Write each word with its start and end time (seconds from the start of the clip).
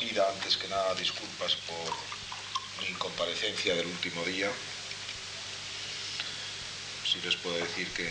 les 0.00 0.18
antes 0.18 0.56
que 0.56 0.68
nada 0.68 0.94
disculpas 0.94 1.54
por 1.66 1.92
mi 2.80 2.90
incomparecencia 2.90 3.74
del 3.74 3.86
último 3.86 4.24
día. 4.24 4.50
Sí 7.04 7.18
les 7.24 7.36
puedo 7.36 7.56
decir 7.56 7.88
que, 7.92 8.08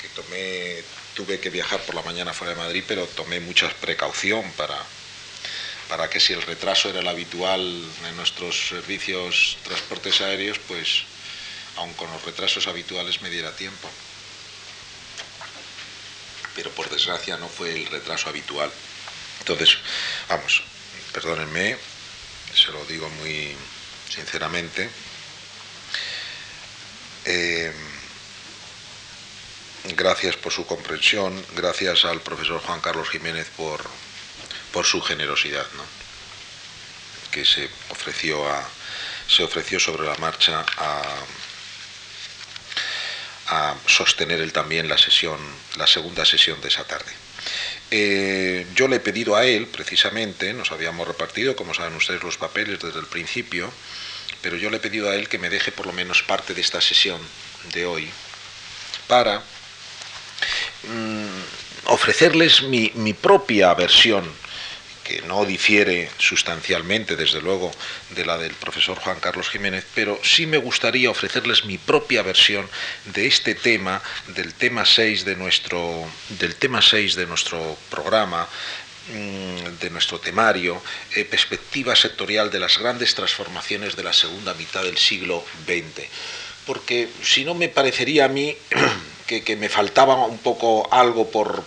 que 0.00 0.08
tomé, 0.14 0.84
tuve 1.14 1.40
que 1.40 1.50
viajar 1.50 1.80
por 1.80 1.94
la 1.94 2.02
mañana 2.02 2.32
fuera 2.32 2.54
de 2.54 2.60
Madrid, 2.60 2.84
pero 2.86 3.06
tomé 3.06 3.40
mucha 3.40 3.68
precaución 3.80 4.50
para, 4.52 4.80
para 5.88 6.08
que 6.08 6.20
si 6.20 6.32
el 6.32 6.42
retraso 6.42 6.88
era 6.88 7.00
el 7.00 7.08
habitual 7.08 7.60
en 8.06 8.16
nuestros 8.16 8.68
servicios 8.68 9.58
transportes 9.64 10.20
aéreos, 10.20 10.58
pues 10.68 11.02
aun 11.76 11.92
con 11.94 12.10
los 12.12 12.22
retrasos 12.24 12.66
habituales 12.68 13.22
me 13.22 13.30
diera 13.30 13.56
tiempo. 13.56 13.90
Pero 16.54 16.70
por 16.70 16.88
desgracia 16.88 17.36
no 17.36 17.48
fue 17.48 17.74
el 17.74 17.86
retraso 17.86 18.28
habitual. 18.28 18.70
Entonces, 19.44 19.76
vamos, 20.26 20.62
perdónenme, 21.12 21.76
se 22.54 22.72
lo 22.72 22.82
digo 22.86 23.10
muy 23.10 23.54
sinceramente. 24.08 24.88
Eh, 27.26 27.70
gracias 29.96 30.36
por 30.36 30.50
su 30.50 30.64
comprensión, 30.64 31.44
gracias 31.54 32.06
al 32.06 32.22
profesor 32.22 32.62
Juan 32.62 32.80
Carlos 32.80 33.10
Jiménez 33.10 33.46
por, 33.54 33.84
por 34.72 34.86
su 34.86 35.02
generosidad, 35.02 35.66
¿no? 35.76 35.84
que 37.30 37.44
se 37.44 37.68
ofreció, 37.90 38.48
a, 38.50 38.66
se 39.28 39.42
ofreció 39.42 39.78
sobre 39.78 40.06
la 40.06 40.16
marcha 40.16 40.64
a, 40.78 41.02
a 43.48 43.74
sostener 43.86 44.40
él 44.40 44.54
también 44.54 44.88
la 44.88 44.96
sesión, 44.96 45.38
la 45.76 45.86
segunda 45.86 46.24
sesión 46.24 46.62
de 46.62 46.68
esa 46.68 46.84
tarde. 46.84 47.12
Eh, 47.96 48.66
yo 48.74 48.88
le 48.88 48.96
he 48.96 49.00
pedido 49.00 49.36
a 49.36 49.46
él, 49.46 49.68
precisamente, 49.68 50.52
nos 50.52 50.72
habíamos 50.72 51.06
repartido, 51.06 51.54
como 51.54 51.74
saben 51.74 51.94
ustedes, 51.94 52.24
los 52.24 52.36
papeles 52.36 52.80
desde 52.80 52.98
el 52.98 53.06
principio, 53.06 53.70
pero 54.42 54.56
yo 54.56 54.68
le 54.68 54.78
he 54.78 54.80
pedido 54.80 55.08
a 55.08 55.14
él 55.14 55.28
que 55.28 55.38
me 55.38 55.48
deje 55.48 55.70
por 55.70 55.86
lo 55.86 55.92
menos 55.92 56.24
parte 56.24 56.54
de 56.54 56.60
esta 56.60 56.80
sesión 56.80 57.20
de 57.72 57.86
hoy 57.86 58.10
para 59.06 59.38
mm, 60.88 61.84
ofrecerles 61.84 62.62
mi, 62.62 62.90
mi 62.96 63.12
propia 63.12 63.72
versión 63.74 64.24
que 65.04 65.22
no 65.22 65.44
difiere 65.44 66.10
sustancialmente, 66.18 67.14
desde 67.14 67.40
luego, 67.40 67.70
de 68.10 68.24
la 68.24 68.38
del 68.38 68.54
profesor 68.54 68.98
Juan 68.98 69.20
Carlos 69.20 69.50
Jiménez, 69.50 69.86
pero 69.94 70.18
sí 70.24 70.46
me 70.46 70.56
gustaría 70.56 71.10
ofrecerles 71.10 71.66
mi 71.66 71.78
propia 71.78 72.22
versión 72.22 72.68
de 73.04 73.26
este 73.26 73.54
tema, 73.54 74.02
del 74.28 74.54
tema 74.54 74.84
6 74.84 75.24
de 75.24 75.36
nuestro, 75.36 76.10
del 76.40 76.56
tema 76.56 76.80
6 76.80 77.14
de 77.14 77.26
nuestro 77.26 77.76
programa, 77.90 78.48
mm, 79.12 79.78
de 79.78 79.90
nuestro 79.90 80.18
temario, 80.18 80.82
eh, 81.14 81.24
perspectiva 81.24 81.94
sectorial 81.94 82.50
de 82.50 82.60
las 82.60 82.78
grandes 82.78 83.14
transformaciones 83.14 83.96
de 83.96 84.02
la 84.02 84.12
segunda 84.12 84.54
mitad 84.54 84.82
del 84.82 84.96
siglo 84.96 85.44
XX. 85.66 86.08
Porque 86.66 87.08
si 87.22 87.44
no 87.44 87.54
me 87.54 87.68
parecería 87.68 88.24
a 88.24 88.28
mí 88.28 88.56
que, 89.26 89.56
me 89.56 89.68
faltaba 89.68 90.26
un 90.26 90.38
poco 90.38 90.88
algo 90.92 91.30
por, 91.30 91.64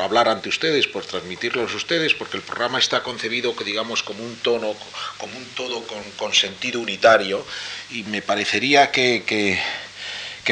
hablar 0.00 0.28
ante 0.28 0.48
ustedes, 0.48 0.86
por 0.86 1.04
transmitirlos 1.04 1.72
a 1.72 1.76
ustedes, 1.76 2.14
porque 2.14 2.36
el 2.36 2.42
programa 2.42 2.78
está 2.78 3.02
concebido, 3.02 3.54
que 3.54 3.64
digamos, 3.64 4.02
como 4.02 4.22
un 4.24 4.36
tono, 4.36 4.74
como 5.18 5.36
un 5.36 5.44
todo 5.56 5.84
con, 6.16 6.34
sentido 6.34 6.80
unitario, 6.80 7.44
y 7.90 8.04
me 8.04 8.22
parecería 8.22 8.90
que, 8.90 9.60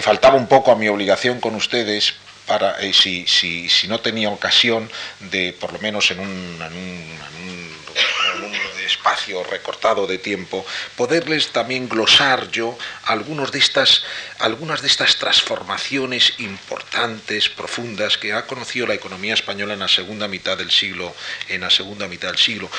faltaba 0.02 0.36
un 0.36 0.46
poco 0.46 0.72
a 0.72 0.76
mi 0.76 0.88
obligación 0.88 1.40
con 1.40 1.54
ustedes 1.54 2.14
para, 2.46 2.80
eh, 2.80 2.92
si, 2.92 3.26
si, 3.26 3.68
si, 3.68 3.88
no 3.88 4.00
tenía 4.00 4.28
ocasión 4.28 4.90
de, 5.20 5.52
por 5.58 5.72
lo 5.72 5.78
menos 5.78 6.10
en 6.10 6.20
un 6.20 6.58
espacio 8.82 9.42
recortado 9.44 10.06
de 10.06 10.18
tiempo, 10.18 10.64
poderles 10.96 11.48
también 11.48 11.88
glosar 11.88 12.50
yo 12.50 12.76
algunos 13.04 13.52
de 13.52 13.58
estas, 13.58 14.04
algunas 14.38 14.82
de 14.82 14.88
estas 14.88 15.16
transformaciones 15.16 16.34
importantes, 16.38 17.48
profundas, 17.48 18.18
que 18.18 18.32
ha 18.32 18.46
conocido 18.46 18.86
la 18.86 18.94
economía 18.94 19.34
española 19.34 19.74
en 19.74 19.80
la 19.80 19.88
segunda 19.88 20.28
mitad 20.28 20.56
del 20.56 20.70
siglo, 20.70 21.14
en 21.48 21.60
la 21.62 21.70
segunda 21.70 22.08
mitad 22.08 22.28
del 22.28 22.38
siglo. 22.38 22.70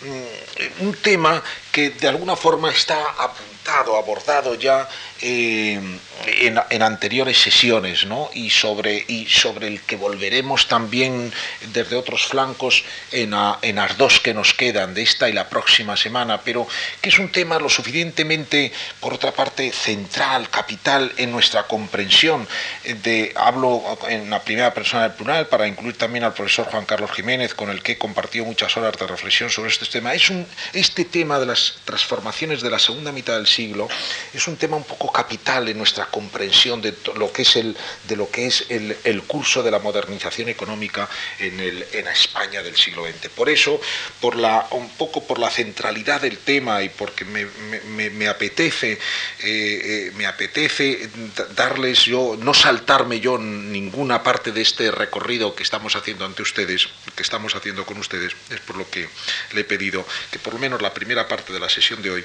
Mm, 0.00 0.84
un 0.86 0.94
tema 0.94 1.42
que 1.72 1.90
de 1.90 2.08
alguna 2.08 2.36
forma 2.36 2.70
está 2.70 2.98
apuntado, 3.18 3.96
abordado 3.96 4.54
ya 4.54 4.88
eh, 5.22 5.78
en, 6.26 6.82
anteriores 6.82 7.38
sesiones, 7.38 8.06
¿no? 8.06 8.30
y, 8.32 8.50
sobre, 8.50 9.04
y 9.06 9.26
sobre 9.26 9.68
el 9.68 9.80
que 9.82 9.96
volveremos 9.96 10.66
también 10.66 11.32
desde 11.72 11.96
otros 11.96 12.26
flancos 12.26 12.84
en, 13.12 13.34
en 13.62 13.76
las 13.76 13.98
dos 13.98 14.20
que 14.20 14.32
nos 14.32 14.54
quedan, 14.54 14.94
de 14.94 15.02
esta 15.02 15.28
y 15.28 15.32
la 15.32 15.48
próxima 15.48 15.96
semana, 15.96 16.40
pero 16.42 16.66
que 17.00 17.10
es 17.10 17.18
un 17.18 17.30
tema 17.30 17.58
lo 17.58 17.68
suficientemente, 17.68 18.72
por 18.98 19.12
otra 19.12 19.32
parte, 19.32 19.72
central, 19.72 20.48
capital 20.48 21.12
en 21.18 21.30
nuestra 21.30 21.64
comprensión. 21.64 22.48
De, 22.84 23.32
hablo 23.36 23.82
en 24.08 24.30
la 24.30 24.42
primera 24.42 24.72
persona 24.72 25.02
del 25.02 25.12
plural 25.12 25.48
para 25.48 25.66
incluir 25.66 25.98
también 25.98 26.24
al 26.24 26.34
profesor 26.34 26.66
Juan 26.66 26.86
Carlos 26.86 27.12
Jiménez, 27.12 27.54
con 27.54 27.70
el 27.70 27.82
que 27.82 27.92
he 27.92 27.98
compartido 27.98 28.46
muchas 28.46 28.76
horas 28.76 28.96
de 28.98 29.06
reflexión 29.06 29.50
sobre 29.50 29.70
este 29.70 29.86
tema. 29.86 30.14
Es 30.14 30.30
un, 30.30 30.46
este 30.72 31.04
tema 31.04 31.38
de 31.38 31.46
las 31.46 31.59
transformaciones 31.84 32.62
de 32.62 32.70
la 32.70 32.78
segunda 32.78 33.12
mitad 33.12 33.36
del 33.36 33.46
siglo 33.46 33.88
es 34.32 34.46
un 34.46 34.56
tema 34.56 34.76
un 34.76 34.84
poco 34.84 35.12
capital 35.12 35.68
en 35.68 35.78
nuestra 35.78 36.06
comprensión 36.06 36.80
de 36.80 36.94
lo 37.16 37.32
que 37.32 37.42
es 37.42 37.56
el, 37.56 37.76
de 38.08 38.16
lo 38.16 38.30
que 38.30 38.46
es 38.46 38.66
el, 38.68 38.96
el 39.04 39.22
curso 39.22 39.62
de 39.62 39.70
la 39.70 39.78
modernización 39.78 40.48
económica 40.48 41.08
en, 41.38 41.58
el, 41.60 41.86
en 41.92 42.08
España 42.08 42.62
del 42.62 42.76
siglo 42.76 43.04
XX. 43.04 43.28
Por 43.28 43.48
eso, 43.48 43.80
por 44.20 44.36
la, 44.36 44.66
un 44.72 44.88
poco 44.90 45.26
por 45.26 45.38
la 45.38 45.50
centralidad 45.50 46.20
del 46.20 46.38
tema 46.38 46.82
y 46.82 46.88
porque 46.88 47.24
me, 47.24 47.46
me, 47.88 48.10
me 48.10 48.28
apetece, 48.28 48.92
eh, 48.92 48.98
eh, 49.42 50.12
me 50.16 50.26
apetece 50.26 51.08
darles 51.54 52.04
yo, 52.04 52.36
no 52.38 52.54
saltarme 52.54 53.20
yo 53.20 53.38
ninguna 53.38 54.22
parte 54.22 54.52
de 54.52 54.62
este 54.62 54.90
recorrido 54.90 55.54
que 55.54 55.62
estamos 55.62 55.96
haciendo 55.96 56.24
ante 56.24 56.42
ustedes, 56.42 56.88
que 57.14 57.22
estamos 57.22 57.54
haciendo 57.54 57.84
con 57.86 57.98
ustedes, 57.98 58.34
es 58.50 58.60
por 58.60 58.76
lo 58.76 58.88
que 58.90 59.08
le 59.52 59.62
he 59.62 59.64
pedido 59.64 60.04
que 60.30 60.38
por 60.38 60.54
lo 60.54 60.60
menos 60.60 60.82
la 60.82 60.92
primera 60.92 61.28
parte 61.28 61.49
de 61.52 61.60
la 61.60 61.68
sesión 61.68 62.02
de 62.02 62.10
hoy 62.10 62.24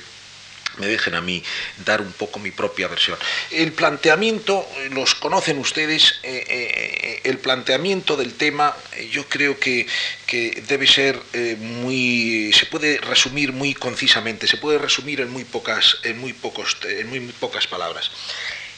me 0.78 0.88
dejen 0.88 1.16
a 1.16 1.22
mí 1.22 1.44
dar 1.86 2.02
un 2.02 2.12
poco 2.12 2.40
mi 2.40 2.52
propia 2.52 2.88
versión. 2.88 3.18
El 3.52 3.72
planteamiento, 3.72 4.68
los 4.91 5.16
conocen 5.16 5.58
ustedes, 5.58 6.16
eh, 6.24 6.44
eh, 6.47 7.22
el 7.24 7.38
planteamiento 7.40 8.18
del 8.18 8.34
tema 8.34 8.75
yo 9.12 9.28
creo 9.28 9.59
que, 9.59 9.88
debe 10.68 10.86
ser 10.86 11.18
eh, 11.31 11.56
muy, 11.58 12.52
se 12.52 12.66
puede 12.66 12.97
resumir 12.97 13.53
muy 13.53 13.74
concisamente, 13.74 14.47
se 14.47 14.58
puede 14.58 14.78
resumir 14.78 15.22
en 15.22 15.30
muy 15.30 15.46
pocas, 15.46 15.97
en 16.03 16.18
muy 16.19 16.34
pocos, 16.34 16.78
en 16.84 17.07
muy, 17.07 17.22
pocas 17.40 17.68
palabras. 17.68 18.12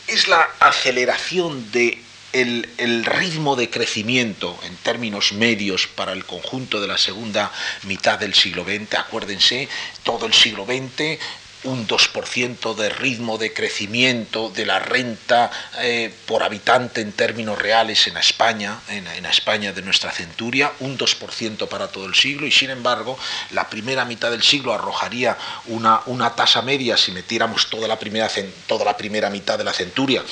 Es 0.06 0.28
la 0.28 0.48
aceleración 0.60 1.72
de 1.72 1.98
el, 2.34 3.06
ritmo 3.06 3.56
de 3.56 3.70
crecimiento 3.70 4.58
en 4.64 4.76
términos 4.78 5.34
medios 5.34 5.88
para 5.88 6.12
el 6.12 6.26
conjunto 6.26 6.82
de 6.82 6.88
la 6.88 6.98
segunda 6.98 7.52
mitad 7.84 8.20
del 8.20 8.34
siglo 8.34 8.64
XX, 8.64 8.96
acuérdense, 8.96 9.68
todo 10.04 10.26
el 10.26 10.34
siglo 10.34 10.66
XX 10.66 11.20
un 11.64 11.88
2% 11.88 12.76
de 12.76 12.90
ritmo 12.90 13.38
de 13.38 13.52
crecimiento 13.52 14.50
de 14.50 14.66
la 14.66 14.80
renta 14.80 15.52
eh, 15.80 16.14
por 16.26 16.44
habitante 16.44 17.02
en 17.02 17.12
términos 17.12 17.60
reales 17.60 18.08
en 18.08 18.16
España, 18.18 18.80
en, 18.90 19.26
España 19.26 19.74
de 19.74 19.82
nuestra 19.82 20.12
centuria, 20.12 20.72
un 20.80 20.98
2% 20.98 21.68
para 21.68 21.88
todo 21.88 22.06
el 22.06 22.16
siglo. 22.16 22.46
Y 22.46 22.52
sin 22.52 22.70
embargo 22.70 23.18
la 23.52 23.70
primera 23.70 24.06
mitad 24.06 24.32
del 24.32 24.44
siglo 24.44 24.74
arrojaría 24.74 25.38
una, 25.66 26.02
una 26.06 26.36
tasa 26.36 26.62
media 26.62 26.96
si 26.96 27.12
metiéramos 27.12 27.70
toda 27.70 27.88
la 27.88 28.00
primera, 28.00 28.30
toda 28.68 28.86
la 28.86 28.96
primera 28.96 29.30
mitad 29.30 29.58
de 29.58 29.64
la 29.64 29.74
centuria 29.74 30.24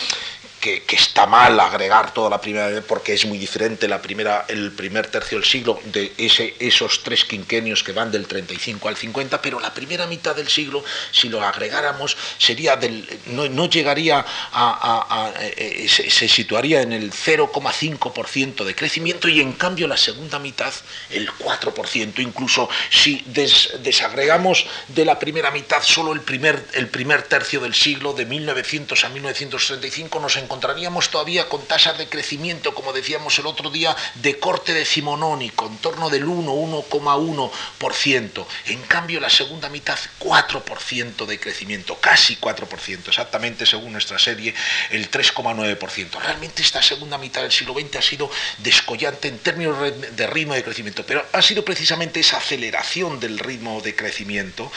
que, 0.66 0.96
está 0.96 1.28
mal 1.28 1.60
agregar 1.60 2.14
toda 2.14 2.30
la 2.30 2.42
primera 2.42 2.82
porque 2.82 3.14
es 3.14 3.26
muy 3.26 3.38
diferente 3.38 3.88
la 3.88 4.02
primera, 4.02 4.46
el 4.48 4.72
primer 4.72 5.08
tercio 5.08 5.38
del 5.38 5.48
siglo 5.48 5.80
de 5.86 6.12
ese, 6.18 6.56
esos 6.60 7.04
tres 7.04 7.26
quinquenios 7.26 7.84
que 7.84 7.92
van 7.92 8.12
del 8.12 8.26
35 8.26 8.88
al 8.88 8.98
50, 8.98 9.42
pero 9.42 9.60
la 9.60 9.74
primera 9.74 10.08
mitad 10.08 10.36
del 10.36 10.48
siglo, 10.48 10.84
si 11.12 11.30
lo 11.30 11.44
agregáramos, 11.44 12.18
sería 12.40 12.76
del, 12.78 13.08
no, 13.28 13.70
llegaría 13.70 14.26
a, 14.54 15.34
eh, 15.40 15.88
se, 15.88 16.28
situaría 16.28 16.82
en 16.82 16.94
el 16.94 17.12
0,5% 17.12 18.64
de 18.64 18.76
crecimiento 18.76 19.28
y 19.28 19.42
en 19.42 19.54
cambio 19.54 19.88
la 19.88 19.98
segunda 19.98 20.40
mitad 20.40 20.74
el 21.12 21.30
4%, 21.30 22.20
incluso 22.20 22.70
si 22.90 23.24
desagregamos 23.28 24.66
de 24.88 25.06
la 25.06 25.20
primera 25.20 25.52
mitad 25.52 25.84
solo 25.84 26.14
el 26.14 26.22
primer, 26.22 26.66
el 26.74 26.88
primer 26.88 27.22
tercio 27.24 27.60
del 27.60 27.76
siglo, 27.76 28.14
de 28.14 28.26
1900 28.26 29.04
a 29.04 29.10
1935, 29.10 30.20
nos 30.20 30.36
encontramos 30.38 30.55
encontraríamos 30.56 31.10
todavía 31.10 31.50
con 31.50 31.66
tasas 31.66 31.98
de 31.98 32.08
crecimiento, 32.08 32.74
como 32.74 32.94
decíamos 32.94 33.38
el 33.40 33.46
otro 33.46 33.70
día, 33.70 33.94
de 34.16 34.40
corte 34.40 34.74
decimonónico, 34.74 35.68
en 35.68 35.78
torno 35.80 36.10
del 36.10 36.24
1, 36.24 36.50
1,1%. 36.50 38.46
En 38.68 38.82
cambio, 38.84 39.20
la 39.20 39.30
segunda 39.30 39.68
mitad, 39.68 40.00
4% 40.20 41.26
de 41.26 41.40
crecimiento, 41.42 41.96
casi 42.00 42.38
4%, 42.38 43.10
exactamente 43.10 43.66
según 43.66 43.92
nuestra 43.92 44.18
serie, 44.18 44.56
el 44.92 45.12
3,9%. 45.12 46.22
Realmente 46.22 46.62
esta 46.62 46.82
segunda 46.82 47.18
mitad 47.18 47.42
del 47.42 47.52
siglo 47.52 47.74
XX 47.74 47.98
ha 47.98 48.02
sido 48.02 48.32
descollante 48.60 49.28
en 49.28 49.40
términos 49.40 49.78
de 50.16 50.28
ritmo 50.28 50.54
de 50.54 50.64
crecimiento, 50.64 51.06
pero 51.06 51.26
ha 51.34 51.42
sido 51.42 51.66
precisamente 51.66 52.22
esa 52.22 52.38
aceleración 52.38 53.20
del 53.20 53.40
ritmo 53.40 53.82
de 53.82 53.94
crecimiento 53.94 54.72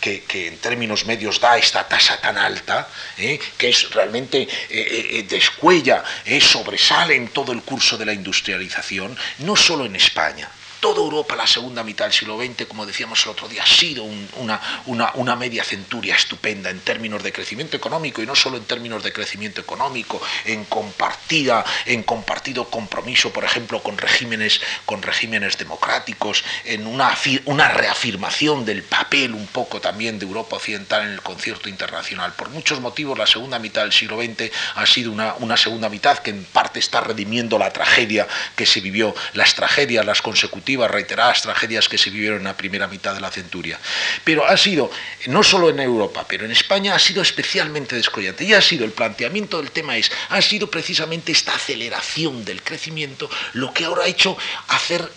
que, 0.00 0.24
en 0.48 0.58
términos 0.58 1.04
medios 1.04 1.38
da 1.38 1.58
esta 1.58 1.86
tasa 1.86 2.16
tan 2.20 2.38
alta, 2.38 2.88
¿eh? 3.18 3.38
que 3.58 3.68
es 3.68 3.90
realmente 3.90 4.42
eh, 4.42 4.48
eh, 4.68 5.22
descuella, 5.28 6.02
sobresale 6.40 7.14
en 7.14 7.28
todo 7.28 7.52
el 7.52 7.62
curso 7.62 7.98
de 7.98 8.06
la 8.06 8.12
industrialización, 8.12 9.16
no 9.38 9.54
solo 9.54 9.84
en 9.84 9.94
España, 9.96 10.48
toda 10.80 11.00
Europa 11.00 11.36
la 11.36 11.46
segunda 11.46 11.84
mitad 11.84 12.06
del 12.06 12.14
siglo 12.14 12.38
XX, 12.38 12.66
como 12.66 12.86
decíamos 12.86 13.22
el 13.24 13.30
otro 13.30 13.48
día, 13.48 13.62
ha 13.62 13.66
sido 13.66 14.04
una, 14.04 14.60
una, 14.86 15.36
media 15.36 15.62
centuria 15.62 16.16
estupenda 16.16 16.70
en 16.70 16.80
términos 16.80 17.22
de 17.22 17.32
crecimiento 17.32 17.76
económico 17.76 18.22
y 18.22 18.26
no 18.26 18.34
solo 18.34 18.56
en 18.56 18.64
términos 18.64 19.02
de 19.02 19.12
crecimiento 19.12 19.60
económico, 19.60 20.20
en 20.44 20.64
compartida, 20.64 21.64
en 21.86 22.02
compartido 22.02 22.68
compromiso, 22.68 23.32
por 23.32 23.44
ejemplo, 23.44 23.82
con 23.82 23.96
regímenes, 23.96 24.60
con 24.86 25.02
regímenes 25.02 25.56
democráticos, 25.58 26.44
en 26.64 26.86
una, 26.86 27.16
una 27.44 27.68
reafirmación 27.68 28.64
del 28.64 28.82
papel 28.82 29.34
un 29.34 29.46
poco 29.46 29.80
también 29.80 30.18
de 30.18 30.26
Europa 30.26 30.56
Occidental 30.56 31.06
en 31.06 31.12
el 31.12 31.22
concierto 31.22 31.68
internacional. 31.68 32.32
Por 32.34 32.50
muchos 32.50 32.80
motivos, 32.80 33.18
la 33.18 33.26
segunda 33.26 33.58
mitad 33.58 33.82
del 33.82 33.92
siglo 33.92 34.20
XX 34.20 34.50
ha 34.74 34.86
sido 34.86 35.12
una, 35.12 35.34
una 35.34 35.56
segunda 35.56 35.88
mitad 35.88 36.18
que 36.18 36.30
en 36.30 36.44
parte 36.44 36.80
está 36.80 37.00
redimiendo 37.00 37.58
la 37.58 37.70
tragedia 37.70 38.26
que 38.56 38.66
se 38.66 38.80
vivió, 38.80 39.14
las 39.34 39.54
tragedias, 39.54 40.04
las 40.04 40.22
consecutivas 40.22 40.69
reiteradas 40.76 41.42
tragedias 41.42 41.88
que 41.88 41.98
se 41.98 42.10
vivieron 42.10 42.38
en 42.38 42.44
la 42.44 42.56
primera 42.56 42.86
mitad 42.86 43.14
de 43.14 43.20
la 43.20 43.30
centuria. 43.30 43.78
Pero 44.24 44.46
ha 44.46 44.56
sido, 44.56 44.90
no 45.26 45.42
solo 45.42 45.70
en 45.70 45.80
Europa, 45.80 46.24
pero 46.28 46.44
en 46.44 46.52
España 46.52 46.94
ha 46.94 46.98
sido 46.98 47.22
especialmente 47.22 47.96
descollante. 47.96 48.44
Y 48.44 48.54
ha 48.54 48.60
sido, 48.60 48.84
el 48.84 48.92
planteamiento 48.92 49.58
del 49.58 49.70
tema 49.70 49.96
es, 49.96 50.10
ha 50.28 50.40
sido 50.42 50.70
precisamente 50.70 51.32
esta 51.32 51.54
aceleración 51.54 52.44
del 52.44 52.62
crecimiento 52.62 53.30
lo 53.54 53.72
que 53.72 53.84
ahora 53.84 54.04
ha 54.04 54.08
hecho 54.08 54.36
hacer, 54.68 55.10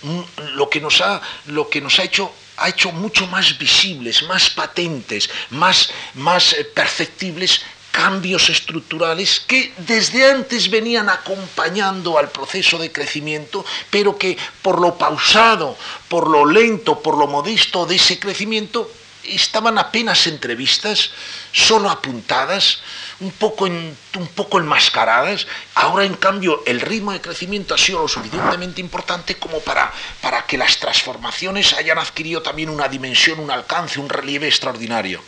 lo 0.56 0.70
que 0.70 0.82
nos 0.82 1.02
ha, 1.02 1.22
lo 1.48 1.70
que 1.70 1.82
nos 1.82 2.00
ha 2.00 2.04
hecho 2.04 2.34
ha 2.58 2.70
hecho 2.70 2.92
mucho 2.92 3.26
más 3.28 3.58
visibles, 3.58 4.24
más 4.24 4.50
patentes, 4.50 5.30
más, 5.50 5.90
más 6.14 6.54
eh, 6.54 6.64
perceptibles 6.64 7.62
cambios 7.94 8.50
estructurales 8.50 9.40
que 9.40 9.72
desde 9.78 10.26
antes 10.30 10.72
venían 10.72 11.10
acompañando 11.10 12.18
al 12.18 12.32
proceso 12.32 12.80
de 12.80 12.92
crecimiento, 12.92 13.64
pero 13.92 14.18
que 14.18 14.36
por 14.64 14.82
lo 14.82 14.98
pausado, 14.98 15.78
por 16.10 16.28
lo 16.28 16.44
lento, 16.44 17.04
por 17.04 17.16
lo 17.16 17.28
modesto 17.28 17.86
de 17.86 17.98
ese 17.98 18.20
crecimiento, 18.20 18.90
estaban 19.24 19.78
apenas 19.78 20.26
entrevistas, 20.26 21.12
solo 21.52 21.92
apuntadas, 21.92 22.80
un 23.20 23.30
poco, 23.30 23.66
un 23.66 24.28
poco 24.34 24.58
enmascaradas. 24.58 25.46
Ahora, 25.76 26.04
en 26.04 26.16
cambio, 26.16 26.64
el 26.66 26.82
ritmo 26.82 27.14
de 27.14 27.22
crecimiento 27.22 27.76
ha 27.76 27.78
sido 27.78 28.02
lo 28.02 28.08
suficientemente 28.08 28.82
importante 28.82 29.36
como 29.36 29.60
para, 29.60 29.94
para 30.20 30.48
que 30.48 30.58
las 30.58 30.80
transformaciones 30.80 31.74
hayan 31.74 32.00
adquirido 32.00 32.42
también 32.42 32.70
una 32.70 32.88
dimensión, 32.88 33.40
un 33.40 33.52
alcance, 33.52 34.00
un 34.00 34.10
relieve 34.10 34.48
extraordinario. 34.48 35.22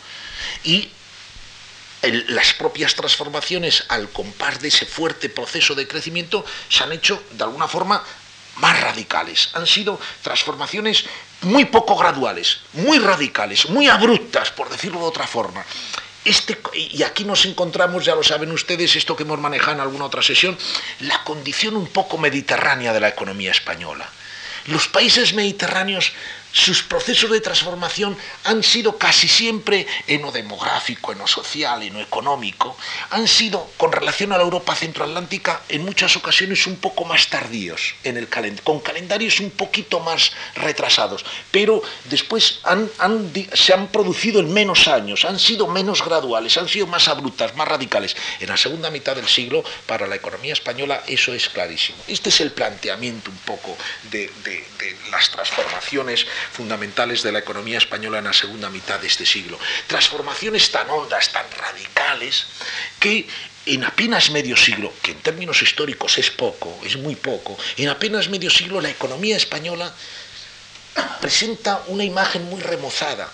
Y 0.64 0.90
las 2.12 2.54
propias 2.54 2.94
transformaciones 2.94 3.84
al 3.88 4.08
compás 4.10 4.60
de 4.60 4.68
ese 4.68 4.86
fuerte 4.86 5.28
proceso 5.28 5.74
de 5.74 5.88
crecimiento 5.88 6.44
se 6.68 6.84
han 6.84 6.92
hecho 6.92 7.22
de 7.32 7.44
alguna 7.44 7.68
forma 7.68 8.02
más 8.56 8.80
radicales. 8.80 9.50
Han 9.54 9.66
sido 9.66 10.00
transformaciones 10.22 11.04
muy 11.42 11.66
poco 11.66 11.96
graduales, 11.96 12.60
muy 12.72 12.98
radicales, 12.98 13.68
muy 13.68 13.88
abruptas, 13.88 14.50
por 14.50 14.68
decirlo 14.70 15.00
de 15.00 15.06
otra 15.06 15.26
forma. 15.26 15.64
Este, 16.24 16.58
y 16.74 17.02
aquí 17.04 17.24
nos 17.24 17.44
encontramos, 17.44 18.04
ya 18.04 18.16
lo 18.16 18.24
saben 18.24 18.50
ustedes, 18.50 18.96
esto 18.96 19.14
que 19.14 19.22
hemos 19.22 19.38
manejado 19.38 19.74
en 19.74 19.80
alguna 19.80 20.06
otra 20.06 20.22
sesión, 20.22 20.58
la 21.00 21.22
condición 21.22 21.76
un 21.76 21.86
poco 21.86 22.18
mediterránea 22.18 22.92
de 22.92 23.00
la 23.00 23.08
economía 23.08 23.52
española. 23.52 24.08
Los 24.66 24.88
países 24.88 25.34
mediterráneos 25.34 26.12
sus 26.56 26.82
procesos 26.82 27.30
de 27.30 27.42
transformación 27.42 28.16
han 28.44 28.62
sido 28.62 28.96
casi 28.96 29.28
siempre 29.28 29.86
en 30.06 30.22
lo 30.22 30.32
demográfico, 30.32 31.12
en 31.12 31.18
lo 31.18 31.26
social, 31.26 31.82
en 31.82 31.92
lo 31.92 32.00
económico, 32.00 32.78
han 33.10 33.28
sido, 33.28 33.70
con 33.76 33.92
relación 33.92 34.32
a 34.32 34.38
la 34.38 34.44
Europa 34.44 34.74
centroatlántica, 34.74 35.60
en 35.68 35.84
muchas 35.84 36.16
ocasiones 36.16 36.66
un 36.66 36.76
poco 36.76 37.04
más 37.04 37.28
tardíos, 37.28 37.94
en 38.04 38.16
el 38.16 38.26
con 38.64 38.80
calendarios 38.80 39.38
un 39.40 39.50
poquito 39.50 40.00
más 40.00 40.32
retrasados, 40.54 41.26
pero 41.50 41.82
después 42.04 42.60
se 43.52 43.72
han 43.74 43.88
producido 43.88 44.40
en 44.40 44.50
menos 44.50 44.88
años, 44.88 45.26
han 45.26 45.38
sido 45.38 45.66
menos 45.66 46.02
graduales, 46.02 46.56
han 46.56 46.68
sido 46.68 46.86
más 46.86 47.08
abruptas, 47.08 47.54
más 47.54 47.68
radicales. 47.68 48.16
En 48.40 48.48
la 48.48 48.56
segunda 48.56 48.90
mitad 48.90 49.14
del 49.14 49.28
siglo, 49.28 49.62
para 49.86 50.06
la 50.06 50.16
economía 50.16 50.54
española, 50.54 51.02
eso 51.06 51.34
es 51.34 51.50
clarísimo. 51.50 51.98
Este 52.08 52.30
es 52.30 52.40
el 52.40 52.52
planteamiento 52.52 53.30
un 53.30 53.38
poco 53.38 53.76
de 54.10 54.30
las 55.10 55.30
transformaciones 55.30 56.26
fundamentales 56.52 57.22
de 57.22 57.32
la 57.32 57.40
economía 57.40 57.78
española 57.78 58.18
en 58.18 58.24
la 58.24 58.32
segunda 58.32 58.70
mitad 58.70 59.00
de 59.00 59.06
este 59.06 59.26
siglo. 59.26 59.58
Transformaciones 59.86 60.70
tan 60.70 60.88
hondas, 60.90 61.30
tan 61.32 61.46
radicales, 61.50 62.46
que 62.98 63.26
en 63.66 63.84
apenas 63.84 64.30
medio 64.30 64.56
siglo, 64.56 64.92
que 65.02 65.10
en 65.12 65.18
términos 65.18 65.60
históricos 65.62 66.18
es 66.18 66.30
poco, 66.30 66.78
es 66.84 66.96
muy 66.96 67.16
poco, 67.16 67.58
en 67.76 67.88
apenas 67.88 68.28
medio 68.28 68.50
siglo 68.50 68.80
la 68.80 68.90
economía 68.90 69.36
española 69.36 69.92
presenta 71.20 71.82
una 71.88 72.04
imagen 72.04 72.44
muy 72.44 72.60
remozada 72.60 73.30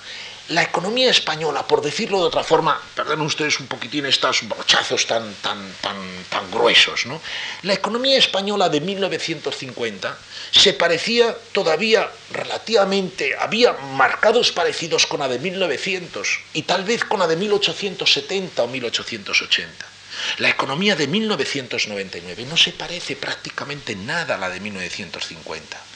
la 0.52 0.62
economía 0.62 1.10
española, 1.10 1.66
por 1.66 1.81
decirlo 1.81 2.19
de 2.20 2.26
otra 2.26 2.44
forma, 2.44 2.78
perdonen 2.94 3.25
ustedes 3.25 3.58
un 3.58 3.66
poquitín 3.66 4.04
estos 4.04 4.46
brochazos 4.46 5.06
tan, 5.06 5.34
tan, 5.37 5.58
tan, 5.81 5.96
tan 6.28 6.50
gruesos, 6.50 7.06
¿no? 7.06 7.20
La 7.62 7.72
economía 7.72 8.19
española 8.19 8.69
de 8.69 8.82
1950 8.82 10.19
se 10.50 10.75
parecía 10.75 11.34
todavía 11.52 12.10
relativamente, 12.31 13.34
había 13.38 13.72
marcados 13.72 14.52
parecidos 14.52 15.06
con 15.06 15.20
la 15.20 15.28
de 15.28 15.38
1900 15.38 16.40
y 16.52 16.62
tal 16.62 16.84
vez 16.84 17.04
con 17.04 17.20
la 17.20 17.26
de 17.26 17.37
1870 17.37 18.62
o 18.62 18.69
1880. 18.69 19.87
La 20.37 20.50
economía 20.50 20.94
de 20.94 21.06
1999 21.06 22.44
no 22.44 22.58
se 22.58 22.72
parece 22.72 23.16
prácticamente 23.16 23.96
nada 23.96 24.34
a 24.34 24.38
la 24.38 24.50
de 24.50 24.60
1950 24.60 25.92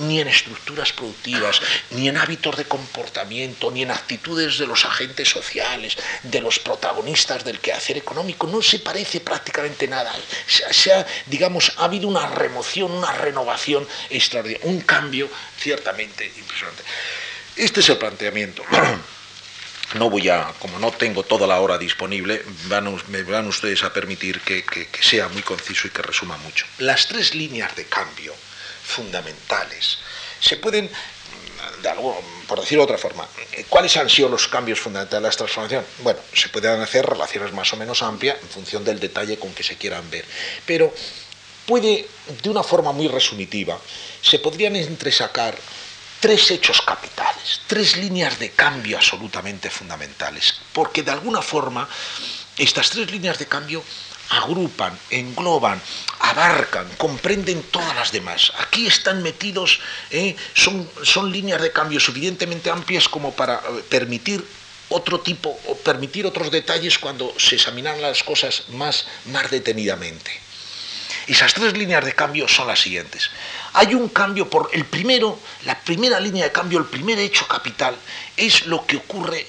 ni 0.00 0.20
en 0.20 0.28
estructuras 0.28 0.92
productivas, 0.92 1.60
ni 1.90 2.08
en 2.08 2.16
hábitos 2.16 2.56
de 2.56 2.64
comportamiento, 2.64 3.70
ni 3.70 3.82
en 3.82 3.90
actitudes 3.90 4.58
de 4.58 4.66
los 4.66 4.84
agentes 4.84 5.28
sociales, 5.28 5.96
de 6.22 6.40
los 6.40 6.58
protagonistas 6.58 7.44
del 7.44 7.60
quehacer 7.60 7.96
económico. 7.96 8.46
No 8.46 8.62
se 8.62 8.78
parece 8.78 9.20
prácticamente 9.20 9.86
nada. 9.88 10.14
Se, 10.46 10.92
ha, 10.92 11.06
digamos, 11.26 11.72
ha 11.76 11.84
habido 11.84 12.08
una 12.08 12.26
remoción, 12.26 12.90
una 12.92 13.12
renovación 13.12 13.86
extraordinaria, 14.08 14.66
un 14.66 14.80
cambio 14.80 15.28
ciertamente 15.58 16.26
impresionante. 16.36 16.82
Este 17.56 17.80
es 17.80 17.88
el 17.88 17.98
planteamiento. 17.98 18.62
No 19.94 20.08
voy 20.08 20.28
a, 20.28 20.54
como 20.60 20.78
no 20.78 20.92
tengo 20.92 21.24
toda 21.24 21.48
la 21.48 21.58
hora 21.58 21.76
disponible, 21.76 22.44
me 23.08 23.22
van 23.24 23.48
ustedes 23.48 23.82
a 23.82 23.92
permitir 23.92 24.40
que 24.40 24.88
sea 25.00 25.26
muy 25.26 25.42
conciso 25.42 25.88
y 25.88 25.90
que 25.90 26.00
resuma 26.00 26.36
mucho. 26.36 26.64
Las 26.78 27.08
tres 27.08 27.34
líneas 27.34 27.74
de 27.74 27.86
cambio 27.86 28.32
fundamentales. 28.90 29.98
Se 30.40 30.56
pueden, 30.56 30.90
por 32.46 32.60
decirlo 32.60 32.86
de 32.86 32.92
otra 32.92 32.98
forma, 32.98 33.26
¿cuáles 33.68 33.96
han 33.96 34.10
sido 34.10 34.28
los 34.28 34.48
cambios 34.48 34.80
fundamentales 34.80 35.22
de 35.22 35.28
la 35.28 35.36
transformación? 35.36 35.84
Bueno, 36.02 36.20
se 36.34 36.48
pueden 36.48 36.80
hacer 36.80 37.06
relaciones 37.06 37.52
más 37.52 37.72
o 37.72 37.76
menos 37.76 38.02
amplias 38.02 38.36
en 38.42 38.48
función 38.48 38.84
del 38.84 38.98
detalle 38.98 39.38
con 39.38 39.54
que 39.54 39.62
se 39.62 39.76
quieran 39.76 40.10
ver, 40.10 40.24
pero 40.66 40.92
puede, 41.66 42.08
de 42.42 42.50
una 42.50 42.62
forma 42.62 42.92
muy 42.92 43.08
resumitiva, 43.08 43.78
se 44.20 44.38
podrían 44.38 44.76
entresacar 44.76 45.56
tres 46.20 46.50
hechos 46.50 46.82
capitales, 46.82 47.62
tres 47.66 47.96
líneas 47.96 48.38
de 48.38 48.50
cambio 48.50 48.98
absolutamente 48.98 49.70
fundamentales, 49.70 50.60
porque 50.72 51.02
de 51.02 51.12
alguna 51.12 51.40
forma 51.40 51.88
estas 52.58 52.90
tres 52.90 53.10
líneas 53.10 53.38
de 53.38 53.46
cambio 53.46 53.82
agrupan, 54.30 54.96
engloban, 55.10 55.82
abarcan, 56.20 56.88
comprenden 56.96 57.62
todas 57.64 57.94
las 57.96 58.12
demás. 58.12 58.52
Aquí 58.58 58.86
están 58.86 59.22
metidos, 59.22 59.80
¿eh? 60.10 60.36
son, 60.54 60.88
son 61.02 61.30
líneas 61.32 61.60
de 61.60 61.72
cambio 61.72 62.00
suficientemente 62.00 62.70
amplias 62.70 63.08
como 63.08 63.32
para 63.32 63.56
eh, 63.56 63.84
permitir 63.88 64.44
otro 64.88 65.20
tipo 65.20 65.58
o 65.66 65.76
permitir 65.76 66.26
otros 66.26 66.50
detalles 66.50 66.98
cuando 66.98 67.34
se 67.38 67.56
examinan 67.56 68.00
las 68.00 68.22
cosas 68.22 68.64
más, 68.70 69.06
más 69.26 69.50
detenidamente. 69.50 70.30
Esas 71.26 71.54
tres 71.54 71.76
líneas 71.76 72.04
de 72.04 72.14
cambio 72.14 72.48
son 72.48 72.66
las 72.66 72.80
siguientes. 72.80 73.30
Hay 73.72 73.94
un 73.94 74.08
cambio 74.08 74.48
por 74.48 74.70
el 74.72 74.84
primero, 74.84 75.38
la 75.64 75.78
primera 75.78 76.18
línea 76.18 76.44
de 76.44 76.52
cambio, 76.52 76.78
el 76.78 76.86
primer 76.86 77.18
hecho 77.18 77.46
capital 77.46 77.96
es 78.36 78.66
lo 78.66 78.84
que 78.86 78.96
ocurre 78.96 79.46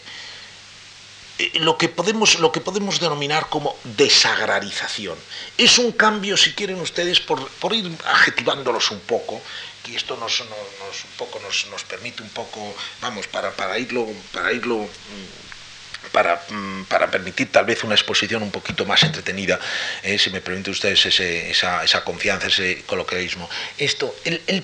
lo 1.56 1.78
que, 1.78 1.90
podemos, 1.90 2.40
lo 2.40 2.52
que 2.52 2.62
podemos 2.62 3.00
denominar 3.00 3.48
como 3.50 3.76
desagrarización. 3.84 5.18
Es 5.58 5.78
un 5.78 5.92
cambio, 5.92 6.38
si 6.38 6.54
quieren 6.54 6.80
ustedes, 6.80 7.20
por, 7.20 7.48
por 7.48 7.74
ir 7.74 7.90
adjetivándolos 8.06 8.92
un 8.92 9.00
poco, 9.02 9.42
y 9.88 9.96
esto 9.96 10.16
nos, 10.18 10.40
nos, 10.40 11.04
un 11.04 11.12
poco 11.18 11.40
nos, 11.40 11.68
nos, 11.68 11.84
permite 11.84 12.24
un 12.24 12.30
poco, 12.30 12.74
vamos, 13.02 13.28
para, 13.28 13.52
para 13.52 13.78
irlo, 13.78 14.08
para 14.32 14.54
irlo 14.54 14.78
mm, 14.78 16.10
para, 16.12 16.42
mm, 16.50 16.84
para, 16.86 17.10
permitir 17.12 17.52
tal 17.52 17.66
vez 17.66 17.84
una 17.84 17.96
exposición 17.96 18.44
un 18.44 18.52
poquito 18.52 18.86
más 18.86 19.04
entretenida, 19.04 19.60
eh, 20.04 20.18
si 20.18 20.30
me 20.30 20.42
permiten 20.42 20.72
ustedes 20.72 21.06
esa, 21.06 21.84
esa, 21.84 22.04
confianza, 22.04 22.48
ese 22.48 22.84
coloquialismo. 22.86 23.50
Esto, 23.78 24.16
el, 24.24 24.42
el, 24.48 24.64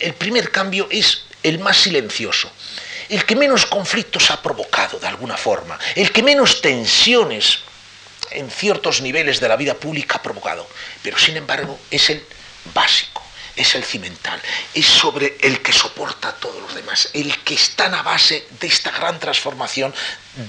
el, 0.00 0.14
primer 0.14 0.50
cambio 0.50 0.88
es 0.90 1.24
el 1.42 1.58
más 1.58 1.76
silencioso, 1.76 2.50
el 3.08 3.24
que 3.24 3.36
menos 3.36 3.66
conflictos 3.66 4.30
ha 4.30 4.42
provocado 4.42 4.98
de 4.98 5.06
alguna 5.06 5.36
forma, 5.36 5.78
el 5.94 6.12
que 6.12 6.22
menos 6.22 6.60
tensiones 6.60 7.60
en 8.30 8.50
ciertos 8.50 9.00
niveles 9.00 9.40
de 9.40 9.48
la 9.48 9.56
vida 9.56 9.74
pública 9.74 10.16
ha 10.16 10.22
provocado, 10.22 10.68
pero 11.02 11.18
sin 11.18 11.36
embargo 11.36 11.78
es 11.90 12.10
el 12.10 12.24
básico 12.74 13.15
es 13.56 13.74
el 13.74 13.84
cimental, 13.84 14.40
es 14.74 14.86
sobre 14.86 15.38
el 15.40 15.60
que 15.62 15.72
soporta 15.72 16.28
a 16.28 16.34
todos 16.34 16.60
los 16.60 16.74
demás, 16.74 17.08
el 17.14 17.36
que 17.38 17.54
está 17.54 17.88
la 17.88 18.02
base 18.02 18.46
de 18.60 18.66
esta 18.66 18.90
gran 18.90 19.18
transformación 19.18 19.94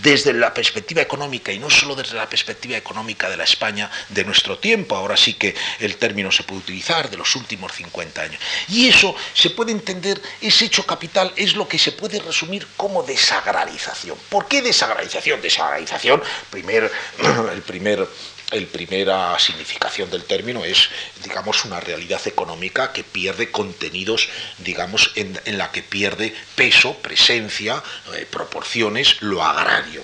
desde 0.03 0.33
la 0.33 0.53
perspectiva 0.53 1.01
económica 1.01 1.51
y 1.51 1.59
no 1.59 1.69
solo 1.69 1.95
desde 1.95 2.15
la 2.15 2.27
perspectiva 2.27 2.75
económica 2.75 3.29
de 3.29 3.37
la 3.37 3.45
España 3.45 3.89
de 4.09 4.25
nuestro 4.25 4.57
tiempo, 4.59 4.95
ahora 4.95 5.15
sí 5.15 5.35
que 5.35 5.55
el 5.79 5.95
término 5.95 6.31
se 6.31 6.43
puede 6.43 6.59
utilizar, 6.59 7.09
de 7.09 7.17
los 7.17 7.35
últimos 7.37 7.71
50 7.71 8.21
años. 8.21 8.41
Y 8.67 8.89
eso 8.89 9.15
se 9.33 9.49
puede 9.51 9.71
entender, 9.71 10.21
ese 10.41 10.65
hecho 10.65 10.85
capital 10.85 11.31
es 11.37 11.55
lo 11.55 11.67
que 11.67 11.79
se 11.79 11.93
puede 11.93 12.19
resumir 12.19 12.67
como 12.75 13.03
desagrarización. 13.03 14.17
¿Por 14.29 14.47
qué 14.47 14.61
desagrarización? 14.61 15.41
Desagrarización, 15.41 16.21
primer, 16.49 16.91
el 17.53 17.61
primer 17.61 18.07
la 18.51 18.67
primera 18.67 19.37
significación 19.39 20.09
del 20.09 20.23
término 20.23 20.63
es, 20.63 20.89
digamos, 21.23 21.65
una 21.65 21.81
realidad 21.81 22.21
económica 22.25 22.93
que 22.93 23.03
pierde 23.03 23.51
contenidos, 23.51 24.29
digamos, 24.59 25.11
en, 25.15 25.37
la 25.57 25.71
que 25.71 25.83
pierde 25.83 26.33
peso, 26.55 26.93
presencia, 26.99 27.83
eh, 28.15 28.25
proporciones, 28.29 29.21
lo 29.21 29.43
agrario. 29.43 30.03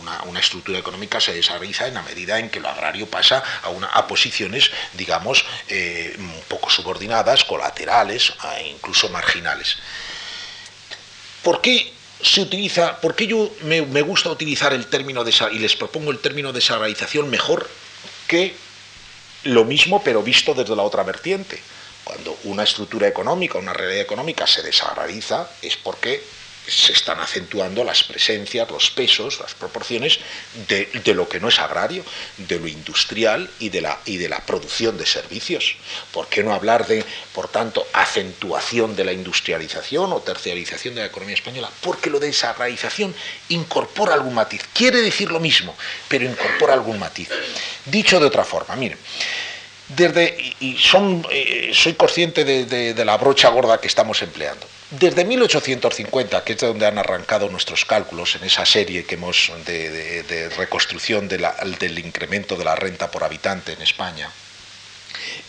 Una, 0.00 0.40
estructura 0.40 0.78
económica 0.78 1.20
se 1.20 1.34
desarrolla 1.34 1.86
en 1.86 1.94
la 1.94 2.02
medida 2.02 2.38
en 2.38 2.48
que 2.48 2.60
lo 2.60 2.68
agrario 2.68 3.06
pasa 3.06 3.42
a, 3.62 3.68
una, 3.68 3.90
posiciones, 4.06 4.70
digamos, 4.94 5.44
eh, 5.68 6.16
poco 6.48 6.70
subordinadas, 6.70 7.44
colaterales, 7.44 8.32
e 8.58 8.68
incluso 8.68 9.10
marginales. 9.10 9.76
¿Por 11.42 11.60
qué 11.60 11.92
se 12.22 12.42
utiliza, 12.42 13.00
porque 13.00 13.26
yo 13.26 13.50
me, 13.62 13.80
gusta 14.02 14.30
utilizar 14.30 14.72
el 14.72 14.86
término 14.86 15.24
de 15.24 15.32
y 15.52 15.58
les 15.58 15.76
propongo 15.76 16.10
el 16.10 16.18
término 16.18 16.52
de 16.52 16.60
sagralización 16.60 17.30
mejor 17.30 17.68
que 18.26 18.54
lo 19.44 19.64
mismo 19.64 20.02
pero 20.02 20.22
visto 20.22 20.54
desde 20.54 20.76
la 20.76 20.82
otra 20.82 21.02
vertiente. 21.02 21.60
Cuando 22.04 22.36
una 22.44 22.64
estructura 22.64 23.06
económica, 23.06 23.58
una 23.58 23.72
realidad 23.72 24.02
económica 24.02 24.46
se 24.46 24.62
desagraliza 24.62 25.50
es 25.62 25.76
porque 25.76 26.22
se 26.66 26.92
están 26.92 27.18
acentuando 27.20 27.82
las 27.84 28.04
presencias, 28.04 28.70
los 28.70 28.90
pesos, 28.90 29.40
las 29.40 29.54
proporciones 29.54 30.20
de, 30.68 30.88
lo 31.14 31.28
que 31.28 31.40
no 31.40 31.48
es 31.48 31.58
agrario, 31.58 32.04
de 32.36 32.58
lo 32.58 32.68
industrial 32.68 33.50
y 33.58 33.70
de, 33.70 33.80
la, 33.80 33.98
y 34.04 34.18
de 34.18 34.28
la 34.28 34.40
producción 34.40 34.96
de 34.96 35.06
servicios. 35.06 35.76
¿Por 36.12 36.28
qué 36.28 36.42
no 36.42 36.54
hablar 36.54 36.86
de, 36.86 37.04
por 37.32 37.48
tanto, 37.48 37.86
acentuación 37.92 38.94
de 38.94 39.04
la 39.04 39.12
industrialización 39.12 40.12
o 40.12 40.20
terciarización 40.20 40.94
de 40.94 41.02
la 41.02 41.06
economía 41.08 41.34
española? 41.34 41.70
Porque 41.80 42.10
lo 42.10 42.20
de 42.20 42.28
esa 42.28 42.50
agrarización 42.50 43.14
incorpora 43.48 44.14
algún 44.14 44.34
matiz. 44.34 44.62
Quiere 44.72 45.00
decir 45.00 45.30
lo 45.30 45.40
mismo, 45.40 45.76
pero 46.08 46.24
incorpora 46.24 46.74
algún 46.74 46.98
matiz. 46.98 47.30
Dicho 47.86 48.20
de 48.20 48.26
otra 48.26 48.44
forma, 48.44 48.76
miren, 48.76 48.98
desde, 49.88 50.54
y 50.60 50.78
son, 50.78 51.26
eh, 51.30 51.72
soy 51.74 51.94
consciente 51.94 52.44
de 52.44 53.04
la 53.04 53.16
brocha 53.16 53.48
gorda 53.48 53.80
que 53.80 53.88
estamos 53.88 54.22
empleando 54.22 54.66
desde 54.90 55.24
1850, 55.24 56.44
que 56.44 56.52
es 56.52 56.58
de 56.58 56.66
donde 56.66 56.86
han 56.86 56.98
arrancado 56.98 57.48
nuestros 57.48 57.84
cálculos 57.84 58.34
en 58.34 58.44
esa 58.44 58.66
serie 58.66 59.04
que 59.04 59.14
hemos 59.14 59.52
de, 59.64 60.50
reconstrucción 60.56 61.28
del 61.28 61.98
incremento 61.98 62.56
de 62.56 62.64
la 62.64 62.74
renta 62.74 63.10
por 63.10 63.24
habitante 63.24 63.72
en 63.72 63.82
España, 63.82 64.30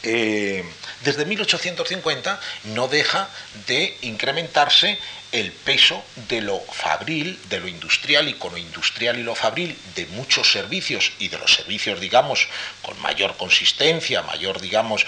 eh, 0.04 0.64
desde 1.04 1.26
1850 1.26 2.40
no 2.76 2.88
deja 2.88 3.30
de 3.68 3.98
incrementarse 4.02 5.00
el 5.32 5.52
peso 5.52 6.04
de 6.28 6.42
lo 6.42 6.60
fabril, 6.60 7.40
de 7.50 7.60
lo 7.60 7.68
industrial 7.68 8.28
y 8.28 8.34
con 8.34 8.52
lo 8.52 8.58
industrial 8.58 9.18
y 9.18 9.24
lo 9.24 9.34
fabril 9.34 9.78
de 9.96 10.06
muchos 10.08 10.52
servicios 10.52 11.14
y 11.20 11.30
de 11.30 11.38
los 11.38 11.54
servicios, 11.54 12.00
digamos, 12.02 12.48
con 12.82 13.00
mayor 13.02 13.38
consistencia, 13.38 14.22
mayor, 14.24 14.60
digamos, 14.60 15.06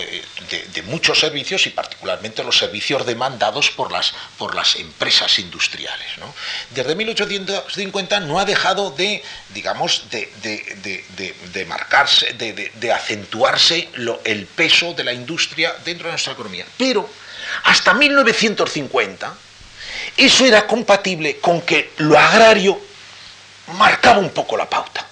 eh, 0.00 0.22
de, 0.74 0.82
muchos 0.82 1.20
servicios 1.20 1.66
y 1.66 1.70
particularmente 1.70 2.44
los 2.44 2.58
servicios 2.58 3.06
demandados 3.06 3.70
por 3.70 3.90
las, 3.92 4.12
por 4.36 4.54
las 4.54 4.76
empresas 4.76 5.38
industriales. 5.38 6.06
Desde 6.70 6.94
1850 6.94 8.20
no 8.20 8.38
ha 8.38 8.44
dejado 8.44 8.90
de, 8.90 9.22
digamos, 9.54 10.04
de, 10.10 11.64
marcarse, 11.66 12.32
de, 12.34 12.92
acentuarse 12.92 13.88
el 14.24 14.46
peso 14.46 14.92
de 14.92 15.04
la 15.04 15.12
industria 15.12 15.74
dentro 15.84 16.06
de 16.08 16.12
nuestra 16.12 16.34
economía. 16.34 16.66
Pero 16.76 17.08
hasta 17.64 17.94
1950, 17.94 19.34
eso 20.16 20.44
era 20.46 20.66
compatible 20.66 21.38
con 21.38 21.60
que 21.62 21.92
lo 21.98 22.18
agrario 22.18 22.78
marcaba 23.78 24.18
un 24.18 24.30
poco 24.30 24.56
la 24.56 24.68
pauta, 24.68 25.06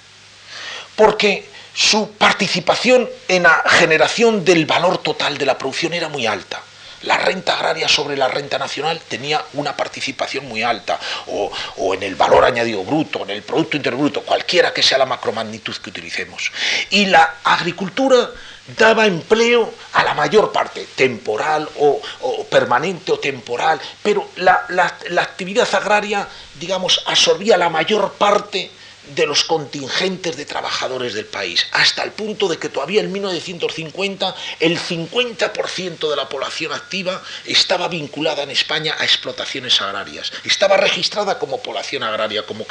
porque 0.97 1.49
su 1.75 2.12
participación 2.12 3.09
en 3.28 3.44
la 3.44 3.62
generación 3.66 4.44
del 4.44 4.66
valor 4.66 4.99
total 4.99 5.38
de 5.38 5.47
la 5.47 5.56
producción 5.56 5.92
era 5.94 6.09
muy 6.09 6.26
alta. 6.26 6.62
La 7.02 7.16
renta 7.16 7.54
agraria 7.54 7.88
sobre 7.88 8.14
la 8.14 8.28
renta 8.28 8.59
nacional 8.59 9.00
tenía 9.09 9.42
una 9.54 9.75
participación 9.75 10.47
muy 10.47 10.62
alta, 10.62 10.99
o, 11.28 11.94
en 11.94 12.02
el 12.02 12.14
valor 12.14 12.44
añadido 12.44 12.85
bruto, 12.85 13.23
en 13.23 13.30
el 13.30 13.42
Producto 13.42 13.78
Interbruto, 13.78 14.20
cualquiera 14.23 14.75
que 14.75 14.82
sea 14.82 14.99
la 14.99 15.06
macromagnitud 15.06 15.75
que 15.76 15.88
utilicemos. 15.88 16.52
Y 16.90 17.06
la 17.06 17.37
agricultura 17.44 18.28
daba 18.77 19.07
empleo 19.07 19.73
a 19.93 20.05
la 20.05 20.15
mayor 20.15 20.53
parte, 20.53 20.87
temporal 20.95 21.69
o, 21.79 22.00
permanente 22.49 23.12
o 23.12 23.19
temporal, 23.19 23.81
pero 24.03 24.29
la, 24.37 24.67
la 24.69 25.23
actividad 25.23 25.69
agraria, 25.75 26.27
digamos, 26.59 27.03
absorbía 27.07 27.57
la 27.57 27.69
mayor 27.69 28.12
parte 28.12 28.71
de 29.14 29.26
los 29.26 29.45
contingentes 29.45 30.37
de 30.37 30.45
trabajadores 30.45 31.14
del 31.14 31.25
país, 31.25 31.66
hasta 31.73 32.02
el 32.02 32.12
punto 32.12 32.49
de 32.49 32.59
que 32.59 32.69
todavía 32.69 33.00
en 33.00 33.11
1950 33.11 34.35
el 34.61 34.78
50% 34.78 36.11
de 36.11 36.16
la 36.16 36.28
población 36.28 36.73
activa 36.73 37.23
estaba 37.45 37.88
vinculada 37.88 38.42
en 38.42 38.50
España 38.50 38.95
a 38.99 39.04
explotaciones 39.04 39.80
agrarias, 39.80 40.33
estaba 40.45 40.76
registrada 40.76 41.38
como 41.38 41.62
población 41.62 42.02
agraria, 42.02 42.45
como, 42.47 42.66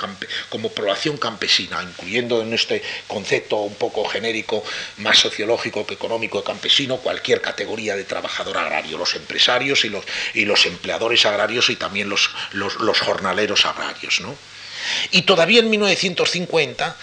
como 0.50 0.70
población 0.72 1.18
campesina, 1.18 1.84
incluyendo 1.84 2.42
en 2.42 2.54
este 2.54 2.84
concepto 3.08 3.58
un 3.58 3.76
poco 3.76 4.06
genérico, 4.06 4.64
más 4.98 5.18
sociológico 5.18 5.86
que 5.86 5.96
económico 5.96 6.44
campesino, 6.44 6.98
cualquier 6.98 7.42
categoría 7.42 7.96
de 7.96 8.04
trabajador 8.04 8.58
agrario, 8.58 8.98
los 8.98 9.16
empresarios 9.16 9.84
y 9.84 9.90
los, 9.90 10.06
y 10.34 10.46
los 10.46 10.66
empleadores 10.66 11.26
agrarios 11.26 11.70
y 11.70 11.76
también 11.76 12.10
los, 12.10 12.30
los, 12.52 12.76
los 12.76 13.00
jornaleros 13.00 13.66
agrarios. 13.66 14.22
¿no? 14.22 14.36
Y 15.12 15.24
todavía 15.24 15.60
en 15.60 15.70
1950 15.70 16.96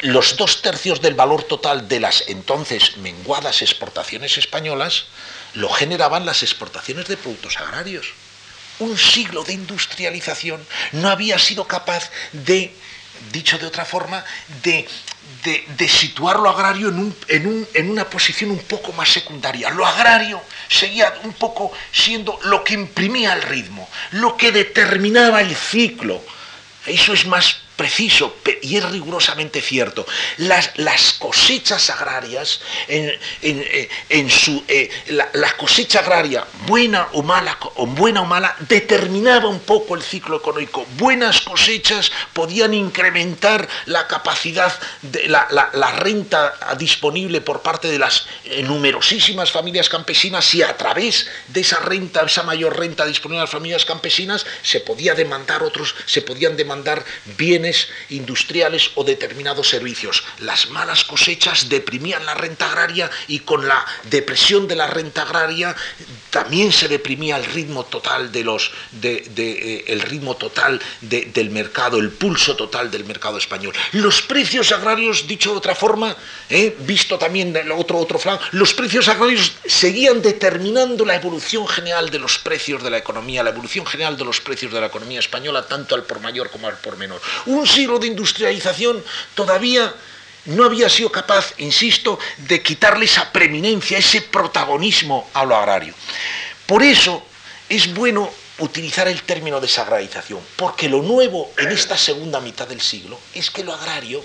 los 0.00 0.36
dos 0.36 0.62
tercios 0.62 1.00
del 1.00 1.14
valor 1.14 1.42
total 1.42 1.88
de 1.88 1.98
las 1.98 2.24
entonces 2.28 2.98
menguadas 2.98 3.62
exportaciones 3.62 4.38
españolas 4.38 5.06
lo 5.54 5.68
generaban 5.70 6.24
las 6.24 6.42
exportaciones 6.42 7.08
de 7.08 7.16
productos 7.16 7.56
agrarios. 7.58 8.06
Un 8.78 8.96
siglo 8.96 9.42
de 9.42 9.54
industrialización 9.54 10.64
no 10.92 11.08
había 11.08 11.36
sido 11.38 11.66
capaz 11.66 12.10
de, 12.32 12.72
dicho 13.32 13.58
de 13.58 13.66
otra 13.66 13.84
forma, 13.84 14.24
de, 14.62 14.86
situar 15.88 16.38
lo 16.38 16.50
agrario 16.50 16.94
en 17.28 17.90
una 17.90 18.08
posición 18.08 18.52
un 18.52 18.60
poco 18.60 18.92
más 18.92 19.08
secundaria. 19.08 19.70
Lo 19.70 19.84
agrario 19.84 20.40
seguía 20.68 21.12
un 21.24 21.32
poco 21.32 21.72
siendo 21.90 22.38
lo 22.44 22.62
que 22.62 22.74
imprimía 22.74 23.32
el 23.32 23.42
ritmo, 23.42 23.88
lo 24.12 24.36
que 24.36 24.52
determinaba 24.52 25.40
el 25.40 25.56
ciclo 25.56 26.22
eso 26.88 27.12
es 27.12 27.26
más 27.26 27.58
preciso 27.78 28.34
y 28.60 28.76
es 28.76 28.84
rigurosamente 28.90 29.62
cierto. 29.62 30.04
Las, 30.38 30.72
las 30.76 31.12
cosechas 31.12 31.88
agrarias, 31.90 32.60
en, 32.88 33.08
en, 33.40 33.64
eh, 34.10 34.28
su, 34.28 34.64
eh, 34.66 34.90
la, 35.06 35.56
cosecha 35.56 36.00
agraria 36.00 36.44
buena 36.66 37.08
o 37.12 37.22
mala, 37.22 37.56
o 37.76 37.86
buena 37.86 38.22
o 38.22 38.24
mala, 38.26 38.56
determinaba 38.68 39.48
un 39.48 39.60
poco 39.60 39.94
el 39.94 40.02
ciclo 40.02 40.36
económico. 40.36 40.84
Buenas 40.96 41.40
cosechas 41.42 42.10
podían 42.32 42.74
incrementar 42.74 43.68
la 43.86 44.08
capacidad 44.08 44.76
de 45.02 45.28
la, 45.28 45.46
renta 45.98 46.54
disponible 46.78 47.40
por 47.40 47.62
parte 47.62 47.88
de 47.88 47.98
las 47.98 48.26
eh, 48.44 48.62
numerosísimas 48.62 49.52
familias 49.52 49.88
campesinas 49.88 50.52
y 50.54 50.62
a 50.62 50.76
través 50.76 51.28
de 51.46 51.60
esa 51.60 51.78
renta, 51.78 52.22
esa 52.22 52.42
mayor 52.42 52.76
renta 52.76 53.06
disponible 53.06 53.38
a 53.38 53.44
las 53.44 53.50
familias 53.50 53.84
campesinas, 53.84 54.44
se 54.62 54.80
podía 54.80 55.14
demandar 55.14 55.62
otros, 55.62 55.94
se 56.06 56.22
podían 56.22 56.56
demandar 56.56 57.04
bienes 57.36 57.67
industriales 58.10 58.90
o 58.94 59.04
determinados 59.04 59.68
servicios. 59.68 60.24
Las 60.40 60.70
malas 60.70 61.04
cosechas 61.04 61.68
deprimían 61.68 62.26
la 62.26 62.34
renta 62.34 62.70
agraria 62.70 63.10
y 63.26 63.40
con 63.40 63.66
la 63.66 63.84
depresión 64.10 64.68
de 64.68 64.76
la 64.76 64.86
renta 64.86 65.22
agraria 65.22 65.74
también 66.30 66.72
se 66.72 66.88
deprimía 66.88 67.36
el 67.36 67.44
ritmo 67.44 67.84
total 67.84 68.30
de 68.30 68.44
los 68.44 68.70
eh, 69.02 69.84
el 69.86 70.00
ritmo 70.02 70.36
total 70.36 70.80
del 71.00 71.50
mercado, 71.50 71.98
el 71.98 72.10
pulso 72.10 72.56
total 72.56 72.90
del 72.90 73.04
mercado 73.04 73.38
español. 73.38 73.74
Los 73.92 74.22
precios 74.22 74.72
agrarios, 74.72 75.26
dicho 75.26 75.52
de 75.52 75.58
otra 75.58 75.74
forma, 75.74 76.14
eh, 76.48 76.76
visto 76.80 77.18
también 77.18 77.54
el 77.56 77.72
otro 77.72 77.98
otro 77.98 78.18
flanco, 78.18 78.42
los 78.52 78.74
precios 78.74 79.08
agrarios 79.08 79.52
seguían 79.66 80.22
determinando 80.22 81.04
la 81.04 81.14
evolución 81.14 81.66
general 81.66 82.10
de 82.10 82.18
los 82.18 82.38
precios 82.38 82.82
de 82.82 82.90
la 82.90 82.98
economía, 82.98 83.42
la 83.42 83.50
evolución 83.50 83.86
general 83.86 84.16
de 84.16 84.24
los 84.24 84.40
precios 84.40 84.72
de 84.72 84.80
la 84.80 84.86
economía 84.86 85.20
española, 85.20 85.66
tanto 85.66 85.94
al 85.94 86.04
por 86.04 86.20
mayor 86.20 86.50
como 86.50 86.68
al 86.68 86.76
por 86.78 86.96
menor. 86.96 87.20
Siglo 87.66 87.98
de 87.98 88.08
industrialización 88.08 89.02
todavía 89.34 89.94
no 90.46 90.64
había 90.64 90.88
sido 90.88 91.10
capaz, 91.10 91.52
insisto, 91.58 92.18
de 92.38 92.62
quitarle 92.62 93.04
esa 93.04 93.30
preeminencia, 93.32 93.98
ese 93.98 94.22
protagonismo 94.22 95.28
a 95.34 95.44
lo 95.44 95.56
agrario. 95.56 95.94
Por 96.66 96.82
eso 96.82 97.22
es 97.68 97.92
bueno 97.92 98.30
utilizar 98.58 99.08
el 99.08 99.22
término 99.22 99.60
desagrarización, 99.60 100.40
porque 100.56 100.88
lo 100.88 101.02
nuevo 101.02 101.52
en 101.58 101.68
esta 101.68 101.96
segunda 101.96 102.40
mitad 102.40 102.66
del 102.66 102.80
siglo 102.80 103.18
es 103.34 103.50
que 103.50 103.62
lo 103.62 103.72
agrario 103.74 104.24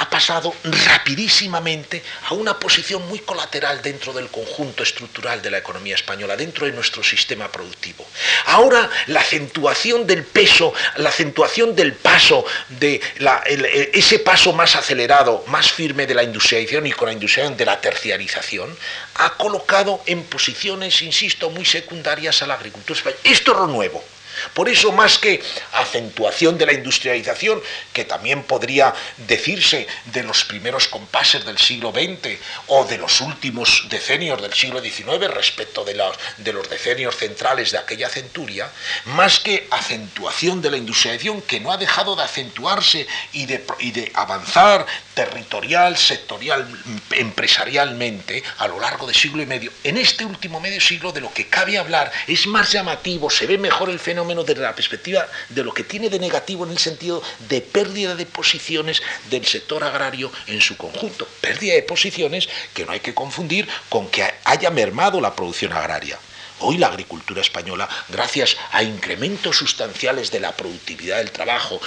ha 0.00 0.08
pasado 0.08 0.54
rapidísimamente 0.64 2.02
a 2.28 2.34
una 2.34 2.58
posición 2.58 3.06
muy 3.06 3.18
colateral 3.18 3.82
dentro 3.82 4.14
del 4.14 4.28
conjunto 4.28 4.82
estructural 4.82 5.42
de 5.42 5.50
la 5.50 5.58
economía 5.58 5.94
española, 5.94 6.36
dentro 6.36 6.64
de 6.64 6.72
nuestro 6.72 7.04
sistema 7.04 7.52
productivo. 7.52 8.06
Ahora 8.46 8.88
la 9.08 9.20
acentuación 9.20 10.06
del 10.06 10.24
peso, 10.24 10.72
la 10.96 11.10
acentuación 11.10 11.76
del 11.76 11.92
paso, 11.92 12.46
de 12.68 13.02
ese 13.92 14.20
paso 14.20 14.54
más 14.54 14.74
acelerado, 14.74 15.44
más 15.48 15.70
firme 15.70 16.06
de 16.06 16.14
la 16.14 16.22
industrialización 16.22 16.86
y 16.86 16.92
con 16.92 17.08
la 17.08 17.12
industrialización 17.12 17.58
de 17.58 17.66
la 17.66 17.78
terciarización, 17.82 18.74
ha 19.16 19.34
colocado 19.34 20.02
en 20.06 20.22
posiciones, 20.24 21.02
insisto, 21.02 21.50
muy 21.50 21.66
secundarias 21.66 22.40
a 22.42 22.46
la 22.46 22.54
agricultura 22.54 22.96
española. 22.96 23.20
Esto 23.24 23.52
es 23.52 23.58
lo 23.58 23.66
nuevo. 23.66 24.02
Por 24.54 24.68
eso, 24.68 24.92
más 24.92 25.18
que 25.18 25.42
acentuación 25.72 26.58
de 26.58 26.66
la 26.66 26.72
industrialización, 26.72 27.62
que 27.92 28.04
también 28.04 28.42
podría 28.44 28.94
decirse 29.16 29.86
de 30.06 30.22
los 30.22 30.44
primeros 30.44 30.88
compases 30.88 31.44
del 31.44 31.58
siglo 31.58 31.92
XX 31.92 32.38
o 32.68 32.84
de 32.84 32.98
los 32.98 33.20
últimos 33.20 33.86
decenios 33.88 34.40
del 34.40 34.52
siglo 34.52 34.80
XIX 34.80 35.32
respecto 35.32 35.84
de 35.84 35.94
los, 35.94 36.16
de 36.38 36.52
los 36.52 36.68
decenios 36.68 37.16
centrales 37.16 37.72
de 37.72 37.78
aquella 37.78 38.08
centuria, 38.08 38.70
más 39.06 39.40
que 39.40 39.66
acentuación 39.70 40.62
de 40.62 40.70
la 40.70 40.76
industrialización, 40.76 41.42
que 41.42 41.60
no 41.60 41.72
ha 41.72 41.76
dejado 41.76 42.16
de 42.16 42.22
acentuarse 42.22 43.06
y 43.32 43.46
de, 43.46 43.64
y 43.78 43.90
de 43.90 44.10
avanzar 44.14 44.86
territorial, 45.14 45.96
sectorial, 45.96 46.66
empresarialmente 47.10 48.42
a 48.58 48.68
lo 48.68 48.80
largo 48.80 49.06
de 49.06 49.14
siglo 49.14 49.42
y 49.42 49.46
medio, 49.46 49.72
en 49.84 49.96
este 49.96 50.24
último 50.24 50.60
medio 50.60 50.80
siglo 50.80 51.12
de 51.12 51.20
lo 51.20 51.32
que 51.32 51.48
cabe 51.48 51.78
hablar 51.78 52.10
es 52.26 52.46
más 52.46 52.72
llamativo, 52.72 53.30
se 53.30 53.46
ve 53.46 53.58
mejor 53.58 53.90
el 53.90 53.98
fenómeno 53.98 54.29
menos 54.30 54.46
desde 54.46 54.62
la 54.62 54.74
perspectiva 54.74 55.26
de 55.48 55.64
lo 55.64 55.74
que 55.74 55.84
tiene 55.84 56.08
de 56.08 56.18
negativo 56.18 56.64
en 56.64 56.70
el 56.70 56.78
sentido 56.78 57.22
de 57.48 57.60
pérdida 57.60 58.14
de 58.14 58.26
posiciones 58.26 59.02
del 59.28 59.44
sector 59.44 59.82
agrario 59.82 60.30
en 60.46 60.60
su 60.60 60.76
conjunto. 60.76 61.26
Pérdida 61.40 61.74
de 61.74 61.82
posiciones 61.82 62.48
que 62.72 62.84
no 62.84 62.92
hay 62.92 63.00
que 63.00 63.14
confundir 63.14 63.68
con 63.88 64.08
que 64.08 64.24
haya 64.44 64.70
mermado 64.70 65.20
la 65.20 65.34
producción 65.34 65.72
agraria. 65.72 66.18
Hoy 66.62 66.76
la 66.76 66.88
agricultura 66.88 67.40
española, 67.40 67.88
gracias 68.10 68.56
a 68.72 68.82
incrementos 68.82 69.56
sustanciales 69.56 70.30
de 70.30 70.40
la 70.40 70.54
productividad 70.54 71.16
del 71.16 71.30
trabajo, 71.30 71.80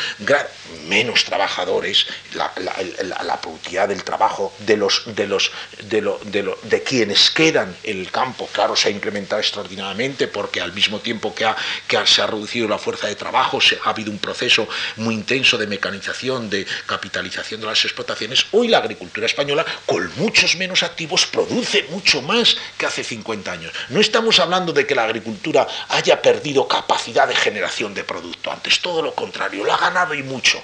menos 0.87 1.25
trabajadores, 1.25 2.07
la, 2.33 3.39
productividad 3.39 3.89
del 3.89 4.03
trabajo 4.03 4.51
de, 4.59 4.77
los, 4.77 5.03
de, 5.15 5.27
los, 5.27 5.51
de, 5.83 6.55
de, 6.63 6.83
quienes 6.83 7.29
quedan 7.29 7.75
en 7.83 7.99
el 7.99 8.09
campo, 8.09 8.47
claro, 8.51 8.75
se 8.75 8.87
ha 8.87 8.91
incrementado 8.91 9.41
extraordinariamente 9.41 10.27
porque 10.27 10.59
al 10.59 10.73
mismo 10.73 10.99
tiempo 10.99 11.35
que, 11.35 11.47
que 11.87 12.07
se 12.07 12.23
ha 12.23 12.27
reducido 12.27 12.67
la 12.67 12.79
fuerza 12.79 13.07
de 13.07 13.15
trabajo, 13.15 13.61
se, 13.61 13.77
ha 13.83 13.89
habido 13.89 14.09
un 14.09 14.17
proceso 14.17 14.67
muy 14.95 15.13
intenso 15.13 15.57
de 15.57 15.67
mecanización, 15.67 16.49
de 16.49 16.65
capitalización 16.87 17.61
de 17.61 17.67
las 17.67 17.85
explotaciones. 17.85 18.47
Hoy 18.51 18.69
la 18.69 18.79
agricultura 18.79 19.27
española, 19.27 19.65
con 19.85 20.11
muchos 20.17 20.55
menos 20.55 20.81
activos, 20.81 21.27
produce 21.27 21.85
mucho 21.91 22.23
más 22.23 22.57
que 22.77 22.87
hace 22.87 23.03
50 23.03 23.51
años. 23.51 23.71
No 23.89 23.99
estamos 23.99 24.39
hablando 24.39 24.62
de 24.71 24.87
que 24.87 24.95
la 24.95 25.03
agricultura 25.03 25.67
haya 25.89 26.21
perdido 26.21 26.67
capacidad 26.67 27.27
de 27.27 27.35
generación 27.35 27.93
de 27.93 28.03
producto, 28.03 28.51
antes 28.51 28.79
todo 28.79 29.01
lo 29.01 29.13
contrario, 29.13 29.65
lo 29.65 29.73
ha 29.73 29.77
ganado 29.77 30.13
y 30.13 30.23
mucho. 30.23 30.61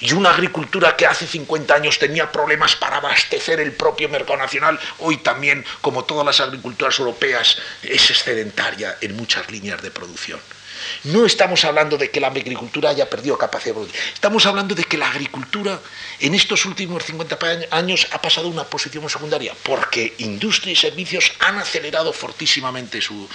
Y 0.00 0.12
una 0.12 0.30
agricultura 0.30 0.96
que 0.96 1.06
hace 1.06 1.26
50 1.26 1.74
años 1.74 1.98
tenía 1.98 2.30
problemas 2.30 2.76
para 2.76 2.98
abastecer 2.98 3.60
el 3.60 3.72
propio 3.72 4.08
mercado 4.08 4.38
nacional, 4.38 4.78
hoy 5.00 5.18
también, 5.18 5.64
como 5.80 6.04
todas 6.04 6.24
las 6.24 6.40
agriculturas 6.40 6.98
europeas, 6.98 7.58
es 7.82 8.10
excedentaria 8.10 8.96
en 9.00 9.16
muchas 9.16 9.50
líneas 9.50 9.82
de 9.82 9.90
producción. 9.90 10.40
No 11.04 11.26
estamos 11.26 11.64
hablando 11.64 11.96
de 11.96 12.10
que 12.10 12.20
la 12.20 12.28
agricultura 12.28 12.90
haya 12.90 13.08
perdido 13.08 13.36
capacidad 13.38 13.70
de 13.70 13.80
producción. 13.80 14.04
Estamos 14.14 14.46
hablando 14.46 14.74
de 14.74 14.84
que 14.84 14.96
la 14.96 15.08
agricultura 15.08 15.80
en 16.18 16.34
estos 16.34 16.64
últimos 16.66 17.04
50 17.04 17.38
años 17.70 18.06
ha 18.12 18.20
pasado 18.20 18.48
a 18.48 18.50
una 18.50 18.64
posición 18.64 19.08
secundaria, 19.08 19.54
porque 19.62 20.14
industria 20.18 20.72
y 20.72 20.76
servicios 20.76 21.32
han 21.40 21.58
acelerado 21.58 22.12
fortísimamente 22.12 23.00
su, 23.00 23.28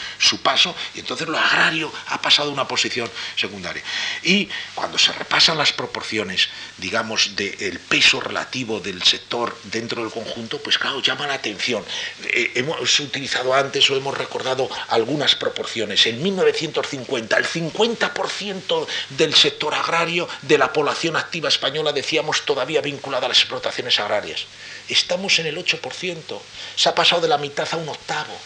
paso 0.44 0.76
y 0.94 1.00
entonces 1.00 1.28
lo 1.28 1.40
agrario 1.40 1.92
ha 2.08 2.22
pasado 2.22 2.50
a 2.50 2.54
una 2.54 2.68
posición 2.68 3.10
secundaria. 3.36 3.82
Y 4.22 4.50
cuando 4.76 4.98
se 4.98 5.12
repasan 5.14 5.58
las 5.58 5.72
proporciones, 5.72 6.50
digamos, 6.78 7.36
del 7.36 7.80
peso 7.80 8.20
relativo 8.20 8.80
del 8.80 9.02
sector 9.04 9.58
dentro 9.64 10.02
del 10.02 10.12
conjunto, 10.12 10.60
pues 10.60 10.78
claro, 10.78 11.02
llama 11.02 11.26
la 11.28 11.36
atención. 11.36 11.84
Eh, 12.26 12.52
hemos 12.56 13.00
utilizado 13.00 13.54
antes 13.54 13.90
o 13.90 13.96
hemos 13.96 14.18
recordado 14.18 14.70
algunas 14.90 15.36
proporciones. 15.36 16.06
En 16.06 16.22
1950, 16.22 17.38
el 17.38 17.45
50% 17.46 18.88
del 19.10 19.34
sector 19.34 19.74
agrario 19.74 20.28
de 20.42 20.58
la 20.58 20.74
población 20.74 21.16
activa 21.16 21.50
española, 21.50 21.94
decíamos, 21.94 22.46
todavía 22.46 22.82
vinculada 22.82 23.26
a 23.26 23.30
las 23.30 23.40
explotaciones 23.40 24.00
agrarias. 24.00 24.46
Estamos 24.90 25.40
en 25.40 25.48
el 25.48 25.58
8%. 25.58 26.40
Se 26.76 26.90
ha 26.90 26.96
pasado 26.96 27.22
de 27.22 27.28
la 27.28 27.38
mitad 27.38 27.68
a 27.72 27.78
un 27.78 27.90
octavo. 27.90 28.38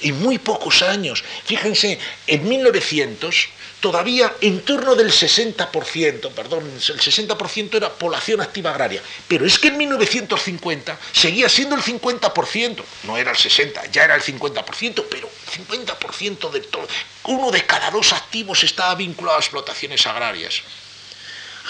En 0.00 0.20
muy 0.20 0.38
pocos 0.38 0.82
años. 0.82 1.24
Fíjense, 1.44 1.98
en 2.26 2.48
1900 2.48 3.48
todavía 3.80 4.34
en 4.40 4.62
torno 4.62 4.94
del 4.94 5.12
60%, 5.12 6.30
perdón, 6.32 6.64
el 6.64 7.00
60% 7.00 7.74
era 7.76 7.92
población 7.92 8.40
activa 8.40 8.70
agraria, 8.70 9.02
pero 9.28 9.46
es 9.46 9.58
que 9.58 9.68
en 9.68 9.76
1950 9.76 10.98
seguía 11.12 11.48
siendo 11.48 11.76
el 11.76 11.82
50%, 11.82 12.82
no 13.04 13.16
era 13.16 13.30
el 13.30 13.36
60, 13.36 13.86
ya 13.86 14.04
era 14.04 14.14
el 14.14 14.22
50%, 14.22 15.04
pero 15.10 15.30
50% 15.54 16.50
de 16.50 16.60
todo, 16.62 16.88
uno 17.24 17.50
de 17.50 17.64
cada 17.64 17.90
dos 17.90 18.12
activos 18.12 18.64
estaba 18.64 18.94
vinculado 18.94 19.36
a 19.36 19.40
explotaciones 19.40 20.06
agrarias. 20.06 20.62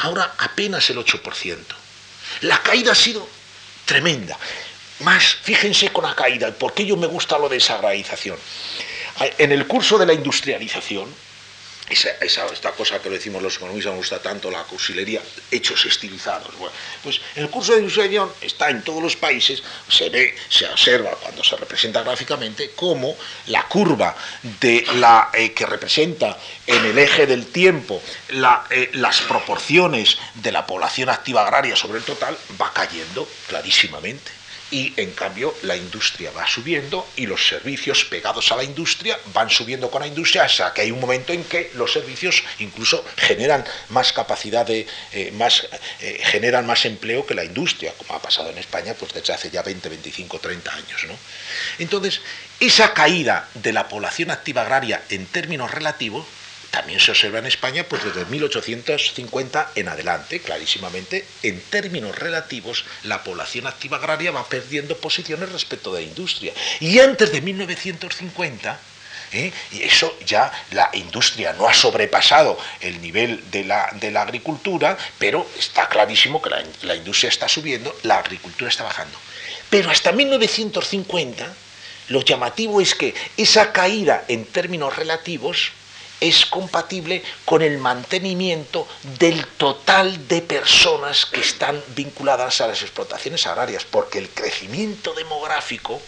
Ahora 0.02 0.34
apenas 0.38 0.88
el 0.90 0.98
8%. 0.98 1.58
La 2.42 2.62
caída 2.62 2.92
ha 2.92 2.94
sido 2.94 3.26
tremenda. 3.84 4.38
Más, 5.00 5.36
fíjense 5.42 5.90
con 5.92 6.04
la 6.04 6.14
caída, 6.14 6.50
¿por 6.52 6.72
qué 6.72 6.86
yo 6.86 6.96
me 6.96 7.06
gusta 7.06 7.38
lo 7.38 7.48
de 7.48 7.58
esa 7.58 7.74
agrarización? 7.74 8.38
En 9.38 9.52
el 9.52 9.66
curso 9.66 9.98
de 9.98 10.06
la 10.06 10.14
industrialización, 10.14 11.14
esa, 11.88 12.10
esta 12.20 12.72
cosa 12.72 13.00
que 13.00 13.08
lo 13.08 13.14
decimos 13.14 13.42
los 13.42 13.56
economistas, 13.56 13.92
nos 13.92 13.98
gusta 13.98 14.18
tanto, 14.20 14.50
la 14.50 14.64
cursilería, 14.64 15.20
hechos 15.50 15.84
estilizados. 15.84 16.48
pues 17.02 17.20
en 17.34 17.44
el 17.44 17.50
curso 17.50 17.72
de 17.72 17.78
industrialización 17.78 18.32
está 18.40 18.70
en 18.70 18.82
todos 18.82 19.02
los 19.02 19.16
países, 19.16 19.62
se 19.88 20.08
ve, 20.08 20.34
se 20.48 20.66
observa 20.66 21.10
cuando 21.10 21.44
se 21.44 21.56
representa 21.56 22.02
gráficamente 22.02 22.72
cómo 22.74 23.16
la 23.46 23.68
curva 23.68 24.16
de 24.60 24.84
la, 24.94 25.30
eh, 25.34 25.52
que 25.52 25.66
representa 25.66 26.38
en 26.66 26.84
el 26.86 26.98
eje 26.98 27.26
del 27.26 27.46
tiempo 27.46 28.02
eh, 28.70 28.90
las 28.94 29.20
proporciones 29.22 30.18
de 30.34 30.52
la 30.52 30.66
población 30.66 31.10
activa 31.10 31.42
agraria 31.42 31.76
sobre 31.76 31.98
el 31.98 32.04
total 32.04 32.36
va 32.60 32.72
cayendo 32.72 33.28
clarísimamente 33.46 34.35
y 34.70 34.92
en 34.96 35.12
cambio 35.12 35.54
la 35.62 35.76
industria 35.76 36.30
va 36.32 36.46
subiendo 36.46 37.06
y 37.16 37.26
los 37.26 37.46
servicios 37.46 38.04
pegados 38.04 38.50
a 38.50 38.56
la 38.56 38.64
industria 38.64 39.18
van 39.32 39.48
subiendo 39.48 39.90
con 39.90 40.00
la 40.00 40.08
industria 40.08 40.44
hasta 40.44 40.72
que 40.74 40.82
hay 40.82 40.90
un 40.90 41.00
momento 41.00 41.32
en 41.32 41.44
que 41.44 41.70
los 41.74 41.92
servicios 41.92 42.42
incluso 42.58 43.04
generan 43.16 43.64
más 43.90 44.12
capacidad 44.12 44.66
de 44.66 44.86
eh, 45.12 45.30
más 45.32 45.68
eh, 46.00 46.20
generan 46.24 46.66
más 46.66 46.84
empleo 46.84 47.24
que 47.24 47.34
la 47.34 47.44
industria 47.44 47.92
como 47.96 48.14
ha 48.14 48.22
pasado 48.22 48.50
en 48.50 48.58
España 48.58 48.94
pues 48.98 49.12
desde 49.12 49.32
hace 49.32 49.50
ya 49.50 49.62
20 49.62 49.88
25 49.88 50.38
30 50.40 50.74
años 50.74 51.04
¿no? 51.06 51.16
entonces 51.78 52.20
esa 52.58 52.92
caída 52.92 53.48
de 53.54 53.72
la 53.72 53.88
población 53.88 54.30
activa 54.30 54.62
agraria 54.62 55.02
en 55.10 55.26
términos 55.26 55.70
relativos 55.70 56.26
también 56.70 57.00
se 57.00 57.10
observa 57.10 57.38
en 57.38 57.46
España 57.46 57.84
pues 57.88 58.04
desde 58.04 58.24
1850 58.26 59.72
en 59.74 59.88
adelante, 59.88 60.40
clarísimamente, 60.40 61.26
en 61.42 61.60
términos 61.60 62.16
relativos, 62.16 62.84
la 63.04 63.22
población 63.22 63.66
activa 63.66 63.96
agraria 63.96 64.30
va 64.30 64.48
perdiendo 64.48 64.96
posiciones 64.98 65.50
respecto 65.50 65.94
de 65.94 66.02
la 66.02 66.08
industria. 66.08 66.52
Y 66.80 66.98
antes 66.98 67.32
de 67.32 67.40
1950, 67.40 68.78
¿eh? 69.32 69.52
y 69.72 69.82
eso 69.82 70.16
ya 70.26 70.52
la 70.72 70.90
industria 70.94 71.52
no 71.54 71.68
ha 71.68 71.74
sobrepasado 71.74 72.58
el 72.80 73.00
nivel 73.00 73.50
de 73.50 73.64
la, 73.64 73.90
de 73.94 74.10
la 74.10 74.22
agricultura, 74.22 74.96
pero 75.18 75.48
está 75.58 75.88
clarísimo 75.88 76.42
que 76.42 76.50
la, 76.50 76.62
la 76.82 76.96
industria 76.96 77.28
está 77.28 77.48
subiendo, 77.48 77.96
la 78.02 78.18
agricultura 78.18 78.68
está 78.68 78.84
bajando. 78.84 79.18
Pero 79.70 79.90
hasta 79.90 80.12
1950, 80.12 81.54
lo 82.08 82.22
llamativo 82.22 82.80
es 82.80 82.94
que 82.94 83.14
esa 83.36 83.72
caída 83.72 84.24
en 84.28 84.44
términos 84.44 84.94
relativos 84.94 85.72
es 86.20 86.46
compatible 86.46 87.22
con 87.44 87.62
el 87.62 87.78
mantenimiento 87.78 88.86
del 89.18 89.46
total 89.46 90.28
de 90.28 90.42
personas 90.42 91.26
que 91.26 91.40
están 91.40 91.82
vinculadas 91.94 92.60
a 92.60 92.68
las 92.68 92.82
explotaciones 92.82 93.46
agrarias, 93.46 93.84
porque 93.84 94.18
el 94.18 94.30
crecimiento 94.30 95.12
demográfico 95.14 96.00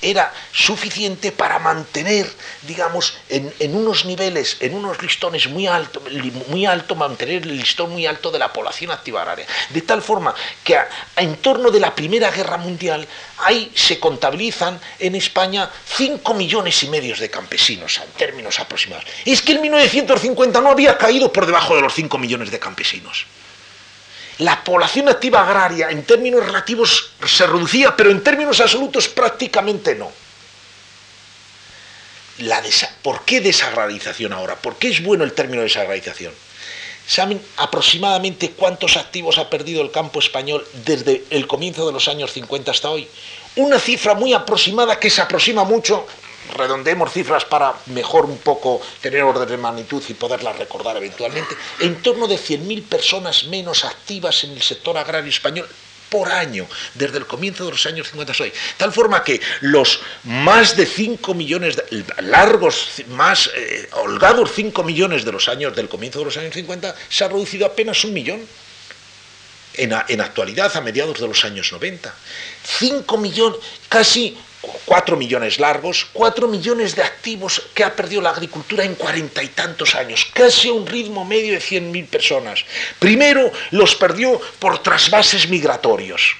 era 0.00 0.32
suficiente 0.52 1.32
para 1.32 1.58
mantener, 1.58 2.26
digamos, 2.62 3.16
en, 3.28 3.76
unos 3.76 4.04
niveles, 4.04 4.56
en 4.60 4.74
unos 4.74 5.02
listones 5.02 5.48
muy 5.48 5.66
altos, 5.66 6.02
muy 6.48 6.66
alto, 6.66 6.94
mantener 6.94 7.42
el 7.42 7.56
listón 7.56 7.90
muy 7.90 8.06
alto 8.06 8.30
de 8.30 8.38
la 8.38 8.52
población 8.52 8.90
activa 8.90 9.22
agraria. 9.22 9.46
De 9.70 9.82
tal 9.82 10.02
forma 10.02 10.34
que 10.64 10.78
en 11.16 11.36
torno 11.36 11.70
de 11.70 11.80
la 11.80 11.94
Primera 11.94 12.30
Guerra 12.30 12.56
Mundial, 12.56 13.06
ahí 13.38 13.70
se 13.74 13.98
contabilizan 13.98 14.80
en 14.98 15.14
España 15.14 15.70
5 15.96 16.34
millones 16.34 16.82
y 16.82 16.88
medio 16.88 17.16
de 17.16 17.30
campesinos, 17.30 17.98
en 17.98 18.10
términos 18.12 18.58
aproximados. 18.60 19.04
Es 19.24 19.42
que 19.42 19.52
en 19.52 19.62
1950 19.62 20.60
no 20.60 20.70
había 20.70 20.96
caído 20.96 21.32
por 21.32 21.46
debajo 21.46 21.76
de 21.76 21.82
los 21.82 21.94
5 21.94 22.18
millones 22.18 22.50
de 22.50 22.58
campesinos 22.58 23.26
la 24.38 24.64
población 24.64 25.08
activa 25.08 25.42
agraria 25.42 25.90
en 25.90 26.04
términos 26.04 26.44
relativos 26.44 27.10
se 27.26 27.46
reducía, 27.46 27.94
pero 27.96 28.10
en 28.10 28.22
términos 28.22 28.60
absolutos 28.60 29.08
prácticamente 29.08 29.94
no. 29.94 30.10
¿Por 33.02 33.24
qué 33.24 33.40
desagrarización 33.40 34.32
ahora? 34.32 34.56
¿Por 34.56 34.76
qué 34.76 34.88
es 34.88 35.02
bueno 35.02 35.22
el 35.24 35.32
término 35.32 35.62
desagrarización? 35.62 36.32
¿Saben 37.06 37.40
aproximadamente 37.56 38.50
cuántos 38.50 38.96
activos 38.96 39.38
ha 39.38 39.50
perdido 39.50 39.82
el 39.82 39.90
campo 39.90 40.18
español 40.18 40.66
desde 40.84 41.24
el 41.30 41.46
comienzo 41.46 41.86
de 41.86 41.92
los 41.92 42.08
años 42.08 42.32
50 42.32 42.70
hasta 42.70 42.90
hoy? 42.90 43.06
Una 43.56 43.78
cifra 43.78 44.14
muy 44.14 44.32
aproximada 44.32 44.98
que 44.98 45.10
se 45.10 45.20
aproxima 45.20 45.64
mucho 45.64 46.06
redondemos 46.56 47.12
cifras 47.12 47.44
para 47.44 47.74
mejor 47.86 48.24
un 48.24 48.38
poco 48.38 48.80
tener 49.00 49.22
orden 49.22 49.48
de 49.48 49.56
magnitud 49.56 50.02
y 50.08 50.14
poderlas 50.14 50.58
recordar 50.58 50.96
eventualmente, 50.96 51.56
en 51.80 52.02
torno 52.02 52.26
de 52.26 52.36
100.000 52.36 52.84
personas 52.84 53.44
menos 53.44 53.84
activas 53.84 54.44
en 54.44 54.52
el 54.52 54.62
sector 54.62 54.96
agrario 54.96 55.30
español 55.30 55.68
por 56.12 56.30
año, 56.30 56.66
desde 56.92 57.16
el 57.16 57.26
comienzo 57.26 57.64
de 57.64 57.70
los 57.70 57.86
años 57.86 58.06
50 58.10 58.34
hoy. 58.42 58.52
Tal 58.76 58.92
forma 58.92 59.24
que 59.24 59.40
los 59.62 60.00
más 60.24 60.76
de 60.76 60.84
5 60.84 61.32
millones, 61.32 61.82
largos, 62.18 63.02
más 63.08 63.50
eh, 63.56 63.88
holgados 63.92 64.52
5 64.54 64.84
millones 64.84 65.24
de 65.24 65.32
los 65.32 65.48
años 65.48 65.74
del 65.74 65.88
comienzo 65.88 66.18
de 66.18 66.26
los 66.26 66.36
años 66.36 66.52
50, 66.52 66.94
se 67.08 67.24
ha 67.24 67.28
reducido 67.28 67.64
apenas 67.64 68.04
un 68.04 68.12
millón. 68.12 68.46
En 69.74 70.20
actualidad, 70.20 70.76
a 70.76 70.82
mediados 70.82 71.18
de 71.18 71.26
los 71.26 71.46
años 71.46 71.72
90. 71.72 72.14
5 72.62 73.16
millones, 73.16 73.58
casi 73.88 74.36
4 74.84 75.16
millones 75.16 75.58
largos, 75.58 76.06
4 76.12 76.48
millones 76.48 76.94
de 76.94 77.02
activos 77.02 77.62
que 77.74 77.84
ha 77.84 77.96
perdido 77.96 78.22
la 78.22 78.30
agricultura 78.30 78.84
en 78.84 78.94
cuarenta 78.94 79.42
y 79.42 79.48
tantos 79.48 79.94
años, 79.94 80.26
casi 80.32 80.68
a 80.68 80.72
un 80.72 80.86
ritmo 80.86 81.24
medio 81.24 81.52
de 81.52 81.60
100.000 81.60 82.06
personas. 82.08 82.64
Primero 82.98 83.50
los 83.72 83.94
perdió 83.94 84.40
por 84.58 84.82
trasvases 84.82 85.48
migratorios. 85.48 86.36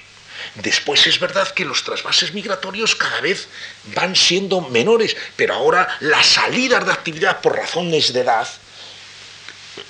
Después 0.55 1.07
es 1.07 1.19
verdad 1.19 1.51
que 1.51 1.65
los 1.65 1.83
trasvases 1.83 2.33
migratorios 2.33 2.95
cada 2.95 3.21
vez 3.21 3.47
van 3.95 4.15
siendo 4.15 4.61
menores, 4.61 5.17
pero 5.35 5.55
ahora 5.55 5.87
las 5.99 6.27
salidas 6.27 6.85
de 6.85 6.91
actividad 6.91 7.41
por 7.41 7.55
razones 7.55 8.13
de 8.13 8.21
edad 8.21 8.47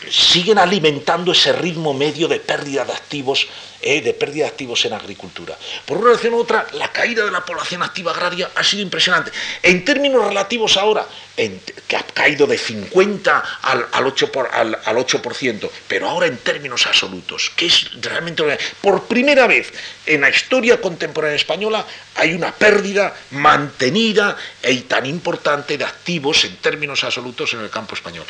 siguen 0.10 0.58
alimentando 0.58 1.34
ese 1.34 1.52
ritmo 1.52 1.93
medio 1.93 2.28
de 2.28 2.39
pérdida 2.39 2.86
de 2.86 2.93
activos, 2.93 3.48
eh, 3.84 4.02
de 4.02 4.13
pérdida 4.13 4.46
de 4.46 4.50
activos 4.50 4.86
en 4.86 4.93
agricultura. 4.93 5.58
Por 5.86 5.98
una 5.98 6.13
razón 6.13 6.34
u 6.34 6.39
otra, 6.39 6.65
la 6.74 6.91
caída 6.91 7.26
de 7.26 7.32
la 7.32 7.43
población 7.43 7.84
activa 7.84 8.12
agraria 8.12 8.50
ha 8.56 8.63
sido 8.63 8.82
impresionante. 8.82 9.32
En 9.62 9.84
términos 9.84 10.26
relativos 10.26 10.78
ahora, 10.78 11.06
que 11.36 11.96
ha 11.98 12.04
caído 12.04 12.48
de 12.48 12.58
50 12.58 13.43
al, 13.63 13.89
8%, 13.91 14.32
por, 14.32 14.48
al, 14.54 14.76
8%, 14.76 15.69
pero 15.88 16.10
ahora 16.10 16.28
en 16.28 16.38
términos 16.38 16.86
absolutos, 16.88 17.52
que 17.56 17.65
es 17.65 17.89
realmente... 18.02 18.43
Por 18.82 19.04
primera 19.04 19.48
vez 19.48 19.74
en 20.06 20.22
la 20.22 20.30
historia 20.30 20.80
contemporánea 20.80 21.36
española 21.36 21.86
hay 22.15 22.34
una 22.34 22.54
pérdida 22.54 23.15
mantenida 23.32 24.38
y 24.63 24.82
tan 24.82 25.06
importante 25.06 25.78
de 25.78 25.86
activos 25.86 26.46
en 26.46 26.56
términos 26.58 27.04
absolutos 27.04 27.54
en 27.54 27.62
el 27.62 27.69
campo 27.69 27.96
español. 27.96 28.26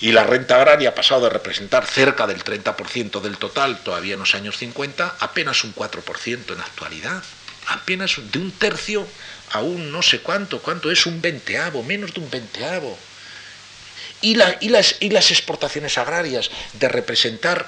Y 0.00 0.12
la 0.12 0.24
renta 0.24 0.56
agraria 0.56 0.90
ha 0.90 0.94
pasado 0.94 1.22
de 1.22 1.30
representar 1.30 1.86
cerca 1.86 2.26
del 2.26 2.42
30% 2.42 3.20
del 3.20 3.38
total 3.38 3.78
todavía 3.82 4.14
en 4.14 4.20
los 4.20 4.34
años 4.34 4.58
50, 4.58 5.16
apenas 5.20 5.64
un 5.64 5.74
4% 5.74 6.50
en 6.50 6.58
la 6.58 6.64
actualidad. 6.64 7.22
Apenas 7.68 8.16
de 8.30 8.38
un 8.38 8.50
tercio 8.52 9.06
a 9.52 9.60
un 9.60 9.90
no 9.92 10.02
sé 10.02 10.20
cuánto, 10.20 10.60
cuánto 10.60 10.90
es 10.90 11.06
un 11.06 11.22
veinteavo, 11.22 11.82
menos 11.82 12.12
de 12.12 12.20
un 12.20 12.30
veinteavo. 12.30 12.98
Y, 14.20 14.36
y, 14.60 14.68
las, 14.68 14.96
y 15.00 15.10
las 15.10 15.30
exportaciones 15.30 15.96
agrarias 15.96 16.50
de 16.74 16.88
representar 16.88 17.66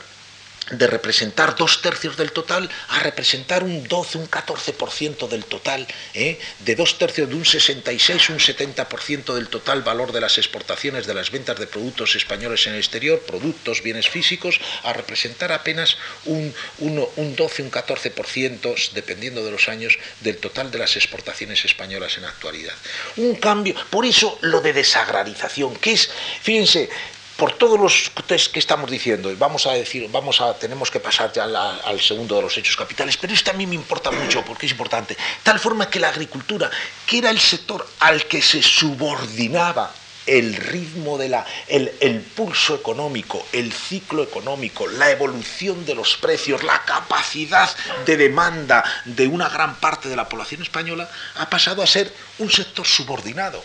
de 0.71 0.87
representar 0.87 1.55
dos 1.55 1.81
tercios 1.81 2.17
del 2.17 2.33
total 2.33 2.69
a 2.89 2.99
representar 3.01 3.63
un 3.63 3.87
12, 3.87 4.19
un 4.19 4.29
14% 4.29 5.29
del 5.29 5.45
total, 5.45 5.87
¿eh? 6.15 6.39
de 6.61 6.75
dos 6.75 6.99
tercios 6.99 7.29
de 7.29 7.35
un 7.37 7.45
66, 7.45 8.31
un 8.31 8.39
70% 8.39 9.35
del 9.35 9.49
total 9.49 9.83
valor 9.83 10.13
de 10.13 10.21
las 10.21 10.39
exportaciones 10.39 11.07
de 11.07 11.15
las 11.15 11.31
ventas 11.31 11.59
de 11.59 11.67
productos 11.67 12.17
españoles 12.17 12.67
en 12.67 12.73
el 12.73 12.79
exterior, 12.79 13.21
productos, 13.21 13.83
bienes 13.83 14.09
físicos, 14.09 14.61
a 14.83 14.93
representar 14.93 15.53
apenas 15.53 15.97
un, 16.25 16.53
un 16.79 17.37
12, 17.37 17.63
un 17.63 17.71
14%, 17.71 18.93
dependiendo 18.93 19.45
de 19.45 19.51
los 19.51 19.69
años, 19.69 19.99
del 20.21 20.39
total 20.39 20.71
de 20.71 20.79
las 20.79 20.97
exportaciones 20.97 21.65
españolas 21.65 22.17
en 22.17 22.23
la 22.23 22.31
actualidad. 22.31 22.75
Un 23.17 23.37
cambio, 23.37 23.75
por 23.91 24.05
eso 24.05 24.39
lo 24.43 24.61
de 24.61 24.73
desagrarización, 24.73 25.77
que 25.77 25.93
es, 25.93 26.11
fíjense, 26.43 26.89
por 27.37 27.53
todos 27.53 27.79
los 27.79 28.11
test 28.27 28.53
que 28.53 28.59
estamos 28.59 28.91
diciendo, 28.91 29.33
vamos 29.39 29.67
a 29.67 29.73
decir, 29.73 30.09
vamos 30.11 30.41
a, 30.41 30.55
tenemos 30.59 30.91
que 30.91 31.01
pasar 31.01 31.33
ya 31.33 31.45
al 31.45 32.01
segundo 32.01 32.37
de 32.37 32.43
los 32.43 32.57
hechos 32.57 32.77
capitales, 32.77 33.17
pero 33.17 33.33
esto 33.33 33.51
a 33.51 33.55
mí 33.55 33.67
me 33.67 33.75
importa 33.75 34.11
mucho 34.11 34.43
porque 34.45 34.67
es 34.67 34.73
importante, 34.73 35.17
tal 35.43 35.61
forma 35.61 35.91
que 35.91 36.01
la 36.01 36.09
agricultura, 36.09 36.71
que 37.07 37.19
era 37.19 37.31
el 37.31 37.39
sector 37.39 37.87
al 38.01 38.25
que 38.27 38.41
se 38.41 38.63
subordinaba 38.63 39.93
el 40.27 40.57
ritmo 40.57 41.19
de 41.19 41.29
la, 41.29 41.47
el, 41.69 42.21
pulso 42.21 42.75
económico, 42.75 43.47
el 43.53 43.73
ciclo 43.73 44.25
económico, 44.25 44.89
la 44.89 45.11
evolución 45.11 45.87
de 45.87 45.95
los 45.95 46.17
precios, 46.17 46.65
la 46.65 46.85
capacidad 46.85 47.71
de 48.05 48.17
demanda 48.17 48.83
de 49.05 49.29
una 49.29 49.49
gran 49.49 49.77
parte 49.77 50.09
de 50.09 50.17
la 50.17 50.29
población 50.29 50.63
española, 50.63 51.09
ha 51.37 51.49
pasado 51.49 51.83
a 51.83 51.87
ser 51.87 52.13
un 52.39 52.51
sector 52.51 52.87
subordinado 52.87 53.63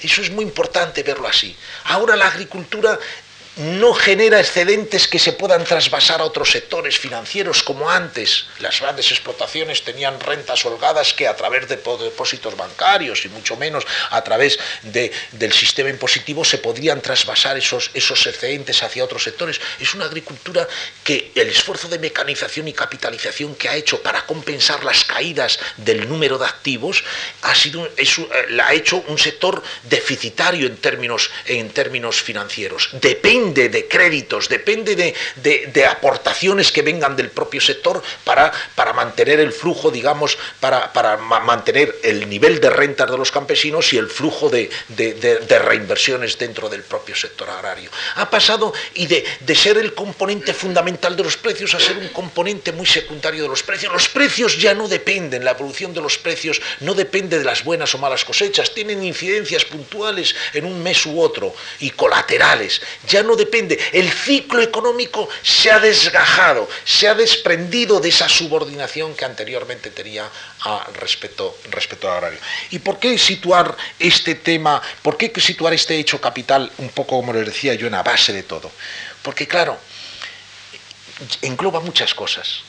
eso 0.00 0.22
es 0.22 0.30
muy 0.30 0.44
importante 0.44 1.02
verlo 1.02 1.28
así. 1.28 1.56
Ahora 1.84 2.16
la 2.16 2.28
agricultura 2.28 2.98
no 3.58 3.92
genera 3.92 4.38
excedentes 4.38 5.08
que 5.08 5.18
se 5.18 5.32
puedan 5.32 5.64
trasvasar 5.64 6.20
a 6.20 6.24
otros 6.24 6.50
sectores 6.50 6.96
financieros 6.96 7.64
como 7.64 7.90
antes. 7.90 8.46
Las 8.60 8.80
grandes 8.80 9.10
explotaciones 9.10 9.82
tenían 9.82 10.20
rentas 10.20 10.64
holgadas 10.64 11.12
que 11.12 11.26
a 11.26 11.34
través 11.34 11.68
de 11.68 11.76
depósitos 11.76 12.56
bancarios 12.56 13.24
y 13.24 13.28
mucho 13.28 13.56
menos 13.56 13.84
a 14.10 14.22
través 14.22 14.58
del 14.82 15.52
sistema 15.52 15.90
impositivo 15.90 16.44
se 16.44 16.58
podrían 16.58 17.00
trasvasar 17.00 17.56
esos, 17.56 17.90
esos 17.94 18.24
excedentes 18.28 18.82
hacia 18.82 19.04
otros 19.04 19.24
sectores. 19.24 19.60
Es 19.80 19.92
una 19.92 20.04
agricultura 20.04 20.68
que 21.02 21.32
el 21.34 21.48
esfuerzo 21.48 21.88
de 21.88 21.98
mecanización 21.98 22.68
y 22.68 22.72
capitalización 22.72 23.56
que 23.56 23.68
ha 23.68 23.74
hecho 23.74 24.00
para 24.02 24.24
compensar 24.24 24.84
las 24.84 25.04
caídas 25.04 25.58
del 25.76 26.08
número 26.08 26.38
de 26.38 26.46
activos 26.46 27.02
ha 27.42 27.54
sido, 27.56 27.88
la 28.50 28.68
ha 28.68 28.74
hecho 28.74 29.02
un 29.08 29.18
sector 29.18 29.60
deficitario 29.82 30.68
en 30.68 30.76
términos, 30.76 31.30
en 31.46 31.70
términos 31.70 32.22
financieros. 32.22 32.90
Depende 32.92 33.47
depende 33.48 33.68
de 33.68 33.88
créditos, 33.88 34.48
depende 34.48 34.94
de, 34.96 35.86
aportaciones 35.86 36.70
que 36.70 36.82
vengan 36.82 37.16
del 37.16 37.30
propio 37.30 37.60
sector 37.60 38.02
para, 38.24 38.52
para 38.74 38.92
mantener 38.92 39.40
el 39.40 39.52
flujo, 39.52 39.90
digamos, 39.90 40.36
para, 40.60 40.92
para, 40.92 41.16
mantener 41.16 41.94
el 42.02 42.28
nivel 42.28 42.60
de 42.60 42.70
rentas 42.70 43.10
de 43.10 43.16
los 43.16 43.30
campesinos 43.30 43.92
y 43.92 43.98
el 43.98 44.08
flujo 44.08 44.50
de, 44.50 44.70
reinversiones 45.64 46.38
dentro 46.38 46.68
del 46.68 46.82
propio 46.82 47.14
sector 47.14 47.48
agrario. 47.48 47.90
Ha 48.16 48.28
pasado 48.28 48.72
y 48.94 49.06
de, 49.06 49.24
ser 49.54 49.78
el 49.78 49.94
componente 49.94 50.54
fundamental 50.54 51.16
de 51.16 51.24
los 51.24 51.36
precios 51.36 51.74
a 51.74 51.80
ser 51.80 51.96
un 51.96 52.08
componente 52.08 52.70
muy 52.72 52.86
secundario 52.86 53.42
de 53.42 53.48
los 53.48 53.62
precios. 53.62 53.92
Los 53.92 54.08
precios 54.08 54.58
ya 54.58 54.74
no 54.74 54.86
dependen, 54.86 55.44
la 55.44 55.52
evolución 55.52 55.92
de 55.92 56.00
los 56.00 56.18
precios 56.18 56.60
no 56.80 56.94
depende 56.94 57.38
de 57.38 57.44
las 57.44 57.64
buenas 57.64 57.94
o 57.94 57.98
malas 57.98 58.24
cosechas, 58.24 58.72
tienen 58.72 59.02
incidencias 59.02 59.64
puntuales 59.64 60.34
en 60.52 60.64
un 60.64 60.80
mes 60.82 61.04
u 61.06 61.20
otro 61.20 61.54
y 61.80 61.90
colaterales. 61.90 62.80
Ya 63.08 63.22
no 63.22 63.36
depende. 63.38 63.78
El 63.92 64.10
ciclo 64.12 64.60
económico 64.60 65.28
se 65.42 65.70
ha 65.70 65.78
desgajado, 65.78 66.68
se 66.84 67.08
ha 67.08 67.14
desprendido 67.14 68.00
de 68.00 68.10
esa 68.10 68.28
subordinación 68.28 69.14
que 69.14 69.24
anteriormente 69.24 69.90
tenía 69.90 70.28
a 70.60 70.86
respecto, 70.94 71.56
respecto 71.70 72.10
al 72.10 72.18
agrario. 72.18 72.38
¿Y 72.70 72.80
por 72.80 72.98
qué 72.98 73.16
situar 73.16 73.74
este 73.98 74.34
tema, 74.34 74.82
por 75.02 75.16
qué 75.16 75.32
situar 75.40 75.72
este 75.72 75.96
hecho 75.96 76.20
capital 76.20 76.70
un 76.78 76.90
poco, 76.90 77.16
como 77.16 77.32
les 77.32 77.46
decía 77.46 77.74
yo, 77.74 77.86
en 77.86 77.92
la 77.92 78.02
base 78.02 78.32
de 78.32 78.42
todo? 78.42 78.70
Porque 79.22 79.46
claro, 79.46 79.78
engloba 81.42 81.80
muchas 81.80 82.14
cosas. 82.14 82.67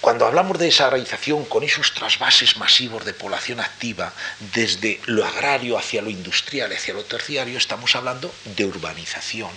Cuando 0.00 0.26
hablamos 0.26 0.58
de 0.58 0.66
desagrarización 0.66 1.44
con 1.44 1.64
esos 1.64 1.92
trasvases 1.92 2.56
masivos 2.56 3.04
de 3.04 3.14
población 3.14 3.58
activa 3.58 4.12
desde 4.54 5.00
lo 5.06 5.24
agrario 5.26 5.76
hacia 5.76 6.02
lo 6.02 6.10
industrial, 6.10 6.72
hacia 6.72 6.94
lo 6.94 7.04
terciario, 7.04 7.58
estamos 7.58 7.96
hablando 7.96 8.32
de 8.44 8.64
urbanización. 8.64 9.50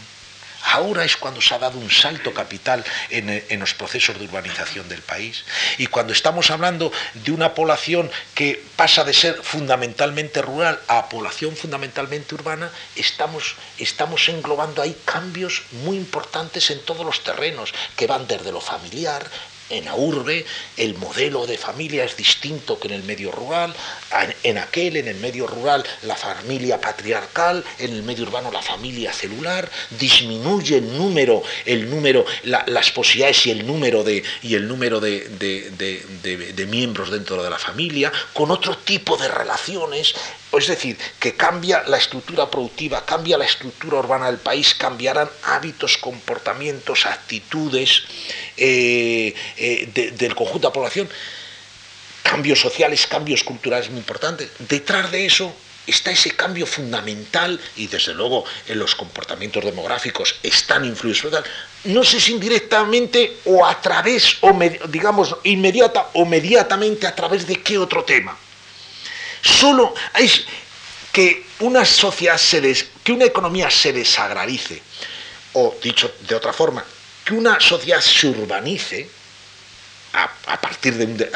Ahora 0.63 1.03
es 1.03 1.17
cuando 1.17 1.41
se 1.41 1.53
ha 1.53 1.59
dado 1.59 1.79
un 1.79 1.89
salto 1.89 2.33
capital 2.33 2.83
en, 3.09 3.59
los 3.59 3.73
procesos 3.73 4.17
de 4.17 4.25
urbanización 4.25 4.87
del 4.89 5.01
país. 5.01 5.43
Y 5.77 5.87
cuando 5.87 6.13
estamos 6.13 6.51
hablando 6.51 6.91
de 7.13 7.31
una 7.31 7.53
población 7.53 8.11
que 8.35 8.63
pasa 8.75 9.03
de 9.03 9.13
ser 9.13 9.41
fundamentalmente 9.41 10.41
rural 10.41 10.79
a 10.87 11.09
población 11.09 11.55
fundamentalmente 11.55 12.35
urbana, 12.35 12.69
estamos, 12.95 13.55
estamos 13.79 14.29
englobando 14.29 14.81
ahí 14.81 14.95
cambios 15.05 15.63
muy 15.83 15.97
importantes 15.97 16.69
en 16.69 16.83
todos 16.85 17.05
los 17.05 17.23
terrenos, 17.23 17.73
que 17.95 18.07
van 18.07 18.27
desde 18.27 18.51
lo 18.51 18.61
familiar, 18.61 19.25
en 19.71 19.85
la 19.85 19.95
urbe 19.95 20.45
el 20.77 20.95
modelo 20.95 21.47
de 21.47 21.57
familia 21.57 22.03
es 22.03 22.15
distinto 22.15 22.79
que 22.79 22.87
en 22.87 22.93
el 22.95 23.03
medio 23.03 23.31
rural, 23.31 23.73
en 24.43 24.57
aquel, 24.57 24.97
en 24.97 25.07
el 25.07 25.17
medio 25.17 25.47
rural, 25.47 25.83
la 26.03 26.15
familia 26.15 26.79
patriarcal, 26.79 27.63
en 27.79 27.93
el 27.93 28.03
medio 28.03 28.23
urbano 28.23 28.51
la 28.51 28.61
familia 28.61 29.13
celular, 29.13 29.69
disminuye 29.99 30.77
el 30.77 30.97
número, 30.97 31.43
el 31.65 31.89
número, 31.89 32.25
las 32.43 32.91
posibilidades 32.91 33.45
y 33.47 33.51
el 33.51 33.65
número 33.65 34.03
de, 34.03 34.23
y 34.41 34.55
el 34.55 34.67
número 34.67 34.99
de, 34.99 35.27
de 35.29 36.65
miembros 36.67 37.11
dentro 37.11 37.41
de 37.43 37.49
la 37.49 37.59
familia, 37.59 38.11
con 38.33 38.51
otro 38.51 38.77
tipo 38.77 39.17
de 39.17 39.27
relaciones, 39.27 40.13
es 40.57 40.67
decir, 40.67 40.97
que 41.19 41.33
cambia 41.35 41.83
la 41.87 41.97
estructura 41.97 42.49
productiva, 42.49 43.05
cambia 43.05 43.37
la 43.37 43.45
estructura 43.45 43.99
urbana 43.99 44.25
del 44.27 44.37
país, 44.37 44.75
cambiarán 44.75 45.29
hábitos, 45.43 45.97
comportamientos, 45.97 47.05
actitudes 47.05 48.03
eh, 48.57 49.33
eh, 49.57 50.11
del 50.17 50.35
conjunto 50.35 50.67
de 50.67 50.69
la 50.69 50.73
población, 50.73 51.09
cambios 52.21 52.59
sociales, 52.59 53.07
cambios 53.07 53.43
culturales 53.43 53.89
muy 53.89 53.99
importantes. 53.99 54.49
Detrás 54.59 55.11
de 55.11 55.25
eso 55.25 55.53
está 55.87 56.11
ese 56.11 56.31
cambio 56.31 56.65
fundamental 56.65 57.59
y 57.75 57.87
desde 57.87 58.13
luego 58.13 58.45
en 58.67 58.77
los 58.77 58.95
comportamientos 58.95 59.63
demográficos 59.63 60.35
están 60.43 60.85
influidos. 60.85 61.43
No 61.85 62.03
sé 62.03 62.19
si 62.19 62.33
indirectamente 62.33 63.37
o 63.45 63.65
a 63.65 63.79
través, 63.81 64.37
o 64.41 64.51
digamos, 64.89 65.35
inmediata 65.43 66.09
o 66.13 66.25
mediatamente 66.25 67.07
a 67.07 67.15
través 67.15 67.47
de 67.47 67.61
qué 67.61 67.77
otro 67.77 68.03
tema. 68.03 68.37
Solo 69.41 69.93
es 70.17 70.45
que 71.11 71.45
una 71.59 71.85
sociedad 71.85 72.37
se 72.37 72.61
que 73.03 73.11
una 73.11 73.25
economía 73.25 73.69
se 73.69 73.91
desagrarice, 73.93 74.81
o 75.53 75.75
dicho 75.81 76.13
de 76.27 76.35
otra 76.35 76.53
forma, 76.53 76.83
que 77.25 77.33
una 77.33 77.59
sociedad 77.59 78.01
se 78.01 78.27
urbanice, 78.27 79.09
a, 80.13 80.59
partir 80.59 80.95
de, 80.95 81.31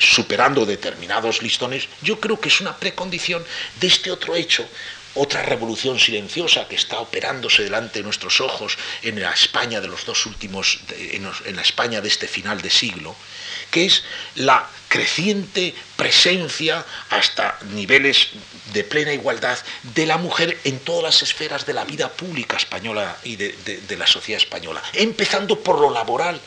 superando 0.00 0.66
determinados 0.66 1.40
listones, 1.40 1.88
yo 2.02 2.18
creo 2.18 2.40
que 2.40 2.48
es 2.48 2.60
una 2.60 2.76
precondición 2.76 3.44
de 3.80 3.86
este 3.86 4.10
otro 4.10 4.34
hecho, 4.34 4.68
otra 5.14 5.42
revolución 5.42 5.98
silenciosa 5.98 6.66
que 6.68 6.76
está 6.76 6.98
operándose 7.00 7.62
delante 7.62 8.00
de 8.00 8.04
nuestros 8.04 8.40
ojos 8.40 8.76
en 9.02 9.20
la 9.20 9.32
España 9.32 9.80
de 9.80 9.88
los 9.88 10.04
dos 10.04 10.26
últimos, 10.26 10.80
en 10.90 11.56
la 11.56 11.62
España 11.62 12.00
de 12.00 12.08
este 12.08 12.28
final 12.28 12.60
de 12.60 12.70
siglo, 12.70 13.14
que 13.70 13.86
es 13.86 14.02
la 14.36 14.66
creciente 14.88 15.74
presencia 15.96 16.84
hasta 17.10 17.58
niveles 17.72 18.28
de 18.72 18.84
plena 18.84 19.12
igualdad 19.12 19.58
de 19.94 20.06
la 20.06 20.16
mujer 20.16 20.58
en 20.64 20.78
todas 20.80 21.02
las 21.02 21.22
esferas 21.22 21.66
de 21.66 21.74
la 21.74 21.84
vida 21.84 22.08
pública 22.08 22.56
española 22.56 23.16
y 23.24 23.36
de, 23.36 23.96
la 23.96 24.06
sociedad 24.06 24.40
española, 24.40 24.82
empezando 24.94 25.60
por 25.60 25.80
lo 25.80 25.90
laboral. 25.90 26.40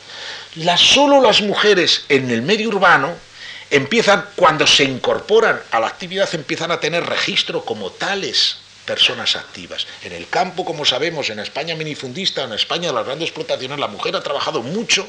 solo 0.76 1.20
las 1.20 1.40
mujeres 1.40 2.04
en 2.08 2.30
el 2.30 2.42
medio 2.42 2.68
urbano 2.68 3.14
empiezan, 3.70 4.26
cuando 4.36 4.66
se 4.66 4.84
incorporan 4.84 5.60
a 5.70 5.80
la 5.80 5.86
actividad, 5.86 6.28
empiezan 6.34 6.70
a 6.70 6.80
tener 6.80 7.04
registro 7.04 7.64
como 7.64 7.90
tales 7.90 8.58
personas 8.84 9.36
activas. 9.36 9.86
En 10.02 10.12
el 10.12 10.28
campo, 10.28 10.64
como 10.64 10.84
sabemos, 10.84 11.30
en 11.30 11.38
España 11.38 11.74
minifundista, 11.74 12.44
en 12.44 12.52
España 12.52 12.92
las 12.92 13.06
grandes 13.06 13.28
explotaciones, 13.28 13.78
la 13.78 13.88
mujer 13.88 14.16
ha 14.16 14.22
trabajado 14.22 14.62
mucho 14.62 15.08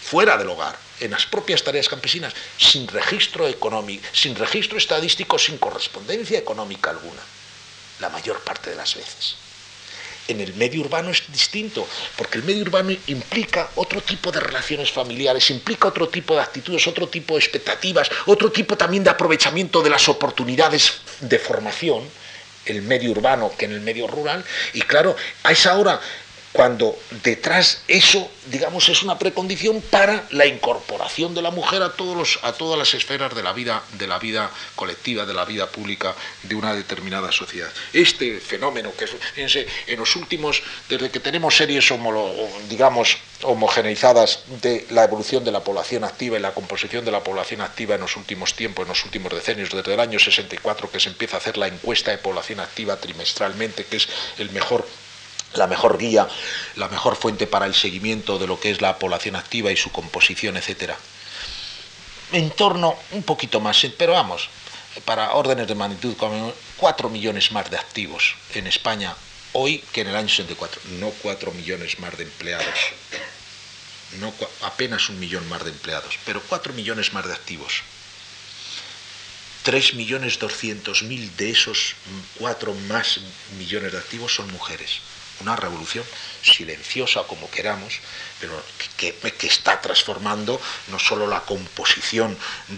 fuera 0.00 0.36
del 0.36 0.48
hogar, 0.48 0.76
en 1.00 1.10
las 1.10 1.26
propias 1.26 1.62
tareas 1.62 1.88
campesinas, 1.88 2.34
sin 2.56 2.86
registro 2.88 3.46
económico, 3.48 4.06
sin 4.12 4.34
registro 4.34 4.78
estadístico, 4.78 5.38
sin 5.38 5.58
correspondencia 5.58 6.38
económica 6.38 6.90
alguna, 6.90 7.22
la 8.00 8.08
mayor 8.08 8.40
parte 8.40 8.70
de 8.70 8.76
las 8.76 8.94
veces. 8.94 9.36
En 10.28 10.40
el 10.40 10.54
medio 10.54 10.82
urbano 10.82 11.10
es 11.10 11.24
distinto, 11.32 11.86
porque 12.16 12.38
el 12.38 12.44
medio 12.44 12.62
urbano 12.62 12.92
implica 13.08 13.70
otro 13.74 14.00
tipo 14.00 14.30
de 14.30 14.38
relaciones 14.38 14.92
familiares, 14.92 15.50
implica 15.50 15.88
otro 15.88 16.08
tipo 16.08 16.34
de 16.34 16.42
actitudes, 16.42 16.86
otro 16.86 17.08
tipo 17.08 17.34
de 17.34 17.40
expectativas, 17.40 18.08
otro 18.26 18.52
tipo 18.52 18.76
también 18.76 19.02
de 19.02 19.10
aprovechamiento 19.10 19.82
de 19.82 19.90
las 19.90 20.08
oportunidades 20.08 21.00
de 21.20 21.38
formación, 21.38 22.08
el 22.66 22.82
medio 22.82 23.10
urbano 23.10 23.50
que 23.58 23.64
en 23.64 23.72
el 23.72 23.80
medio 23.80 24.06
rural, 24.06 24.44
y 24.72 24.82
claro, 24.82 25.16
a 25.42 25.52
esa 25.52 25.76
hora 25.76 26.00
cuando 26.52 26.98
detrás 27.22 27.82
eso, 27.86 28.28
digamos, 28.46 28.88
es 28.88 29.02
una 29.02 29.18
precondición 29.18 29.80
para 29.80 30.26
la 30.30 30.46
incorporación 30.46 31.32
de 31.34 31.42
la 31.42 31.52
mujer 31.52 31.82
a, 31.82 31.92
todos 31.92 32.16
los, 32.16 32.40
a 32.42 32.52
todas 32.52 32.78
las 32.78 32.92
esferas 32.94 33.34
de 33.34 33.42
la, 33.42 33.52
vida, 33.52 33.82
de 33.98 34.08
la 34.08 34.18
vida 34.18 34.50
colectiva, 34.74 35.24
de 35.26 35.34
la 35.34 35.44
vida 35.44 35.68
pública 35.70 36.14
de 36.42 36.56
una 36.56 36.74
determinada 36.74 37.30
sociedad. 37.30 37.70
Este 37.92 38.40
fenómeno, 38.40 38.92
que 38.98 39.06
fíjense, 39.06 39.66
en 39.86 39.98
los 40.00 40.16
últimos, 40.16 40.62
desde 40.88 41.10
que 41.10 41.20
tenemos 41.20 41.56
series, 41.56 41.88
digamos, 42.68 43.18
homogeneizadas 43.42 44.40
de 44.60 44.86
la 44.90 45.04
evolución 45.04 45.44
de 45.44 45.52
la 45.52 45.62
población 45.62 46.04
activa 46.04 46.36
y 46.36 46.40
la 46.40 46.52
composición 46.52 47.04
de 47.04 47.12
la 47.12 47.22
población 47.22 47.60
activa 47.60 47.94
en 47.94 48.00
los 48.00 48.16
últimos 48.16 48.54
tiempos, 48.54 48.82
en 48.82 48.88
los 48.88 49.04
últimos 49.04 49.32
decenios, 49.32 49.70
desde 49.70 49.94
el 49.94 50.00
año 50.00 50.18
64 50.18 50.90
que 50.90 51.00
se 51.00 51.08
empieza 51.10 51.36
a 51.36 51.38
hacer 51.38 51.56
la 51.56 51.68
encuesta 51.68 52.10
de 52.10 52.18
población 52.18 52.60
activa 52.60 52.96
trimestralmente, 52.96 53.84
que 53.84 53.96
es 53.96 54.08
el 54.38 54.50
mejor 54.50 54.86
la 55.54 55.66
mejor 55.66 55.98
guía, 55.98 56.28
la 56.76 56.88
mejor 56.88 57.16
fuente 57.16 57.46
para 57.46 57.66
el 57.66 57.74
seguimiento 57.74 58.38
de 58.38 58.46
lo 58.46 58.60
que 58.60 58.70
es 58.70 58.80
la 58.80 58.98
población 58.98 59.36
activa 59.36 59.72
y 59.72 59.76
su 59.76 59.90
composición, 59.90 60.56
etcétera. 60.56 60.96
En 62.32 62.50
torno, 62.50 62.96
un 63.12 63.24
poquito 63.24 63.60
más, 63.60 63.84
pero 63.98 64.12
vamos, 64.12 64.48
para 65.04 65.32
órdenes 65.32 65.66
de 65.66 65.74
magnitud, 65.74 66.14
4 66.76 67.08
millones 67.08 67.50
más 67.52 67.70
de 67.70 67.76
activos 67.76 68.34
en 68.54 68.66
España 68.66 69.14
hoy 69.52 69.82
que 69.92 70.02
en 70.02 70.08
el 70.08 70.16
año 70.16 70.28
64. 70.28 70.80
No 71.00 71.10
4 71.22 71.50
millones 71.52 71.98
más 71.98 72.16
de 72.16 72.24
empleados, 72.24 72.78
no 74.20 74.32
apenas 74.62 75.08
un 75.08 75.18
millón 75.18 75.48
más 75.48 75.64
de 75.64 75.70
empleados, 75.70 76.18
pero 76.24 76.40
4 76.48 76.72
millones 76.72 77.12
más 77.12 77.26
de 77.26 77.32
activos. 77.32 77.82
3 79.64 79.94
millones 79.94 80.38
200 80.38 81.02
mil 81.02 81.36
de 81.36 81.50
esos 81.50 81.94
4 82.38 82.72
más 82.88 83.20
millones 83.58 83.92
de 83.92 83.98
activos 83.98 84.34
son 84.34 84.50
mujeres 84.52 85.00
una 85.40 85.56
revolución 85.56 86.04
silenciosa 86.42 87.22
como 87.24 87.50
queramos, 87.50 88.00
pero 88.40 88.62
que, 88.96 89.14
está 89.46 89.80
transformando 89.80 90.60
no 90.88 90.98
solo 90.98 91.26
la 91.26 91.40
composición 91.40 92.36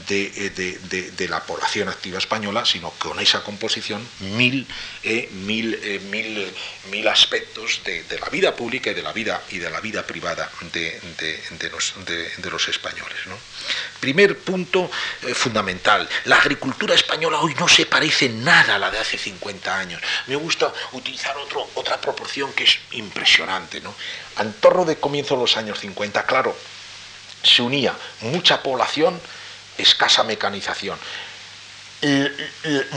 de, 0.08 0.32
eh, 0.36 1.28
la 1.28 1.44
población 1.44 1.88
activa 1.88 2.18
española, 2.18 2.64
sino 2.64 2.90
con 2.92 3.20
esa 3.20 3.42
composición 3.44 4.06
mil, 4.20 4.66
eh, 5.02 5.28
mil, 5.32 5.78
eh, 5.82 6.00
mil, 6.10 6.52
mil, 6.90 7.08
aspectos 7.08 7.80
de, 7.84 8.04
la 8.18 8.28
vida 8.28 8.56
pública 8.56 8.90
y 8.90 8.94
de 8.94 9.02
la 9.02 9.12
vida, 9.12 9.42
y 9.50 9.58
de 9.58 9.70
la 9.70 9.80
vida 9.80 10.06
privada 10.06 10.50
de, 10.72 11.70
los, 11.70 11.94
los, 12.42 12.68
españoles. 12.68 13.18
Primer 14.00 14.38
punto 14.38 14.90
fundamental, 15.34 16.08
la 16.24 16.36
agricultura 16.36 16.94
española 16.94 17.40
hoy 17.40 17.54
no 17.54 17.68
se 17.68 17.86
parece 17.86 18.28
nada 18.28 18.76
a 18.76 18.78
la 18.78 18.90
de 18.90 18.98
hace 18.98 19.18
50 19.18 19.78
años. 19.78 20.00
Me 20.26 20.36
gusta 20.36 20.72
utilizar 20.92 21.36
otro, 21.36 21.68
otra 21.74 22.00
proporción 22.00 22.52
que 22.52 22.64
es 22.64 22.78
impresionante. 22.92 23.51
¿No? 23.82 23.94
En 24.38 24.52
torno 24.54 24.84
de 24.84 24.96
comienzo 24.96 25.34
de 25.34 25.42
los 25.42 25.56
años 25.56 25.78
50, 25.80 26.24
claro, 26.24 26.56
se 27.42 27.62
unía 27.62 27.94
mucha 28.20 28.62
población, 28.62 29.20
escasa 29.78 30.24
mecanización. 30.24 30.98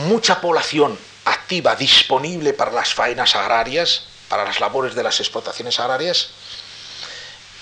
mucha 0.08 0.42
población 0.42 0.98
activa, 1.26 1.76
disponible 1.76 2.54
para 2.54 2.72
las 2.72 2.94
faenas 2.94 3.36
agrarias, 3.36 4.04
para 4.30 4.46
las 4.46 4.60
labores 4.60 4.96
de 4.96 5.04
las 5.04 5.20
explotaciones 5.20 5.80
agrarias, 5.80 6.30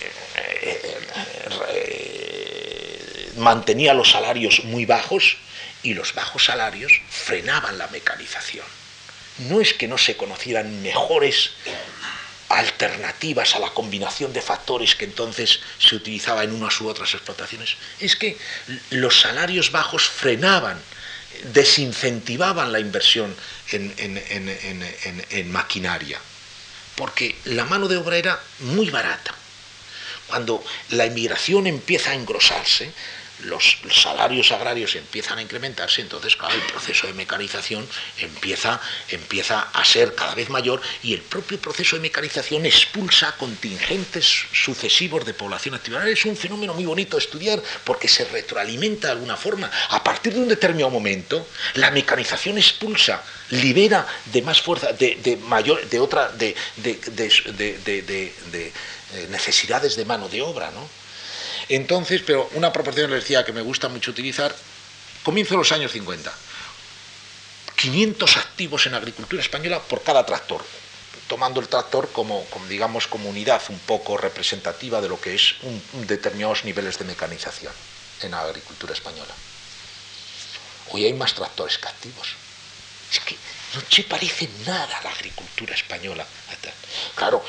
eh, 0.02 1.00
eh, 1.70 3.32
mantenía 3.38 3.94
los 3.94 4.12
salarios 4.12 4.64
muy 4.66 4.86
bajos 4.86 5.38
y 5.82 5.94
los 5.94 6.14
bajos 6.14 6.46
salarios 6.46 6.92
frenaban 7.10 7.78
la 7.78 7.88
mecanización. 7.88 8.66
No 9.50 9.60
es 9.60 9.74
que 9.74 9.88
no 9.88 9.98
se 9.98 10.16
conocieran 10.16 10.82
mejores 10.82 11.52
alternativas 12.54 13.56
a 13.56 13.60
la 13.60 13.74
combinación 13.74 14.34
de 14.34 14.42
factores 14.42 14.96
que 14.96 15.06
entonces 15.06 15.60
se 15.80 15.96
utilizaba 15.96 16.44
en 16.44 16.54
unas 16.54 16.80
u 16.82 16.88
otras 16.88 17.14
explotaciones, 17.14 17.76
es 18.00 18.16
que 18.16 18.38
los 18.92 19.22
salarios 19.22 19.72
bajos 19.72 20.04
frenaban, 20.04 20.80
desincentivaban 21.54 22.72
la 22.72 22.80
inversión 22.80 23.36
en, 23.72 25.52
maquinaria, 25.52 26.20
porque 26.96 27.36
la 27.46 27.66
mano 27.66 27.88
de 27.88 27.98
obra 27.98 28.18
era 28.18 28.40
muy 28.60 28.90
barata. 28.90 29.34
Cuando 30.28 30.64
la 30.90 31.06
inmigración 31.06 31.68
empieza 31.68 32.12
a 32.12 32.16
engrosarse, 32.16 32.92
los 33.44 33.78
salarios 33.92 34.52
agrarios 34.52 34.96
empiezan 34.96 35.38
a 35.38 35.42
incrementarse, 35.42 36.02
entonces, 36.02 36.36
claro, 36.36 36.56
el 36.56 36.62
proceso 36.62 37.08
de 37.08 37.14
mecanización 37.14 37.88
empieza, 38.20 38.80
empieza 39.10 39.62
a 39.74 39.86
ser 39.86 40.16
cada 40.16 40.36
vez 40.36 40.50
mayor 40.50 40.82
y 41.02 41.14
el 41.14 41.22
propio 41.22 41.60
proceso 41.60 41.96
de 41.96 42.02
mecanización 42.02 42.66
expulsa 42.66 43.36
contingentes 43.38 44.46
sucesivos 44.54 45.26
de 45.26 45.34
población 45.34 45.76
activa. 45.76 46.08
Es 46.08 46.26
un 46.26 46.38
fenómeno 46.38 46.74
muy 46.74 46.86
bonito 46.86 47.18
de 47.18 47.24
estudiar 47.24 47.62
porque 47.84 48.08
se 48.08 48.26
retroalimenta 48.26 49.08
de 49.08 49.14
alguna 49.14 49.38
forma. 49.38 49.70
A 49.90 50.04
partir 50.04 50.34
de 50.34 50.40
un 50.40 50.48
determinado 50.48 50.92
momento, 50.92 51.48
la 51.76 51.92
mecanización 51.92 52.58
expulsa, 52.58 53.24
libera 53.50 54.08
de 54.26 54.42
más 54.42 54.62
fuerza, 54.62 54.94
de, 54.94 55.38
mayor, 55.44 55.88
de 55.90 56.00
otra, 56.00 56.30
de, 56.30 56.56
de 56.78 58.72
necesidades 59.30 59.96
de 59.96 60.06
mano 60.06 60.30
de 60.30 60.42
obra, 60.42 60.72
¿no? 60.72 61.03
Entonces, 61.76 62.22
pero 62.24 62.48
una 62.54 62.72
proporción 62.72 63.10
les 63.10 63.22
decía 63.22 63.44
que 63.44 63.52
me 63.52 63.62
gusta 63.62 63.90
mucho 63.90 64.12
utilizar, 64.12 64.56
comienzo 65.24 65.58
los 65.58 65.72
años 65.72 65.92
50. 65.92 66.32
500 67.76 68.38
activos 68.38 68.86
en 68.86 68.94
agricultura 68.94 69.42
española 69.42 69.82
por 69.82 70.04
cada 70.04 70.24
tractor, 70.24 70.64
tomando 71.28 71.60
el 71.60 71.68
tractor 71.68 72.12
como, 72.12 72.46
digamos, 72.70 73.08
como 73.08 73.28
unidad 73.28 73.60
un 73.70 73.80
poco 73.80 74.18
representativa 74.18 75.02
de 75.02 75.10
lo 75.10 75.20
que 75.20 75.34
es 75.34 75.56
un, 75.64 75.82
determinados 76.06 76.64
niveles 76.64 77.00
de 77.00 77.06
mecanización 77.06 77.74
en 78.22 78.32
la 78.32 78.42
agricultura 78.42 78.94
española. 78.94 79.34
Hoy 80.92 81.06
hay 81.06 81.14
más 81.14 81.34
tractores 81.34 81.80
que 81.80 81.88
activos. 81.88 82.36
Es 83.12 83.20
que 83.22 83.36
no 83.74 83.82
se 83.90 84.04
parece 84.04 84.48
nada 84.68 85.00
a 85.00 85.04
la 85.06 85.10
agricultura 85.10 85.74
española. 85.74 86.24
Claro, 87.16 87.44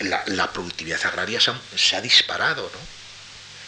la, 0.00 0.52
productividad 0.52 1.06
agraria 1.06 1.38
se 1.40 1.94
ha 1.94 2.00
disparado, 2.00 2.62
¿no? 2.62 2.95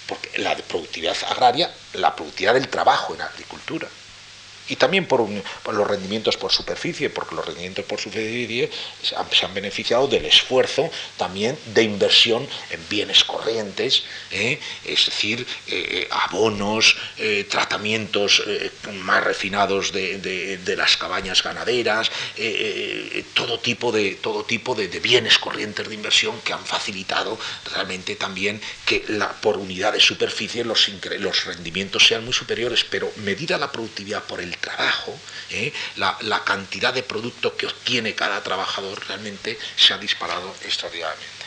Porque 0.08 0.38
la 0.38 0.56
productividad 0.56 1.16
agraria, 1.28 1.70
la 1.92 2.16
productividad 2.16 2.54
del 2.54 2.68
trabajo 2.68 3.14
en 3.14 3.20
agricultura, 3.20 3.88
y 4.68 4.76
también 4.76 5.06
por, 5.06 5.26
los 5.72 5.86
rendimientos 5.86 6.36
por 6.36 6.52
superficie, 6.52 7.10
porque 7.10 7.34
los 7.34 7.44
rendimientos 7.44 7.84
por 7.84 8.00
superficie 8.00 8.70
se 9.02 9.44
han, 9.44 9.54
beneficiado 9.54 10.06
del 10.06 10.26
esfuerzo 10.26 10.90
también 11.16 11.58
de 11.74 11.82
inversión 11.82 12.46
en 12.70 12.88
bienes 12.88 13.24
corrientes, 13.24 14.04
¿eh? 14.30 14.58
es 14.84 15.06
decir, 15.06 15.46
eh, 15.68 16.06
abonos, 16.10 16.96
eh, 17.16 17.46
tratamientos 17.48 18.42
más 19.04 19.24
refinados 19.24 19.92
de, 19.92 20.74
las 20.76 20.96
cabañas 20.96 21.42
ganaderas, 21.42 22.10
todo 23.34 23.58
tipo, 23.58 23.90
de, 23.90 24.16
todo 24.16 24.44
tipo 24.44 24.74
de, 24.74 24.88
bienes 25.00 25.38
corrientes 25.38 25.88
de 25.88 25.94
inversión 25.94 26.40
que 26.42 26.52
han 26.52 26.64
facilitado 26.64 27.38
realmente 27.72 28.16
también 28.16 28.60
que 28.84 29.04
la, 29.08 29.32
por 29.32 29.56
unidad 29.56 29.92
de 29.94 30.00
superficie 30.00 30.64
los, 30.64 30.90
los 31.18 31.44
rendimientos 31.46 32.06
sean 32.06 32.24
muy 32.24 32.34
superiores, 32.34 32.84
pero 32.84 33.10
medida 33.16 33.58
la 33.58 33.72
productividad 33.72 34.22
por 34.24 34.40
el 34.40 34.57
trabajo, 34.58 35.18
¿eh? 35.50 35.72
la, 35.96 36.16
la 36.20 36.44
cantidad 36.44 36.92
de 36.92 37.02
producto 37.02 37.56
que 37.56 37.66
obtiene 37.66 38.14
cada 38.14 38.42
trabajador 38.42 39.06
realmente 39.06 39.58
se 39.76 39.94
ha 39.94 39.98
disparado 39.98 40.54
extraordinariamente. 40.64 41.38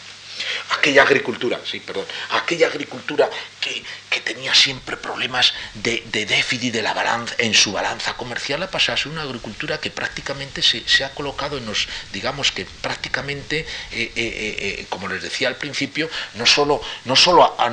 Aquella 0.72 1.04
agricultura, 1.04 1.60
sí, 1.64 1.80
perdón, 1.80 2.06
aquella 2.32 2.68
agricultura 2.68 3.30
que, 3.62 3.84
tenía 4.22 4.54
siempre 4.54 4.98
problemas 4.98 5.54
de, 5.74 6.04
déficit 6.12 6.74
de 6.74 6.82
la 6.82 6.94
balanza, 6.94 7.34
en 7.38 7.54
su 7.54 7.72
balanza 7.72 8.16
comercial, 8.16 8.62
ha 8.64 8.70
pasado 8.70 8.96
a 8.96 8.98
ser 8.98 9.12
una 9.12 9.22
agricultura 9.24 9.80
que 9.80 9.90
prácticamente 9.90 10.62
se, 10.62 11.04
ha 11.04 11.12
colocado 11.12 11.58
en 11.58 11.66
los, 11.66 11.88
digamos 12.12 12.52
que 12.52 12.66
prácticamente, 12.66 13.60
eh, 13.60 13.66
eh, 13.92 14.12
eh, 14.16 14.86
como 14.90 15.08
les 15.08 15.22
decía 15.24 15.48
al 15.48 15.56
principio, 15.56 16.10
no 16.36 16.46
solo, 16.46 16.82
no 17.06 17.16
solo 17.16 17.56
a, 17.58 17.68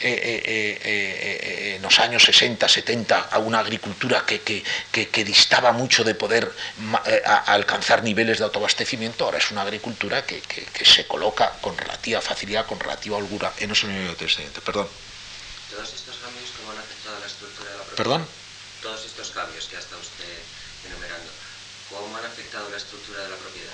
en 0.00 1.82
los 1.82 1.98
años 2.00 2.24
60, 2.24 2.68
70, 2.68 3.20
a 3.30 3.38
una 3.38 3.60
agricultura 3.60 4.24
que, 4.26 4.40
que, 4.40 5.24
distaba 5.24 5.72
mucho 5.72 6.04
de 6.04 6.14
poder 6.14 6.52
alcanzar 7.46 8.02
niveles 8.02 8.38
de 8.38 8.44
autoabastecimiento, 8.44 9.24
ahora 9.24 9.38
es 9.38 9.50
una 9.50 9.62
agricultura 9.62 10.24
que, 10.26 10.42
se 10.84 11.06
coloca 11.06 11.52
con 11.60 11.76
relativa 11.78 12.20
facilidad, 12.20 12.66
con 12.66 12.78
relativa 12.78 13.16
holgura 13.16 13.52
en 13.58 13.70
los 13.70 13.82
unidos 13.84 14.18
de 14.18 14.24
Perdón. 14.64 14.88
Todos 15.74 15.92
estos 15.92 16.16
cambios, 16.18 16.50
¿cómo 16.56 16.70
han 16.70 16.78
afectado 16.78 17.16
a 17.16 17.20
la 17.20 17.26
estructura 17.26 17.70
de 17.70 17.76
la 17.76 17.82
propiedad? 17.82 17.96
¿Perdón? 17.96 18.26
Todos 18.80 19.04
estos 19.06 19.30
cambios 19.30 19.64
que 19.66 19.76
ha 19.76 19.80
estado 19.80 20.00
usted 20.00 20.38
enumerando, 20.86 21.30
¿cómo 21.90 22.16
han 22.16 22.24
afectado 22.24 22.70
la 22.70 22.76
estructura 22.76 23.22
de 23.24 23.30
la 23.30 23.36
propiedad? 23.36 23.72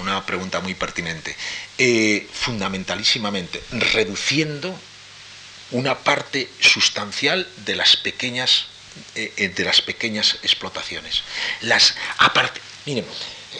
Una 0.00 0.24
pregunta 0.24 0.60
muy 0.60 0.74
pertinente. 0.74 1.36
Eh, 1.76 2.26
fundamentalísimamente, 2.32 3.62
reduciendo 3.70 4.74
una 5.72 5.98
parte 5.98 6.48
sustancial 6.58 7.46
de 7.58 7.76
las 7.76 7.98
pequeñas 7.98 8.64
eh, 9.16 9.34
eh, 9.36 9.48
de 9.50 9.64
las 9.64 9.82
pequeñas 9.82 10.38
explotaciones. 10.42 11.22
Las 11.60 11.94
aparte, 12.16 12.62
miren, 12.86 13.04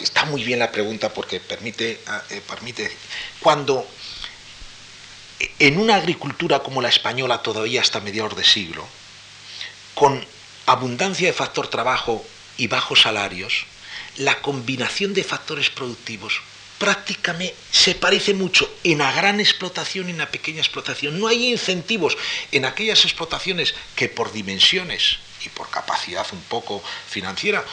está 0.01 0.25
muy 0.25 0.43
bien 0.43 0.57
la 0.57 0.71
pregunta 0.71 1.13
porque 1.13 1.39
permite, 1.39 2.01
permite 2.47 2.91
cuando 3.39 3.87
en 5.59 5.77
una 5.77 5.95
agricultura 5.95 6.59
como 6.59 6.81
la 6.81 6.89
española 6.89 7.41
todavía 7.41 7.81
hasta 7.81 7.99
mediados 7.99 8.35
de 8.35 8.43
siglo, 8.43 8.87
con 9.95 10.25
abundancia 10.65 11.27
de 11.27 11.33
factor 11.33 11.67
trabajo 11.67 12.25
y 12.57 12.67
bajos 12.67 13.01
salarios, 13.01 13.65
la 14.17 14.41
combinación 14.41 15.13
de 15.13 15.23
factores 15.23 15.69
productivos 15.69 16.41
prácticamente 16.77 17.55
se 17.71 17.93
parece 17.93 18.33
mucho 18.33 18.67
en 18.83 18.97
la 18.97 19.11
gran 19.11 19.39
explotación 19.39 20.07
y 20.07 20.11
en 20.11 20.17
la 20.17 20.31
pequeña 20.31 20.61
explotación. 20.61 21.19
No 21.19 21.27
hay 21.27 21.51
incentivos 21.51 22.17
en 22.51 22.65
aquellas 22.65 23.05
explotaciones 23.05 23.75
que 23.95 24.09
por 24.09 24.31
dimensiones 24.31 25.19
y 25.45 25.49
por 25.49 25.69
capacidad 25.69 26.25
un 26.31 26.41
poco 26.41 26.83
financiera 27.07 27.63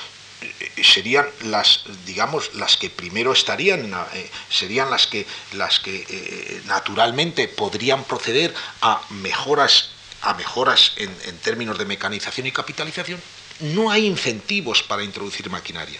serían 0.82 1.26
las 1.44 1.82
digamos 2.06 2.54
las 2.54 2.76
que 2.76 2.90
primero 2.90 3.32
estarían 3.32 3.92
eh, 4.14 4.30
serían 4.48 4.90
las 4.90 5.06
que 5.06 5.26
las 5.54 5.80
que 5.80 6.06
eh, 6.08 6.62
naturalmente 6.66 7.48
podrían 7.48 8.04
proceder 8.04 8.54
a 8.80 9.02
mejoras 9.10 9.90
a 10.22 10.34
mejoras 10.34 10.92
en, 10.96 11.10
términos 11.38 11.78
de 11.78 11.84
mecanización 11.84 12.46
y 12.46 12.52
capitalización 12.52 13.20
no 13.60 13.90
hay 13.90 14.06
incentivos 14.06 14.82
para 14.82 15.02
introducir 15.02 15.50
maquinaria 15.50 15.98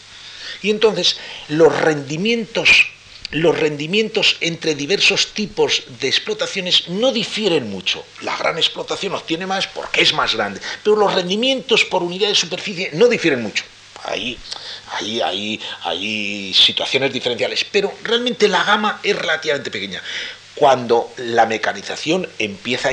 y 0.63 0.71
entonces 0.71 1.19
los 1.49 1.75
rendimientos 1.81 2.89
los 3.31 3.59
rendimientos 3.59 4.39
entre 4.41 4.75
diversos 4.75 5.35
tipos 5.35 5.83
de 6.01 6.09
explotaciones 6.09 6.89
no 6.89 7.13
difieren 7.13 7.69
mucho. 7.69 8.03
La 8.23 8.35
gran 8.39 8.57
explotación 8.57 9.15
obtiene 9.15 9.47
más 9.47 9.67
porque 9.67 10.01
es 10.01 10.15
más 10.15 10.35
grande, 10.35 10.63
pero 10.83 10.97
los 10.97 11.13
rendimientos 11.13 11.85
por 11.85 12.03
unidad 12.03 12.29
de 12.29 12.35
superficie 12.35 12.89
no 12.95 13.07
difieren 13.07 13.43
mucho. 13.43 13.65
Ahí, 14.09 14.39
ahí, 15.23 15.61
hay 15.83 16.55
situaciones 16.55 17.13
diferenciales, 17.13 17.65
pero 17.71 17.93
realmente 18.03 18.49
la 18.49 18.65
gama 18.65 19.01
es 19.03 19.17
relativamente 19.17 19.71
pequeña. 19.71 20.03
Cuando 20.59 21.13
la 21.19 21.47
mecanización 21.47 22.29
empieza 22.41 22.89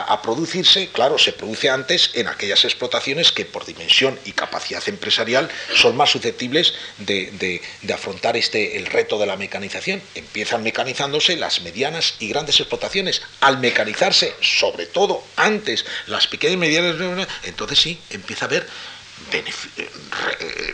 a, 0.00 0.22
producirse, 0.22 0.88
claro, 0.88 1.18
se 1.18 1.34
produce 1.34 1.68
antes 1.68 2.10
en 2.14 2.26
aquellas 2.26 2.64
explotaciones 2.64 3.32
que 3.32 3.44
por 3.44 3.66
dimensión 3.66 4.18
y 4.24 4.32
capacidad 4.32 4.82
empresarial 4.88 5.50
son 5.76 5.94
más 5.94 6.08
susceptibles 6.08 6.72
de, 6.96 7.60
afrontar 7.92 8.38
este, 8.38 8.78
el 8.78 8.86
reto 8.86 9.18
de 9.18 9.26
la 9.26 9.36
mecanización. 9.36 10.00
Empiezan 10.14 10.62
mecanizándose 10.62 11.36
las 11.36 11.60
medianas 11.60 12.14
y 12.18 12.28
grandes 12.28 12.58
explotaciones. 12.60 13.20
Al 13.40 13.58
mecanizarse, 13.58 14.32
sobre 14.40 14.86
todo 14.86 15.22
antes, 15.36 15.84
las 16.06 16.28
pequeñas 16.28 16.54
y 16.54 16.56
medianas, 16.56 17.28
entonces 17.42 17.78
sí, 17.78 18.00
empieza 18.08 18.46
a 18.46 18.48
haber 18.48 18.66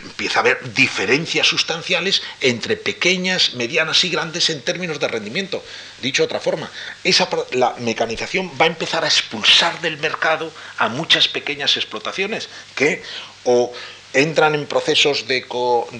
empieza 0.03 0.39
a 0.39 0.41
haber 0.41 0.73
diferencias 0.73 1.47
sustanciales 1.47 2.21
entre 2.41 2.77
pequeñas, 2.77 3.53
medianas 3.53 4.03
y 4.03 4.09
grandes 4.09 4.49
en 4.49 4.61
términos 4.61 4.99
de 4.99 5.07
rendimiento. 5.07 5.63
Dicho 6.01 6.23
de 6.23 6.25
otra 6.25 6.39
forma, 6.39 6.71
esa, 7.03 7.29
la 7.51 7.75
mecanización 7.79 8.51
va 8.59 8.65
a 8.65 8.69
empezar 8.69 9.03
a 9.03 9.07
expulsar 9.07 9.81
del 9.81 9.97
mercado 9.97 10.51
a 10.77 10.89
muchas 10.89 11.27
pequeñas 11.27 11.77
explotaciones 11.77 12.49
que 12.75 13.03
o 13.43 13.71
entran 14.13 14.55
en 14.55 14.65
procesos 14.65 15.27
de, 15.27 15.45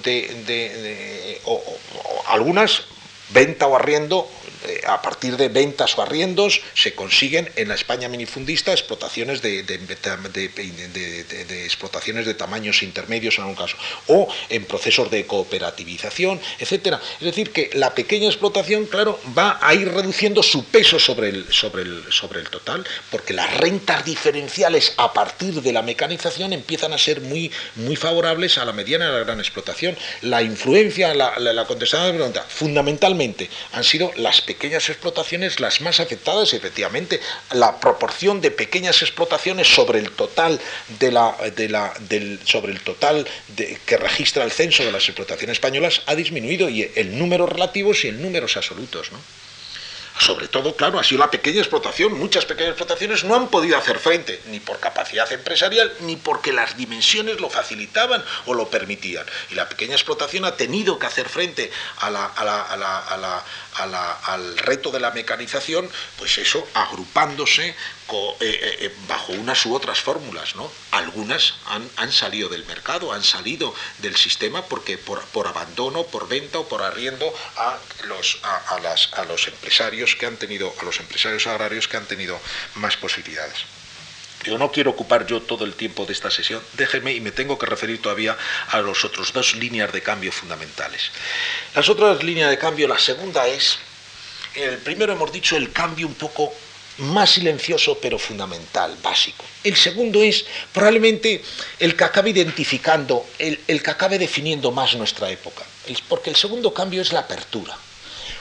de, 0.04 1.40
algunas 2.26 2.84
venta 3.30 3.66
o 3.66 3.76
arriendo 3.76 4.28
eh, 4.66 4.82
a 4.86 5.00
partir 5.02 5.36
de 5.36 5.48
ventas 5.48 5.96
o 5.96 6.02
arriendos 6.02 6.60
se 6.74 6.94
consiguen 6.94 7.50
en 7.56 7.68
la 7.68 7.74
España 7.74 8.08
minifundista 8.08 8.72
explotaciones 8.72 9.42
de, 9.42 9.60
explotaciones 11.64 12.26
de 12.26 12.34
tamaños 12.34 12.82
intermedios 12.82 13.36
en 13.36 13.42
algún 13.42 13.56
caso, 13.56 13.76
o 14.08 14.28
en 14.48 14.64
procesos 14.64 15.10
de 15.10 15.26
cooperativización, 15.26 16.40
etcétera. 16.58 17.00
Es 17.20 17.24
decir, 17.24 17.52
que 17.52 17.70
la 17.74 17.94
pequeña 17.94 18.26
explotación, 18.26 18.86
claro, 18.86 19.20
va 19.36 19.58
a 19.60 19.74
ir 19.74 19.88
reduciendo 19.92 20.42
su 20.42 20.64
peso 20.64 20.98
sobre 20.98 21.28
el, 21.28 21.52
sobre 21.52 21.82
el, 21.82 22.04
sobre 22.10 22.40
el 22.40 22.50
total, 22.50 22.84
porque 23.10 23.34
las 23.34 23.56
rentas 23.56 24.04
diferenciales 24.04 24.94
a 24.96 25.12
partir 25.12 25.62
de 25.62 25.72
la 25.72 25.82
mecanización 25.82 26.52
empiezan 26.52 26.92
a 26.92 26.98
ser 26.98 27.20
muy, 27.20 27.52
muy 27.76 27.96
favorables 27.96 28.58
a 28.58 28.64
la 28.64 28.72
mediana 28.72 29.06
y 29.06 29.08
a 29.08 29.12
la 29.12 29.24
gran 29.24 29.38
explotación. 29.38 29.96
La 30.22 30.42
influencia, 30.42 31.14
la, 31.14 31.38
la, 31.38 31.52
la 31.52 31.64
contestada 31.66 32.06
de 32.06 32.14
pregunta, 32.14 32.44
fundamentalmente 32.48 33.48
han 33.72 33.84
sido 33.84 34.10
las 34.16 34.40
pequeñas 34.48 34.88
explotaciones 34.88 35.60
las 35.60 35.82
más 35.82 36.00
afectadas, 36.00 36.54
efectivamente, 36.54 37.20
la 37.52 37.78
proporción 37.80 38.40
de 38.40 38.50
pequeñas 38.50 39.02
explotaciones 39.02 39.68
sobre 39.68 39.98
el 39.98 40.12
total 40.12 40.58
de 40.98 41.12
la, 41.12 41.36
sobre 42.44 42.72
el 42.72 42.80
total 42.80 43.28
que 43.84 43.96
registra 43.98 44.44
el 44.44 44.50
censo 44.50 44.86
de 44.86 44.92
las 44.92 45.06
explotaciones 45.06 45.56
españolas 45.56 46.00
ha 46.06 46.14
disminuido 46.14 46.70
y 46.70 46.90
el 46.94 47.18
número 47.18 47.44
relativos 47.44 48.06
y 48.06 48.08
el 48.08 48.22
números 48.22 48.56
absolutos, 48.56 49.12
¿no? 49.12 49.18
Sobre 50.18 50.48
todo, 50.48 50.74
claro, 50.74 50.98
ha 50.98 51.04
sido 51.04 51.20
la 51.20 51.30
pequeña 51.30 51.60
explotación. 51.60 52.12
Muchas 52.18 52.44
pequeñas 52.44 52.70
explotaciones 52.70 53.24
no 53.24 53.34
han 53.34 53.48
podido 53.48 53.76
hacer 53.78 53.98
frente, 53.98 54.42
ni 54.46 54.60
por 54.60 54.80
capacidad 54.80 55.30
empresarial, 55.32 55.92
ni 56.00 56.16
porque 56.16 56.52
las 56.52 56.76
dimensiones 56.76 57.40
lo 57.40 57.48
facilitaban 57.48 58.24
o 58.46 58.54
lo 58.54 58.68
permitían. 58.68 59.24
Y 59.50 59.54
la 59.54 59.68
pequeña 59.68 59.94
explotación 59.94 60.44
ha 60.44 60.56
tenido 60.56 60.98
que 60.98 61.06
hacer 61.06 61.28
frente 61.28 61.70
al 62.00 62.18
reto 64.58 64.90
de 64.90 65.00
la 65.00 65.12
mecanización, 65.12 65.88
pues 66.18 66.38
eso, 66.38 66.66
agrupándose 66.74 67.74
eh, 68.10 68.34
eh, 68.40 68.76
eh, 68.80 68.94
bajo 69.06 69.32
unas 69.32 69.66
u 69.66 69.74
otras 69.74 70.00
fórmulas. 70.00 70.56
¿no? 70.56 70.70
Algunas 70.92 71.54
han, 71.66 72.12
salido 72.12 72.48
del 72.48 72.64
mercado, 72.64 73.12
han 73.12 73.22
salido 73.22 73.74
del 73.98 74.16
sistema 74.16 74.64
porque 74.64 74.96
por, 74.96 75.46
abandono, 75.46 76.04
por 76.04 76.26
venta 76.26 76.58
o 76.58 76.68
por 76.68 76.82
arriendo 76.82 77.30
a 77.56 77.78
los, 78.06 78.38
a, 78.42 78.80
las, 78.80 79.12
a 79.12 79.24
los 79.24 79.46
empresarios 79.48 80.16
que 80.16 80.24
han 80.24 80.36
tenido, 80.36 80.74
a 80.80 80.84
los 80.84 81.00
empresarios 81.00 81.46
agrarios 81.46 81.86
que 81.86 81.98
han 81.98 82.06
tenido 82.06 82.40
más 82.76 82.96
posibilidades. 82.96 83.64
Yo 84.44 84.56
no 84.56 84.70
quiero 84.72 84.92
ocupar 84.92 85.26
yo 85.26 85.42
todo 85.42 85.64
el 85.64 85.74
tiempo 85.74 86.06
de 86.06 86.12
esta 86.12 86.30
sesión, 86.30 86.62
déjeme 86.74 87.12
y 87.12 87.20
me 87.20 87.32
tengo 87.32 87.58
que 87.58 87.66
referir 87.66 88.00
todavía 88.00 88.38
a 88.68 88.80
los 88.80 89.04
otros 89.04 89.32
dos 89.32 89.54
líneas 89.56 89.92
de 89.92 90.00
cambio 90.00 90.32
fundamentales. 90.32 91.10
Las 91.74 91.88
otras 91.88 92.22
líneas 92.22 92.48
de 92.48 92.56
cambio, 92.56 92.88
la 92.88 92.98
segunda 92.98 93.46
es, 93.48 93.78
el 94.54 94.78
primero 94.78 95.12
hemos 95.12 95.32
dicho 95.32 95.56
el 95.56 95.72
cambio 95.72 96.06
un 96.06 96.14
poco 96.14 96.54
más 96.98 97.30
silencioso 97.30 97.98
pero 98.00 98.18
fundamental, 98.18 98.96
básico. 99.02 99.44
El 99.64 99.76
segundo 99.76 100.22
es 100.22 100.44
probablemente 100.72 101.42
el 101.78 101.96
que 101.96 102.04
acabe 102.04 102.30
identificando, 102.30 103.26
el, 103.38 103.60
el 103.66 103.82
que 103.82 103.90
acabe 103.90 104.18
definiendo 104.18 104.70
más 104.70 104.94
nuestra 104.96 105.30
época, 105.30 105.64
porque 106.08 106.30
el 106.30 106.36
segundo 106.36 106.74
cambio 106.74 107.02
es 107.02 107.12
la 107.12 107.20
apertura. 107.20 107.76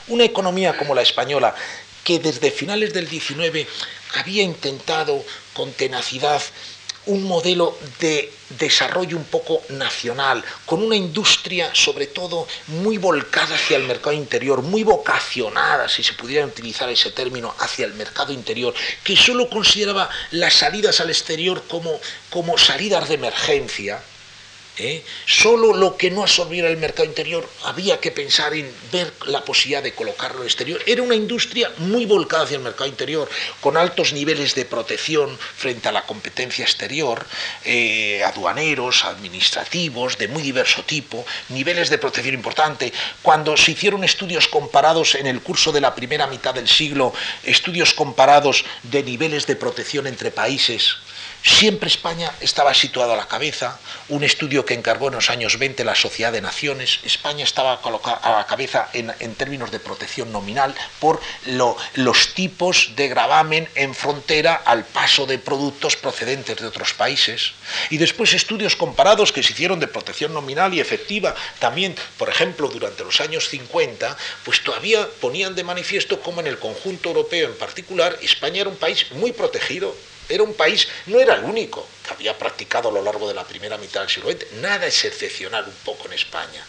Una 0.07 0.23
economía 0.23 0.77
como 0.77 0.95
la 0.95 1.01
española, 1.01 1.53
que 2.03 2.19
desde 2.19 2.51
finales 2.51 2.93
del 2.93 3.09
19 3.09 3.67
había 4.15 4.41
intentado 4.43 5.23
con 5.53 5.71
tenacidad 5.73 6.41
un 7.07 7.23
modelo 7.23 7.77
de 7.99 8.31
desarrollo 8.57 9.17
un 9.17 9.25
poco 9.25 9.61
nacional, 9.69 10.43
con 10.65 10.81
una 10.81 10.95
industria 10.95 11.71
sobre 11.73 12.07
todo 12.07 12.47
muy 12.67 12.97
volcada 12.97 13.55
hacia 13.55 13.77
el 13.77 13.83
mercado 13.83 14.15
interior, 14.15 14.61
muy 14.61 14.83
vocacionada, 14.83 15.89
si 15.89 16.03
se 16.03 16.13
pudiera 16.13 16.45
utilizar 16.45 16.89
ese 16.89 17.11
término, 17.11 17.53
hacia 17.59 17.85
el 17.85 17.93
mercado 17.93 18.31
interior, 18.31 18.73
que 19.03 19.17
solo 19.17 19.49
consideraba 19.49 20.09
las 20.31 20.53
salidas 20.53 20.99
al 21.01 21.09
exterior 21.09 21.63
como, 21.67 21.99
como 22.29 22.57
salidas 22.57 23.09
de 23.09 23.15
emergencia, 23.15 24.01
¿eh? 24.79 25.03
Solo 25.25 25.73
lo 25.73 25.97
que 25.97 26.11
no 26.11 26.21
absorbiera 26.21 26.69
el 26.69 26.77
mercado 26.77 27.07
interior 27.07 27.49
había 27.63 27.99
que 27.99 28.11
pensar 28.11 28.53
en 28.53 28.71
ver 28.91 29.11
la 29.25 29.43
posibilidad 29.43 29.83
de 29.83 29.93
colocarlo 29.93 30.41
el 30.41 30.47
exterior. 30.47 30.81
Era 30.85 31.01
una 31.01 31.15
industria 31.15 31.71
muy 31.77 32.05
volcada 32.05 32.43
hacia 32.43 32.57
el 32.57 32.63
mercado 32.63 32.89
interior, 32.89 33.29
con 33.61 33.77
altos 33.77 34.13
niveles 34.13 34.55
de 34.55 34.65
protección 34.65 35.37
frente 35.37 35.89
a 35.89 35.91
la 35.91 36.05
competencia 36.05 36.63
exterior, 36.63 37.25
eh, 37.65 38.23
aduaneros, 38.23 39.03
administrativos, 39.05 40.17
de 40.17 40.27
muy 40.27 40.43
diverso 40.43 40.83
tipo, 40.83 41.25
niveles 41.49 41.89
de 41.89 41.97
protección 41.97 42.35
importante. 42.35 42.93
Cuando 43.21 43.57
se 43.57 43.71
hicieron 43.71 44.03
estudios 44.03 44.47
comparados 44.47 45.15
en 45.15 45.27
el 45.27 45.41
curso 45.41 45.71
de 45.71 45.81
la 45.81 45.95
primera 45.95 46.27
mitad 46.27 46.53
del 46.53 46.67
siglo, 46.67 47.13
estudios 47.43 47.93
comparados 47.93 48.65
de 48.83 49.03
niveles 49.03 49.47
de 49.47 49.55
protección 49.55 50.07
entre 50.07 50.31
países, 50.31 50.97
Siempre 51.43 51.87
España 51.87 52.31
estaba 52.41 52.73
situada 52.73 53.13
a 53.13 53.17
la 53.17 53.27
cabeza, 53.27 53.79
un 54.09 54.23
estudio 54.23 54.65
que 54.65 54.73
encargó 54.73 55.07
en 55.07 55.15
los 55.15 55.29
años 55.29 55.57
20 55.57 55.83
la 55.85 55.95
Sociedad 55.95 56.31
de 56.31 56.41
Naciones, 56.41 56.99
España 57.03 57.43
estaba 57.43 57.73
a 57.73 58.31
la 58.31 58.45
cabeza 58.45 58.89
en, 58.93 59.35
términos 59.35 59.71
de 59.71 59.79
protección 59.79 60.31
nominal 60.31 60.75
por 60.99 61.21
los 61.95 62.33
tipos 62.33 62.91
de 62.95 63.07
gravamen 63.07 63.69
en 63.75 63.95
frontera 63.95 64.55
al 64.65 64.83
paso 64.83 65.25
de 65.25 65.39
productos 65.39 65.95
procedentes 65.95 66.57
de 66.57 66.67
otros 66.67 66.93
países. 66.93 67.53
Y 67.89 67.97
después 67.97 68.33
estudios 68.33 68.75
comparados 68.75 69.31
que 69.31 69.43
se 69.43 69.53
hicieron 69.53 69.79
de 69.79 69.87
protección 69.87 70.33
nominal 70.33 70.73
y 70.73 70.79
efectiva 70.79 71.35
también, 71.59 71.95
por 72.17 72.29
ejemplo, 72.29 72.67
durante 72.67 73.03
los 73.03 73.21
años 73.21 73.47
50, 73.49 74.17
pues 74.43 74.63
todavía 74.63 75.07
ponían 75.21 75.55
de 75.55 75.63
manifiesto 75.63 76.21
cómo 76.21 76.41
en 76.41 76.47
el 76.47 76.59
conjunto 76.59 77.09
europeo 77.09 77.47
en 77.47 77.57
particular 77.57 78.17
España 78.21 78.61
era 78.61 78.69
un 78.69 78.77
país 78.77 79.11
muy 79.11 79.31
protegido 79.31 79.95
era 80.29 80.43
un 80.43 80.53
país, 80.53 80.87
no 81.07 81.19
era 81.19 81.35
el 81.35 81.43
único 81.43 81.87
que 82.05 82.13
había 82.13 82.37
practicado 82.37 82.89
a 82.89 82.91
lo 82.91 83.01
largo 83.01 83.27
de 83.27 83.33
la 83.33 83.43
primera 83.43 83.77
mitad 83.77 84.01
del 84.01 84.09
siglo 84.09 84.31
XX. 84.31 84.53
Nada 84.61 84.85
es 84.85 85.05
excepcional 85.05 85.65
un 85.65 85.75
poco 85.85 86.07
en 86.07 86.13
España. 86.13 86.65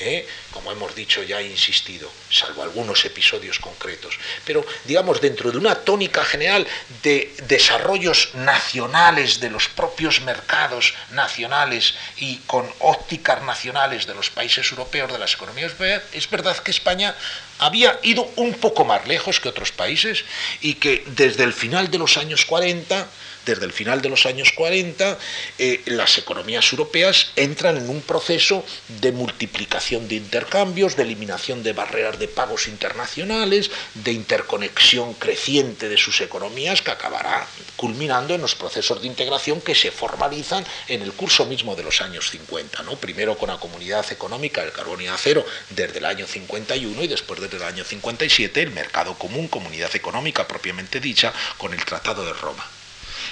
¿Eh? 0.00 0.26
como 0.52 0.72
hemos 0.72 0.94
dicho 0.94 1.22
ya 1.22 1.40
he 1.40 1.46
insistido, 1.46 2.10
salvo 2.30 2.62
algunos 2.62 3.04
episodios 3.04 3.58
concretos. 3.58 4.18
Pero, 4.44 4.64
digamos, 4.84 5.20
dentro 5.20 5.50
de 5.50 5.58
una 5.58 5.74
tónica 5.74 6.24
general 6.24 6.66
de 7.02 7.34
desarrollos 7.46 8.30
nacionales 8.34 9.40
de 9.40 9.50
los 9.50 9.68
propios 9.68 10.20
mercados 10.22 10.94
nacionales 11.10 11.94
y 12.16 12.36
con 12.46 12.68
ópticas 12.80 13.42
nacionales 13.42 14.06
de 14.06 14.14
los 14.14 14.30
países 14.30 14.70
europeos, 14.70 15.12
de 15.12 15.18
las 15.18 15.34
economías 15.34 15.72
europeas, 15.72 16.02
es 16.12 16.28
verdad 16.28 16.56
que 16.58 16.70
España 16.70 17.14
había 17.58 17.98
ido 18.02 18.30
un 18.36 18.54
poco 18.54 18.84
más 18.84 19.06
lejos 19.06 19.40
que 19.40 19.48
otros 19.48 19.72
países 19.72 20.24
y 20.60 20.74
que 20.74 21.04
desde 21.06 21.44
el 21.44 21.52
final 21.52 21.90
de 21.90 21.98
los 21.98 22.16
años 22.16 22.44
40 22.44 23.08
desde 23.46 23.64
el 23.64 23.72
final 23.72 24.02
de 24.02 24.08
los 24.08 24.26
años 24.26 24.52
40, 24.52 25.18
eh, 25.58 25.82
las 25.86 26.18
economías 26.18 26.70
europeas 26.72 27.32
entran 27.36 27.76
en 27.76 27.88
un 27.88 28.02
proceso 28.02 28.64
de 29.00 29.12
multiplicación 29.12 30.08
de 30.08 30.16
intercambios, 30.16 30.96
de 30.96 31.02
eliminación 31.02 31.62
de 31.62 31.72
barreras 31.72 32.18
de 32.18 32.28
pagos 32.28 32.68
internacionales, 32.68 33.70
de 33.94 34.12
interconexión 34.12 35.14
creciente 35.14 35.88
de 35.88 35.96
sus 35.96 36.20
economías 36.20 36.82
que 36.82 36.90
acabará 36.90 37.46
culminando 37.76 38.34
en 38.34 38.40
los 38.40 38.54
procesos 38.54 39.00
de 39.00 39.06
integración 39.06 39.60
que 39.60 39.74
se 39.74 39.90
formalizan 39.90 40.64
en 40.88 41.02
el 41.02 41.12
curso 41.12 41.46
mismo 41.46 41.76
de 41.76 41.84
los 41.84 42.00
años 42.00 42.30
50, 42.30 42.82
¿no? 42.82 42.96
primero 42.96 43.36
con 43.38 43.48
la 43.48 43.58
Comunidad 43.58 44.10
Económica 44.12 44.62
del 44.62 44.72
Carbón 44.72 45.00
y 45.00 45.06
Acero 45.06 45.44
desde 45.70 45.98
el 45.98 46.04
año 46.04 46.26
51 46.26 47.02
y 47.02 47.08
después 47.08 47.40
desde 47.40 47.56
el 47.56 47.62
año 47.62 47.84
57 47.84 48.62
el 48.62 48.70
Mercado 48.70 49.14
Común, 49.14 49.48
Comunidad 49.48 49.94
Económica 49.94 50.46
propiamente 50.46 51.00
dicha, 51.00 51.32
con 51.56 51.72
el 51.72 51.84
Tratado 51.84 52.24
de 52.24 52.32
Roma. 52.32 52.77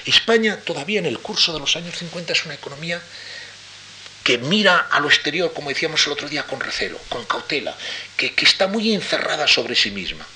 España 0.06 0.58
todavía 0.64 1.00
en 1.00 1.06
el 1.06 1.18
curso 1.18 1.52
de 1.52 1.60
los 1.60 1.76
años 1.76 1.98
50 1.98 2.32
es 2.32 2.44
una 2.44 2.54
economía 2.54 3.00
que 4.22 4.38
mira 4.38 4.88
a 4.90 4.98
lo 4.98 5.08
exterior, 5.08 5.52
como 5.52 5.68
decíamos 5.68 6.04
el 6.06 6.12
otro 6.12 6.28
día, 6.28 6.42
con 6.44 6.58
recelo, 6.58 6.98
con 7.08 7.24
cautela, 7.26 7.76
que, 8.16 8.34
está 8.38 8.66
muy 8.66 8.92
encerrada 8.92 9.46
sobre 9.46 9.76
sí 9.76 9.92
misma. 9.92 10.26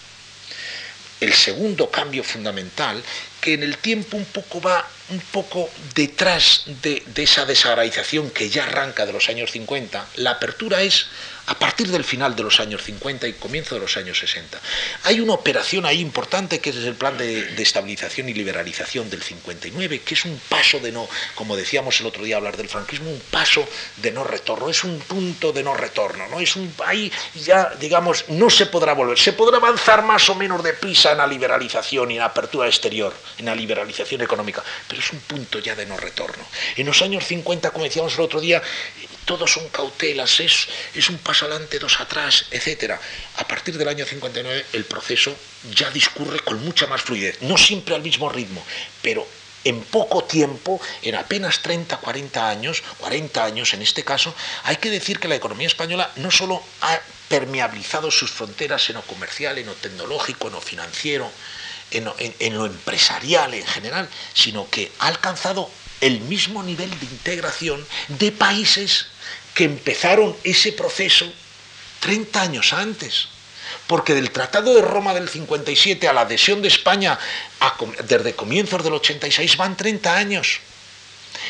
El 1.20 1.34
segundo 1.34 1.90
cambio 1.90 2.22
fundamental 2.22 3.02
que 3.40 3.54
en 3.54 3.64
el 3.64 3.78
tiempo 3.78 4.16
un 4.16 4.26
poco 4.26 4.60
va 4.60 4.88
un 5.08 5.20
poco 5.20 5.68
detrás 5.94 6.62
de, 6.82 7.02
de 7.04 7.22
esa 7.24 7.44
desagradización 7.46 8.30
que 8.30 8.48
ya 8.48 8.62
arranca 8.62 9.06
de 9.06 9.12
los 9.12 9.28
años 9.28 9.50
50, 9.50 10.06
la 10.16 10.30
apertura 10.32 10.82
es 10.82 11.06
a 11.50 11.54
partir 11.54 11.88
del 11.88 12.04
final 12.04 12.36
de 12.36 12.44
los 12.44 12.60
años 12.60 12.84
50 12.84 13.26
y 13.26 13.32
comienzo 13.32 13.74
de 13.74 13.80
los 13.80 13.96
años 13.96 14.20
60. 14.20 14.60
Hay 15.02 15.18
una 15.18 15.32
operación 15.32 15.84
ahí 15.84 15.98
importante 15.98 16.60
que 16.60 16.70
es 16.70 16.76
el 16.76 16.94
plan 16.94 17.18
de, 17.18 17.60
estabilización 17.60 18.28
y 18.28 18.34
liberalización 18.34 19.10
del 19.10 19.20
59, 19.20 20.02
que 20.02 20.14
es 20.14 20.24
un 20.24 20.40
paso 20.48 20.78
de 20.78 20.92
no, 20.92 21.08
como 21.34 21.56
decíamos 21.56 21.98
el 22.00 22.06
otro 22.06 22.22
día 22.22 22.36
hablar 22.36 22.56
del 22.56 22.68
franquismo, 22.68 23.10
un 23.10 23.20
paso 23.32 23.68
de 23.96 24.12
no 24.12 24.22
retorno, 24.22 24.70
es 24.70 24.84
un 24.84 25.00
punto 25.00 25.52
de 25.52 25.64
no 25.64 25.74
retorno, 25.74 26.28
¿no? 26.28 26.38
Es 26.38 26.54
un 26.54 26.72
ahí 26.86 27.10
ya, 27.34 27.74
digamos, 27.80 28.26
no 28.28 28.48
se 28.48 28.66
podrá 28.66 28.92
volver, 28.92 29.18
se 29.18 29.32
podrá 29.32 29.56
avanzar 29.56 30.04
más 30.04 30.30
o 30.30 30.36
menos 30.36 30.62
deprisa 30.62 31.10
en 31.10 31.18
la 31.18 31.26
liberalización 31.26 32.12
y 32.12 32.14
en 32.14 32.20
la 32.20 32.26
apertura 32.26 32.68
exterior, 32.68 33.12
en 33.38 33.46
la 33.46 33.56
liberalización 33.56 34.22
económica, 34.22 34.62
pero 34.86 35.00
es 35.00 35.12
un 35.12 35.18
punto 35.18 35.58
ya 35.58 35.74
de 35.74 35.84
no 35.84 35.96
retorno. 35.96 36.44
En 36.76 36.86
los 36.86 37.02
años 37.02 37.24
50, 37.24 37.72
como 37.72 37.84
decíamos 37.84 38.14
el 38.14 38.20
otro 38.20 38.40
día, 38.40 38.62
todos 39.30 39.52
son 39.52 39.68
cautelas, 39.68 40.40
es, 40.40 40.66
es 40.92 41.08
un 41.08 41.18
paso 41.18 41.44
adelante, 41.44 41.78
dos 41.78 42.00
atrás, 42.00 42.46
etc. 42.50 42.94
A 43.36 43.46
partir 43.46 43.78
del 43.78 43.86
año 43.86 44.04
59 44.04 44.66
el 44.72 44.84
proceso 44.84 45.32
ya 45.72 45.88
discurre 45.92 46.40
con 46.40 46.60
mucha 46.64 46.88
más 46.88 47.02
fluidez, 47.02 47.40
no 47.42 47.56
siempre 47.56 47.94
al 47.94 48.02
mismo 48.02 48.28
ritmo, 48.28 48.60
pero 49.00 49.24
en 49.62 49.82
poco 49.84 50.24
tiempo, 50.24 50.80
en 51.02 51.14
apenas 51.14 51.62
30, 51.62 51.98
40 51.98 52.48
años, 52.48 52.82
40 52.98 53.44
años 53.44 53.72
en 53.72 53.82
este 53.82 54.02
caso, 54.02 54.34
hay 54.64 54.78
que 54.78 54.90
decir 54.90 55.20
que 55.20 55.28
la 55.28 55.36
economía 55.36 55.68
española 55.68 56.10
no 56.16 56.32
solo 56.32 56.60
ha 56.80 56.98
permeabilizado 57.28 58.10
sus 58.10 58.32
fronteras 58.32 58.88
en 58.88 58.96
lo 58.96 59.02
comercial, 59.02 59.58
en 59.58 59.66
lo 59.66 59.74
tecnológico, 59.74 60.48
en 60.48 60.54
lo 60.54 60.60
financiero, 60.60 61.30
en 61.92 62.54
lo 62.54 62.66
empresarial 62.66 63.54
en 63.54 63.66
general, 63.66 64.08
sino 64.34 64.68
que 64.68 64.90
ha 64.98 65.06
alcanzado 65.06 65.70
el 66.00 66.20
mismo 66.20 66.62
nivel 66.62 66.90
de 66.98 67.06
integración 67.06 67.84
de 68.08 68.32
países 68.32 69.06
que 69.54 69.64
empezaron 69.64 70.36
ese 70.44 70.72
proceso 70.72 71.30
30 72.00 72.40
años 72.40 72.72
antes. 72.72 73.28
Porque 73.86 74.14
del 74.14 74.30
Tratado 74.30 74.74
de 74.74 74.82
Roma 74.82 75.14
del 75.14 75.28
57 75.28 76.08
a 76.08 76.12
la 76.12 76.22
adhesión 76.22 76.62
de 76.62 76.68
España 76.68 77.18
desde 78.08 78.34
comienzos 78.34 78.82
del 78.82 78.94
86 78.94 79.56
van 79.56 79.76
30 79.76 80.16
años. 80.16 80.60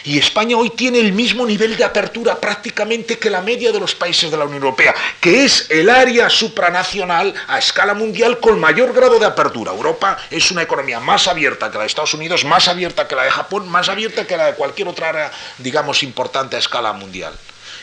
Y 0.05 0.18
España 0.18 0.57
hoy 0.57 0.70
tiene 0.70 0.99
el 0.99 1.12
mismo 1.12 1.45
nivel 1.45 1.76
de 1.76 1.85
apertura 1.85 2.41
prácticamente 2.41 3.18
que 3.18 3.28
la 3.28 3.43
media 3.43 3.70
de 3.70 3.81
los 3.81 3.95
países 3.95 4.31
de 4.31 4.37
la 4.37 4.45
Unión 4.45 4.62
Europea, 4.62 4.95
que 5.20 5.45
es 5.45 5.66
el 5.70 5.91
área 5.91 6.31
supranacional 6.31 7.35
a 7.49 7.59
escala 7.59 7.95
mundial 7.95 8.41
con 8.41 8.59
mayor 8.59 8.93
grado 8.95 9.18
de 9.18 9.26
apertura. 9.26 9.72
Europa 9.72 10.18
es 10.31 10.51
una 10.51 10.62
economía 10.62 11.01
más 11.01 11.28
abierta 11.28 11.70
que 11.70 11.76
la 11.76 11.83
de 11.83 11.89
Estados 11.89 12.14
Unidos, 12.14 12.45
más 12.45 12.68
abierta 12.68 13.07
que 13.07 13.14
la 13.14 13.24
de 13.24 13.31
Japón, 13.31 13.68
más 13.68 13.89
abierta 13.89 14.26
que 14.26 14.37
la 14.37 14.47
de 14.47 14.55
cualquier 14.55 14.89
otra 14.89 15.11
área, 15.11 15.33
digamos, 15.59 16.03
importante 16.03 16.57
a 16.57 16.59
escala 16.59 16.93
mundial. 16.93 17.35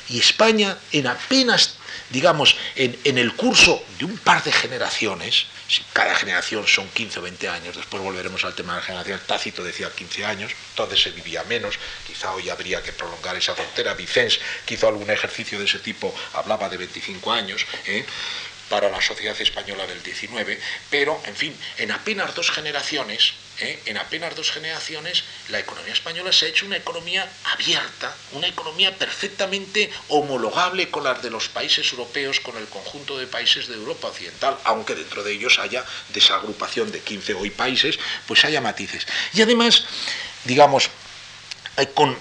Y 0.09 0.19
España, 0.19 0.77
en 0.91 1.07
apenas, 1.07 1.76
digamos, 2.09 2.55
en, 2.75 3.17
el 3.17 3.35
curso 3.35 3.83
de 3.99 4.05
un 4.05 4.17
par 4.17 4.43
de 4.43 4.51
generaciones, 4.51 5.47
si 5.67 5.83
cada 5.93 6.15
generación 6.15 6.65
son 6.65 6.87
15 6.89 7.19
o 7.19 7.21
20 7.23 7.49
años, 7.49 7.75
después 7.75 8.01
volveremos 8.01 8.43
al 8.45 8.55
tema 8.55 8.73
de 8.73 8.79
la 8.79 8.85
generación, 8.85 9.19
Tácito 9.25 9.63
decía 9.63 9.91
15 9.91 10.25
años, 10.25 10.51
entonces 10.71 11.01
se 11.01 11.11
vivía 11.11 11.43
menos, 11.43 11.75
quizá 12.05 12.31
hoy 12.33 12.49
habría 12.49 12.81
que 12.81 12.93
prolongar 12.93 13.35
esa 13.35 13.55
frontera, 13.55 13.93
Vicens 13.93 14.39
que 14.65 14.75
hizo 14.75 14.87
algún 14.87 15.09
ejercicio 15.09 15.59
de 15.59 15.65
ese 15.65 15.79
tipo, 15.79 16.13
hablaba 16.33 16.69
de 16.69 16.77
25 16.77 17.31
años, 17.31 17.65
¿eh? 17.85 18.05
Para 18.69 18.89
la 18.89 19.01
sociedad 19.01 19.39
española 19.39 19.87
del 19.87 20.01
19, 20.03 20.59
pero, 20.89 21.21
en 21.25 21.35
fin, 21.35 21.55
en 21.77 21.91
apenas 21.91 22.35
dos 22.35 22.51
generaciones, 22.51 23.33
¿eh? 23.59 23.79
en 23.85 23.97
apenas 23.97 24.35
dos 24.35 24.51
generaciones, 24.51 25.23
la 25.49 25.59
economía 25.59 25.93
española 25.93 26.31
se 26.31 26.45
ha 26.45 26.49
hecho 26.49 26.65
una 26.65 26.77
economía 26.77 27.29
abierta, 27.53 28.15
una 28.33 28.47
economía 28.47 28.95
perfectamente 28.95 29.89
homologable 30.09 30.89
con 30.89 31.03
las 31.03 31.21
de 31.21 31.29
los 31.29 31.47
países 31.49 31.91
europeos, 31.91 32.39
con 32.39 32.57
el 32.57 32.67
conjunto 32.67 33.17
de 33.17 33.27
países 33.27 33.67
de 33.67 33.75
Europa 33.75 34.09
Occidental, 34.09 34.57
aunque 34.63 34.95
dentro 34.95 35.23
de 35.23 35.33
ellos 35.33 35.59
haya 35.59 35.85
desagrupación 36.13 36.91
de 36.91 36.99
15 36.99 37.33
hoy 37.35 37.49
países, 37.49 37.97
pues 38.27 38.43
haya 38.45 38.61
matices. 38.61 39.07
Y 39.33 39.41
además, 39.41 39.85
digamos, 40.43 40.89
eh, 41.79 41.87
con, 41.93 42.17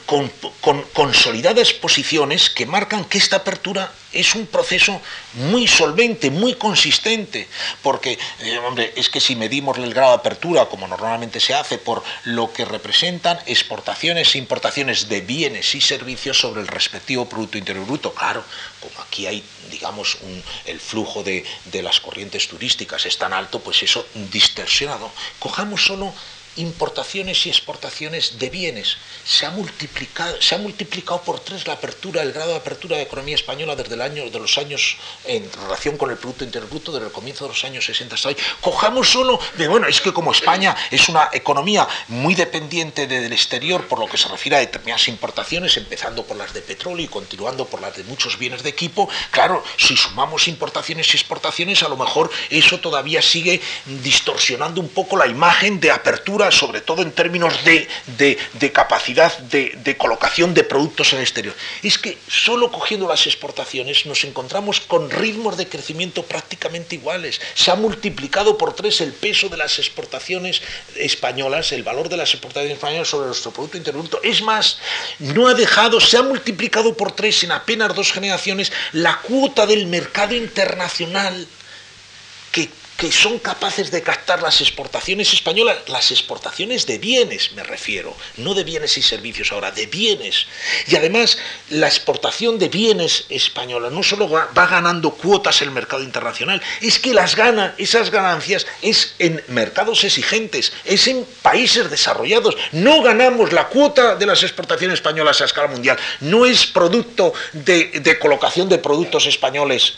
consolidadas 0.92 1.72
posiciones 1.72 2.50
que 2.50 2.66
marcan 2.66 3.06
que 3.06 3.16
esta 3.16 3.36
apertura 3.36 3.90
es 4.12 4.34
un 4.34 4.46
proceso 4.46 5.00
muy 5.32 5.66
solvente, 5.66 6.30
muy 6.30 6.56
consistente, 6.56 7.48
porque, 7.82 8.18
eh, 8.40 8.58
hombre, 8.58 8.92
es 8.96 9.08
que 9.08 9.18
si 9.18 9.34
medimos 9.34 9.78
el 9.78 9.94
grado 9.94 10.10
de 10.10 10.16
apertura, 10.16 10.66
como 10.66 10.86
normalmente 10.86 11.40
se 11.40 11.54
hace, 11.54 11.78
por 11.78 12.02
lo 12.24 12.52
que 12.52 12.66
representan 12.66 13.38
exportaciones 13.46 14.34
e 14.34 14.38
importaciones 14.38 15.08
de 15.08 15.22
bienes 15.22 15.74
y 15.74 15.80
servicios 15.80 16.38
sobre 16.38 16.60
el 16.60 16.68
respectivo 16.68 17.26
Producto 17.26 17.56
Interior 17.56 17.86
Bruto, 17.86 18.12
claro, 18.12 18.44
como 18.80 19.00
aquí 19.00 19.26
hay, 19.26 19.42
digamos, 19.70 20.18
el 20.66 20.80
flujo 20.80 21.22
de, 21.22 21.46
de 21.64 21.82
las 21.82 22.00
corrientes 22.00 22.46
turísticas 22.46 23.06
es 23.06 23.16
tan 23.16 23.32
alto, 23.32 23.60
pues 23.60 23.82
eso 23.82 24.06
distorsionado. 24.30 25.10
Cojamos 25.38 25.86
solo 25.86 26.12
importaciones 26.56 27.46
y 27.46 27.50
exportaciones 27.50 28.38
de 28.38 28.50
bienes. 28.50 28.96
Se 29.24 29.46
ha 29.46 29.50
multiplicado, 29.50 30.40
se 30.40 30.54
ha 30.54 30.58
multiplicado 30.58 31.22
por 31.22 31.40
tres 31.40 31.66
la 31.66 31.74
apertura, 31.74 32.22
el 32.22 32.32
grado 32.32 32.50
de 32.50 32.56
apertura 32.56 32.96
de 32.96 33.02
la 33.02 33.08
economía 33.08 33.34
española 33.34 33.76
desde 33.76 33.94
el 33.94 34.02
año, 34.02 34.28
de 34.30 34.38
los 34.38 34.58
años 34.58 34.96
en 35.24 35.50
relación 35.52 35.96
con 35.96 36.10
el 36.10 36.16
Producto 36.16 36.44
Interior 36.44 36.68
Bruto 36.68 36.92
desde 36.92 37.06
el 37.06 37.12
comienzo 37.12 37.44
de 37.44 37.50
los 37.50 37.64
años 37.64 37.84
60 37.84 38.14
hasta 38.14 38.28
hoy. 38.28 38.36
Cojamos 38.60 39.08
solo 39.08 39.38
de, 39.56 39.68
bueno, 39.68 39.86
es 39.86 40.00
que 40.00 40.12
como 40.12 40.32
España 40.32 40.74
es 40.90 41.08
una 41.08 41.30
economía 41.32 41.86
muy 42.08 42.34
dependiente 42.34 43.06
del 43.06 43.32
exterior 43.32 43.86
por 43.86 43.98
lo 43.98 44.06
que 44.06 44.16
se 44.16 44.28
refiere 44.28 44.56
a 44.56 44.60
determinadas 44.60 45.08
importaciones, 45.08 45.76
empezando 45.76 46.24
por 46.24 46.36
las 46.36 46.52
de 46.52 46.62
petróleo 46.62 47.04
y 47.04 47.08
continuando 47.08 47.66
por 47.66 47.80
las 47.80 47.96
de 47.96 48.04
muchos 48.04 48.38
bienes 48.38 48.62
de 48.62 48.70
equipo, 48.70 49.08
claro, 49.30 49.62
si 49.76 49.96
sumamos 49.96 50.48
importaciones 50.48 51.12
y 51.12 51.16
exportaciones, 51.16 51.82
a 51.82 51.88
lo 51.88 51.96
mejor 51.96 52.30
eso 52.50 52.80
todavía 52.80 53.22
sigue 53.22 53.60
distorsionando 54.02 54.80
un 54.80 54.88
poco 54.88 55.16
la 55.16 55.26
imagen 55.26 55.80
de 55.80 55.90
apertura 55.90 56.45
sobre 56.50 56.80
todo 56.80 57.02
en 57.02 57.12
términos 57.12 57.54
de, 57.64 58.72
capacidad 58.72 59.36
de, 59.38 59.96
colocación 59.96 60.54
de 60.54 60.64
productos 60.64 61.12
en 61.12 61.18
el 61.18 61.24
exterior. 61.24 61.54
Es 61.82 61.98
que 61.98 62.18
solo 62.28 62.70
cogiendo 62.70 63.08
las 63.08 63.26
exportaciones 63.26 64.06
nos 64.06 64.24
encontramos 64.24 64.80
con 64.80 65.10
ritmos 65.10 65.56
de 65.56 65.68
crecimiento 65.68 66.22
prácticamente 66.22 66.96
iguales. 66.96 67.40
Se 67.54 67.70
ha 67.70 67.74
multiplicado 67.74 68.58
por 68.58 68.74
tres 68.74 69.00
el 69.00 69.12
peso 69.12 69.48
de 69.48 69.56
las 69.56 69.78
exportaciones 69.78 70.62
españolas, 70.96 71.72
el 71.72 71.82
valor 71.82 72.08
de 72.08 72.16
las 72.16 72.32
exportaciones 72.32 72.76
españolas 72.76 73.08
sobre 73.08 73.26
nuestro 73.26 73.50
Producto 73.50 73.78
Interior 73.78 74.02
Bruto. 74.02 74.20
Es 74.22 74.42
más, 74.42 74.78
no 75.18 75.48
ha 75.48 75.54
dejado, 75.54 76.00
se 76.00 76.16
ha 76.16 76.22
multiplicado 76.22 76.96
por 76.96 77.12
tres 77.12 77.42
en 77.44 77.52
apenas 77.52 77.94
dos 77.94 78.12
generaciones 78.12 78.72
la 78.92 79.20
cuota 79.20 79.66
del 79.66 79.86
mercado 79.86 80.34
internacional 80.34 81.46
que 82.96 83.12
son 83.12 83.38
capaces 83.38 83.90
de 83.90 84.02
captar 84.02 84.42
las 84.42 84.60
exportaciones 84.60 85.32
españolas, 85.32 85.76
las 85.88 86.10
exportaciones 86.10 86.86
de 86.86 86.98
bienes 86.98 87.52
me 87.52 87.62
refiero, 87.62 88.14
no 88.38 88.54
de 88.54 88.64
bienes 88.64 88.96
y 88.98 89.02
servicios 89.02 89.52
ahora, 89.52 89.70
de 89.70 89.86
bienes. 89.86 90.46
Y 90.86 90.96
además 90.96 91.38
la 91.70 91.86
exportación 91.86 92.58
de 92.58 92.68
bienes 92.68 93.26
española 93.28 93.90
no 93.90 94.02
solo 94.02 94.28
va, 94.28 94.48
ganando 94.54 95.12
cuotas 95.12 95.62
el 95.62 95.70
mercado 95.70 96.02
internacional, 96.02 96.62
es 96.80 96.98
que 96.98 97.14
las 97.14 97.36
gana, 97.36 97.74
esas 97.78 98.10
ganancias 98.10 98.66
es 98.82 99.14
en 99.18 99.42
mercados 99.48 100.04
exigentes, 100.04 100.72
es 100.84 101.06
en 101.06 101.24
países 101.42 101.90
desarrollados. 101.90 102.56
No 102.72 103.02
ganamos 103.02 103.52
la 103.52 103.68
cuota 103.68 104.16
de 104.16 104.26
las 104.26 104.42
exportaciones 104.42 104.94
españolas 104.94 105.40
a 105.40 105.44
escala 105.44 105.68
mundial, 105.68 105.98
no 106.20 106.46
es 106.46 106.66
producto 106.66 107.32
de 107.52 108.18
colocación 108.18 108.68
de 108.68 108.78
productos 108.78 109.26
españoles 109.26 109.94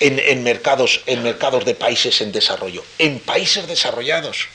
en, 0.00 0.42
mercados, 0.42 1.02
en 1.06 1.22
mercados 1.22 1.64
de 1.64 1.74
países 1.74 2.20
en 2.20 2.32
desarrollo, 2.32 2.82
en 2.98 3.20
países 3.20 3.68
desarrollados. 3.68 4.48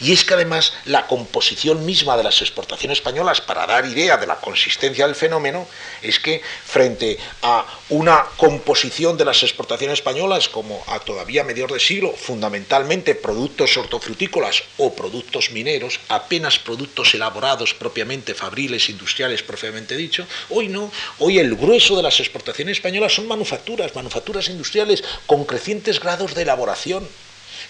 Y 0.00 0.12
es 0.12 0.24
que 0.24 0.34
además 0.34 0.72
la 0.84 1.06
composición 1.06 1.84
misma 1.84 2.16
de 2.16 2.24
las 2.24 2.40
exportaciones 2.40 2.98
españolas, 2.98 3.40
para 3.40 3.66
dar 3.66 3.86
idea 3.86 4.16
de 4.16 4.26
la 4.26 4.36
consistencia 4.36 5.06
del 5.06 5.14
fenómeno, 5.14 5.66
es 6.02 6.18
que 6.18 6.42
frente 6.64 7.18
a 7.42 7.64
una 7.90 8.24
composición 8.36 9.16
de 9.16 9.24
las 9.24 9.42
exportaciones 9.42 9.98
españolas 9.98 10.48
como 10.48 10.82
a 10.86 10.98
todavía 11.00 11.44
mediados 11.44 11.72
de 11.72 11.80
siglo, 11.80 12.12
fundamentalmente 12.12 13.14
productos 13.14 13.76
hortofrutícolas 13.76 14.62
o 14.78 14.94
productos 14.94 15.50
mineros, 15.50 16.00
apenas 16.08 16.58
productos 16.58 17.14
elaborados 17.14 17.74
propiamente, 17.74 18.34
fabriles, 18.34 18.88
industriales 18.88 19.42
propiamente 19.42 19.96
dicho, 19.96 20.26
hoy 20.50 20.68
no, 20.68 20.90
hoy 21.18 21.38
el 21.38 21.54
grueso 21.56 21.96
de 21.96 22.02
las 22.02 22.20
exportaciones 22.20 22.78
españolas 22.78 23.14
son 23.14 23.26
manufacturas, 23.26 23.94
manufacturas 23.94 24.48
industriales 24.48 25.04
con 25.26 25.44
crecientes 25.44 26.00
grados 26.00 26.34
de 26.34 26.42
elaboración 26.42 27.08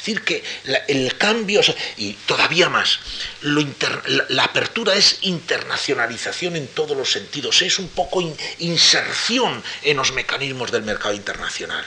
es 0.00 0.06
decir, 0.06 0.22
que 0.22 0.42
el 0.88 1.14
cambio, 1.18 1.60
y 1.98 2.14
todavía 2.24 2.70
más, 2.70 3.00
la, 3.42 4.44
apertura 4.44 4.94
es 4.94 5.18
internacionalización 5.20 6.56
en 6.56 6.68
todos 6.68 6.96
los 6.96 7.12
sentidos, 7.12 7.60
es 7.60 7.78
un 7.78 7.88
poco 7.88 8.22
inserción 8.60 9.62
en 9.82 9.98
los 9.98 10.12
mecanismos 10.14 10.72
del 10.72 10.84
mercado 10.84 11.12
internacional 11.12 11.84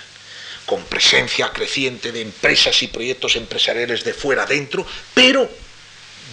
con 0.68 0.84
presencia 0.86 1.52
creciente 1.52 2.12
de 2.12 2.22
empresas 2.22 2.84
y 2.84 2.88
proyectos 2.88 3.36
empresariales 3.36 4.04
de 4.04 4.14
fuera 4.14 4.44
adentro, 4.44 4.86
pero 5.14 5.50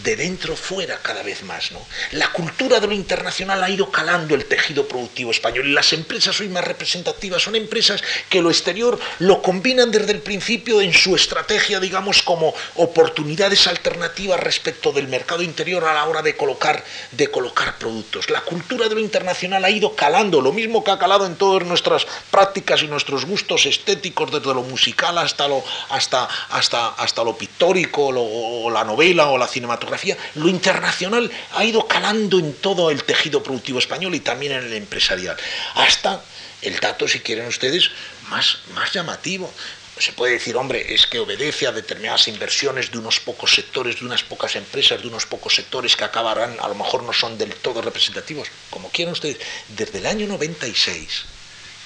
de 0.02 0.16
dentro 0.16 0.56
fuera 0.56 0.98
cada 1.02 1.22
vez 1.22 1.42
más. 1.42 1.72
¿no? 1.72 1.80
La 2.12 2.32
cultura 2.32 2.80
de 2.80 2.86
lo 2.86 2.94
internacional 2.94 3.62
ha 3.62 3.70
ido 3.70 3.90
calando 3.90 4.34
el 4.34 4.46
tejido 4.46 4.86
productivo 4.86 5.30
español 5.30 5.68
y 5.68 5.72
las 5.72 5.92
empresas 5.92 6.38
hoy 6.40 6.48
más 6.48 6.64
representativas 6.64 7.42
son 7.42 7.56
empresas 7.56 8.02
que 8.28 8.42
lo 8.42 8.50
exterior 8.50 8.98
lo 9.18 9.42
combinan 9.42 9.90
desde 9.90 10.12
el 10.12 10.20
principio 10.20 10.80
en 10.80 10.92
su 10.92 11.14
estrategia, 11.14 11.80
digamos, 11.80 12.22
como 12.22 12.54
oportunidades 12.76 13.66
alternativas 13.66 14.40
respecto 14.40 14.92
del 14.92 15.08
mercado 15.08 15.42
interior 15.42 15.84
a 15.84 15.94
la 15.94 16.04
hora 16.04 16.22
de 16.22 16.36
colocar, 16.36 16.84
de 17.12 17.28
colocar 17.28 17.78
productos. 17.78 18.30
La 18.30 18.40
cultura 18.42 18.88
de 18.88 18.94
lo 18.94 19.00
internacional 19.00 19.64
ha 19.64 19.70
ido 19.70 19.94
calando, 19.94 20.40
lo 20.40 20.52
mismo 20.52 20.84
que 20.84 20.90
ha 20.90 20.98
calado 20.98 21.26
en 21.26 21.36
todas 21.36 21.66
nuestras 21.66 22.06
prácticas 22.30 22.82
y 22.82 22.88
nuestros 22.88 23.24
gustos 23.24 23.66
estéticos, 23.66 24.30
desde 24.30 24.54
lo 24.54 24.62
musical 24.62 25.18
hasta 25.18 25.48
lo, 25.48 25.62
hasta, 25.90 26.28
hasta, 26.50 26.88
hasta 26.88 27.24
lo 27.24 27.36
pictórico, 27.36 28.08
o 28.08 28.70
la 28.70 28.84
novela 28.84 29.28
o 29.28 29.38
la 29.38 29.46
cinematografía, 29.46 29.89
lo 30.34 30.48
internacional 30.48 31.30
ha 31.52 31.64
ido 31.64 31.86
calando 31.86 32.38
en 32.38 32.54
todo 32.54 32.90
el 32.90 33.04
tejido 33.04 33.42
productivo 33.42 33.78
español 33.78 34.14
y 34.14 34.20
también 34.20 34.52
en 34.52 34.64
el 34.64 34.74
empresarial. 34.74 35.36
Hasta 35.74 36.22
el 36.62 36.78
dato, 36.80 37.08
si 37.08 37.20
quieren 37.20 37.46
ustedes, 37.46 37.90
más, 38.28 38.58
más 38.74 38.92
llamativo 38.92 39.52
se 40.00 40.12
puede 40.12 40.34
decir, 40.34 40.56
hombre, 40.56 40.94
es 40.94 41.06
que 41.06 41.18
obedece 41.18 41.66
a 41.66 41.72
determinadas 41.72 42.26
inversiones 42.28 42.90
de 42.90 42.98
unos 42.98 43.20
pocos 43.20 43.54
sectores, 43.54 44.00
de 44.00 44.06
unas 44.06 44.22
pocas 44.22 44.56
empresas, 44.56 45.02
de 45.02 45.08
unos 45.08 45.26
pocos 45.26 45.54
sectores 45.54 45.94
que 45.94 46.04
acabarán, 46.04 46.56
a 46.60 46.68
lo 46.68 46.74
mejor 46.74 47.02
no 47.02 47.12
son 47.12 47.36
del 47.36 47.54
todo 47.56 47.82
representativos, 47.82 48.48
como 48.70 48.90
quieran 48.90 49.12
ustedes. 49.12 49.38
Desde 49.68 49.98
el 49.98 50.06
año 50.06 50.26
96, 50.26 51.24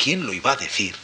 ¿quién 0.03 0.25
lo 0.25 0.33
iba 0.33 0.53
a 0.53 0.57
decir? 0.57 0.95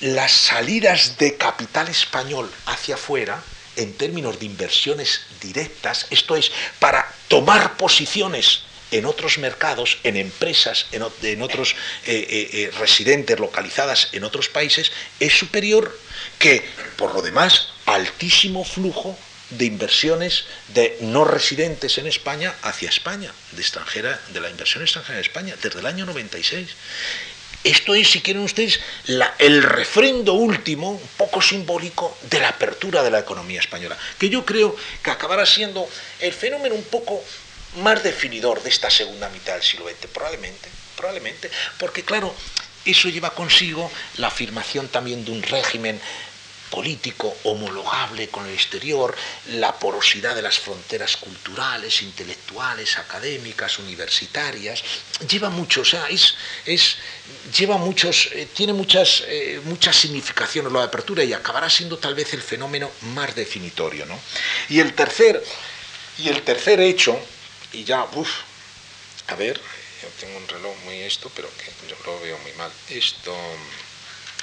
Las 0.00 0.32
salidas 0.32 1.16
de 1.16 1.36
capital 1.36 1.88
español 1.88 2.50
hacia 2.66 2.96
afuera, 2.96 3.40
en 3.76 3.94
términos 3.94 4.38
de 4.38 4.46
inversiones 4.46 5.22
directas, 5.40 6.06
esto 6.10 6.36
es, 6.36 6.50
para 6.78 7.12
tomar 7.28 7.76
posiciones 7.76 8.62
en 8.92 9.06
otros 9.06 9.38
mercados, 9.38 9.98
en 10.04 10.16
empresas, 10.16 10.86
en, 10.92 11.02
otros 11.42 11.74
eh, 12.06 12.26
eh, 12.28 12.50
eh, 12.52 12.70
residentes 12.78 13.40
localizadas 13.40 14.10
en 14.12 14.22
otros 14.22 14.48
países, 14.48 14.92
es 15.18 15.32
superior 15.32 15.98
que, 16.38 16.64
por 16.96 17.14
lo 17.14 17.22
demás, 17.22 17.68
altísimo 17.86 18.64
flujo 18.64 19.18
de 19.50 19.64
inversiones 19.66 20.44
de 20.68 20.96
no 21.00 21.24
residentes 21.24 21.98
en 21.98 22.06
España 22.06 22.54
hacia 22.62 22.88
España, 22.88 23.32
de 23.52 23.60
extranjera, 23.60 24.20
de 24.32 24.40
la 24.40 24.50
inversión 24.50 24.82
extranjera 24.82 25.18
en 25.18 25.24
España, 25.24 25.56
desde 25.62 25.80
el 25.80 25.86
año 25.86 26.06
96. 26.06 26.68
Esto 27.64 27.94
es, 27.94 28.10
si 28.10 28.20
quieren 28.20 28.42
ustedes, 28.42 28.80
el 29.38 29.62
refrendo 29.62 30.32
último, 30.34 30.90
un 30.90 31.08
poco 31.16 31.40
simbólico, 31.40 32.16
de 32.22 32.40
la 32.40 32.48
apertura 32.48 33.02
de 33.02 33.10
la 33.10 33.20
economía 33.20 33.60
española, 33.60 33.96
que 34.18 34.28
yo 34.28 34.44
creo 34.44 34.74
que 35.02 35.10
acabará 35.10 35.46
siendo 35.46 35.88
el 36.18 36.32
fenómeno 36.32 36.74
un 36.74 36.84
poco 36.84 37.22
más 37.76 38.02
definidor 38.02 38.62
de 38.62 38.70
esta 38.70 38.90
segunda 38.90 39.28
mitad 39.28 39.54
del 39.54 39.62
siglo 39.62 39.88
XX, 39.88 40.10
probablemente, 40.12 40.68
probablemente, 40.96 41.50
porque 41.78 42.02
claro, 42.02 42.34
eso 42.84 43.08
lleva 43.08 43.30
consigo 43.30 43.90
la 44.16 44.26
afirmación 44.26 44.88
también 44.88 45.24
de 45.24 45.30
un 45.30 45.42
régimen 45.42 46.00
político 46.72 47.36
homologable 47.44 48.28
con 48.28 48.46
el 48.46 48.54
exterior, 48.54 49.14
la 49.50 49.78
porosidad 49.78 50.34
de 50.34 50.40
las 50.40 50.58
fronteras 50.58 51.18
culturales, 51.18 52.00
intelectuales, 52.00 52.96
académicas, 52.96 53.78
universitarias, 53.78 54.82
lleva 55.28 55.50
mucho, 55.50 55.82
o 55.82 55.84
sea, 55.84 56.06
es, 56.08 56.96
lleva 57.54 57.76
muchos, 57.76 58.30
eh, 58.32 58.48
tiene 58.54 58.72
muchas, 58.72 59.22
eh, 59.26 59.60
muchas 59.64 59.96
significaciones 59.96 60.72
la 60.72 60.84
apertura 60.84 61.22
y 61.22 61.34
acabará 61.34 61.68
siendo 61.68 61.98
tal 61.98 62.14
vez 62.14 62.32
el 62.32 62.40
fenómeno 62.40 62.90
más 63.14 63.34
definitorio. 63.34 64.06
¿no? 64.06 64.18
Y 64.70 64.80
el 64.80 64.94
tercer, 64.94 65.44
y 66.16 66.28
el 66.30 66.40
tercer 66.40 66.80
hecho, 66.80 67.18
y 67.74 67.84
ya, 67.84 68.04
uff, 68.14 68.30
a 69.28 69.34
ver, 69.34 69.60
yo 70.00 70.08
tengo 70.18 70.38
un 70.38 70.48
reloj 70.48 70.74
muy 70.86 71.00
esto, 71.00 71.30
pero 71.36 71.50
que 71.58 71.70
yo 71.86 71.96
lo 72.06 72.18
veo 72.20 72.38
muy 72.38 72.52
mal. 72.52 72.72
Esto. 72.88 73.36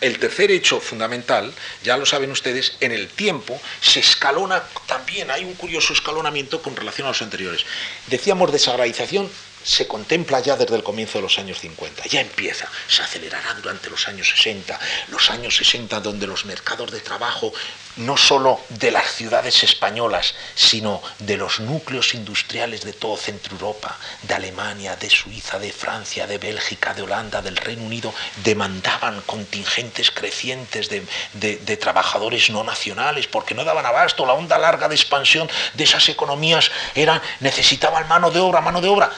El 0.02 0.18
tercer 0.20 0.52
hecho 0.52 0.80
fundamental, 0.80 1.54
ya 1.84 1.98
lo 1.98 2.06
saben 2.06 2.32
ustedes, 2.32 2.78
en 2.80 2.92
el 2.92 3.08
tiempo 3.10 3.60
se 3.82 4.00
escalona 4.00 4.64
también, 4.88 5.30
hay 5.30 5.44
un 5.44 5.56
curioso 5.56 5.94
escalonamiento 5.94 6.62
con 6.62 6.76
relación 6.76 7.08
a 7.08 7.12
los 7.12 7.22
anteriores. 7.22 7.66
Decíamos 8.08 8.52
desagradización 8.52 9.30
se 9.64 9.88
contempla 9.88 10.40
ya 10.40 10.56
desde 10.56 10.76
el 10.76 10.84
comienzo 10.84 11.18
de 11.18 11.24
los 11.24 11.38
años 11.38 11.60
50, 11.60 12.06
ya 12.08 12.22
empieza, 12.22 12.68
se 12.88 13.02
acelerará 13.02 13.54
durante 13.56 13.90
los 13.90 14.08
años 14.08 14.30
60, 14.30 14.80
los 15.10 15.30
años 15.30 15.56
60 15.58 16.00
donde 16.00 16.28
los 16.28 16.46
mercados 16.46 16.92
de 16.92 17.00
trabajo, 17.00 17.54
no 17.98 18.16
solo 18.16 18.62
de 18.70 18.92
las 18.92 19.14
ciudades 19.14 19.64
españolas, 19.64 20.34
sino 20.56 21.02
de 21.20 21.38
los 21.38 21.60
núcleos 21.60 22.14
industriales 22.14 22.84
de 22.84 22.94
todo 22.94 23.18
Centro 23.18 23.54
Europa, 23.54 23.98
de 24.24 24.34
Alemania, 24.34 24.96
de 24.96 25.10
Suiza, 25.10 25.60
de 25.60 25.74
Francia, 25.74 26.26
de 26.26 26.38
Bélgica, 26.38 26.94
de 26.94 27.02
Holanda, 27.02 27.42
del 27.42 27.58
Reino 27.58 27.84
Unido, 27.84 28.14
demandaban 28.44 29.22
contingentes 29.22 30.12
crecientes 30.12 30.90
de, 30.90 31.78
trabajadores 31.78 32.50
no 32.50 32.64
nacionales, 32.64 33.28
porque 33.28 33.56
no 33.56 33.64
daban 33.64 33.86
abasto, 33.86 34.26
la 34.26 34.34
onda 34.34 34.58
larga 34.58 34.88
de 34.88 34.96
expansión 34.96 35.50
de 35.74 35.84
esas 35.84 36.08
economías 36.10 36.72
era, 36.96 37.22
necesitaban 37.40 38.08
mano 38.08 38.32
de 38.32 38.40
obra, 38.40 38.62
mano 38.62 38.82
de 38.82 38.88
obra 38.88 39.12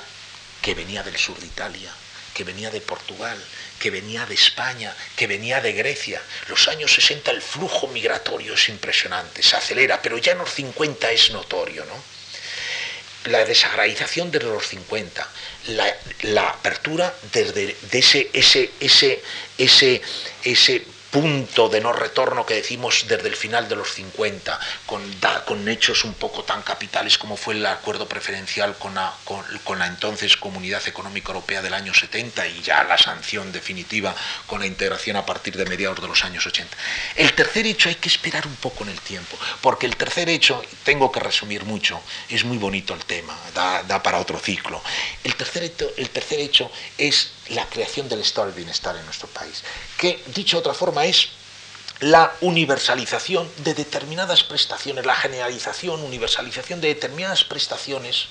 que 0.62 0.74
venía 0.74 1.04
del 1.04 1.18
sur 1.18 1.38
de 1.40 1.48
Italia, 1.48 1.92
que 2.34 2.44
venía 2.44 2.70
de 2.70 2.82
Portugal, 2.82 3.38
que 3.80 3.90
venía 3.90 4.26
de 4.26 4.36
España, 4.36 4.96
que 5.16 5.28
venía 5.28 5.60
de 5.62 5.74
Grecia. 5.74 6.22
Los 6.48 6.68
años 6.68 6.94
60 6.94 7.32
el 7.32 7.42
flujo 7.42 7.88
migratorio 7.88 8.54
es 8.54 8.70
impresionante, 8.70 9.44
se 9.44 9.56
acelera, 9.56 10.02
pero 10.02 10.18
ya 10.18 10.34
en 10.34 10.40
los 10.40 10.54
50 10.54 11.12
es 11.12 11.32
notorio, 11.32 11.86
¿no? 11.86 12.12
La 13.32 13.46
desagradización 13.46 14.32
desde 14.32 14.48
los 14.48 14.68
50, 14.68 15.28
la, 16.24 16.50
apertura 16.50 17.14
desde 17.32 17.76
ese, 17.92 18.30
ese, 18.34 18.72
ese, 18.80 19.22
ese, 19.60 20.02
ese 20.44 20.86
punto 21.12 21.68
de 21.68 21.82
no 21.82 21.92
retorno 21.92 22.46
que 22.46 22.56
decimos 22.56 23.06
desde 23.08 23.28
el 23.28 23.36
final 23.36 23.68
de 23.68 23.76
los 23.76 23.94
50, 23.94 24.60
con, 24.86 25.02
con 25.46 25.68
hechos 25.68 26.06
un 26.06 26.14
poco 26.14 26.44
tan 26.44 26.62
capitales 26.64 27.18
como 27.18 27.36
fue 27.36 27.54
el 27.54 27.66
acuerdo 27.66 28.08
preferencial 28.08 28.78
con 28.78 28.96
la, 28.96 29.14
con, 29.26 29.80
la 29.80 29.88
entonces 29.88 30.38
Comunidad 30.38 30.88
Económica 30.88 31.30
Europea 31.30 31.62
del 31.62 31.74
año 31.74 31.94
70 31.94 32.48
y 32.48 32.62
ya 32.62 32.84
la 32.86 32.98
sanción 32.98 33.52
definitiva 33.52 34.16
con 34.48 34.62
la 34.62 34.68
integración 34.68 35.18
a 35.18 35.26
partir 35.26 35.58
de 35.58 35.66
mediados 35.66 36.02
de 36.02 36.08
los 36.08 36.24
años 36.24 36.46
80. 36.46 36.76
El 37.18 37.34
tercer 37.34 37.66
hecho 37.66 37.90
hay 37.90 37.96
que 37.96 38.10
esperar 38.10 38.48
un 38.48 38.56
poco 38.56 38.84
en 38.84 38.92
el 38.92 39.02
tiempo, 39.02 39.38
porque 39.60 39.86
el 39.86 39.98
tercer 39.98 40.30
hecho, 40.30 40.64
tengo 40.84 41.12
que 41.12 41.20
resumir 41.20 41.66
mucho, 41.66 42.02
es 42.30 42.46
muy 42.46 42.58
bonito 42.58 42.94
el 42.94 43.04
tema, 43.04 43.38
da, 43.54 43.84
da 43.84 44.02
para 44.02 44.20
otro 44.20 44.40
ciclo. 44.40 44.82
El 45.24 45.36
tercer, 45.36 45.72
el 45.98 46.10
tercer 46.10 46.40
hecho 46.40 46.72
es 46.98 47.32
la 47.52 47.68
creación 47.68 48.10
del 48.10 48.22
estado 48.22 48.48
del 48.48 48.56
bienestar 48.56 48.96
en 48.96 49.06
nuestro 49.06 49.28
país, 49.28 49.64
que 49.98 50.24
dicho 50.34 50.58
de 50.58 50.62
otra 50.62 50.74
forma 50.74 51.06
es 51.06 51.30
la 52.00 52.34
universalización 52.42 53.50
de 53.58 53.74
determinadas 53.76 54.44
prestaciones, 54.44 55.06
la 55.06 55.16
generalización, 55.16 56.02
universalización 56.02 56.82
de 56.82 56.90
determinadas 56.90 57.44
prestaciones 57.44 58.28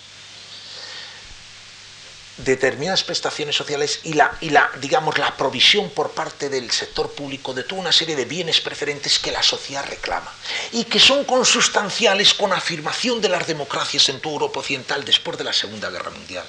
determinadas 2.44 3.04
prestaciones 3.04 3.56
sociales 3.56 4.00
y 4.04 4.14
la, 4.14 4.36
y 4.40 4.50
la, 4.50 4.70
digamos, 4.80 5.18
la 5.18 5.36
provisión 5.36 5.90
por 5.90 6.12
parte 6.12 6.48
del 6.48 6.70
sector 6.70 7.12
público 7.12 7.52
de 7.52 7.64
toda 7.64 7.80
una 7.80 7.92
serie 7.92 8.16
de 8.16 8.24
bienes 8.24 8.60
preferentes 8.60 9.18
que 9.18 9.30
la 9.30 9.42
sociedad 9.42 9.84
reclama 9.86 10.32
y 10.72 10.84
que 10.84 10.98
son 10.98 11.24
consustanciales 11.24 12.34
con 12.34 12.52
afirmación 12.52 13.20
de 13.20 13.28
las 13.28 13.46
democracias 13.46 14.08
en 14.08 14.20
toda 14.20 14.34
Europa 14.34 14.60
Occidental 14.60 15.04
después 15.04 15.38
de 15.38 15.44
la 15.44 15.52
Segunda 15.52 15.90
Guerra 15.90 16.10
Mundial. 16.10 16.44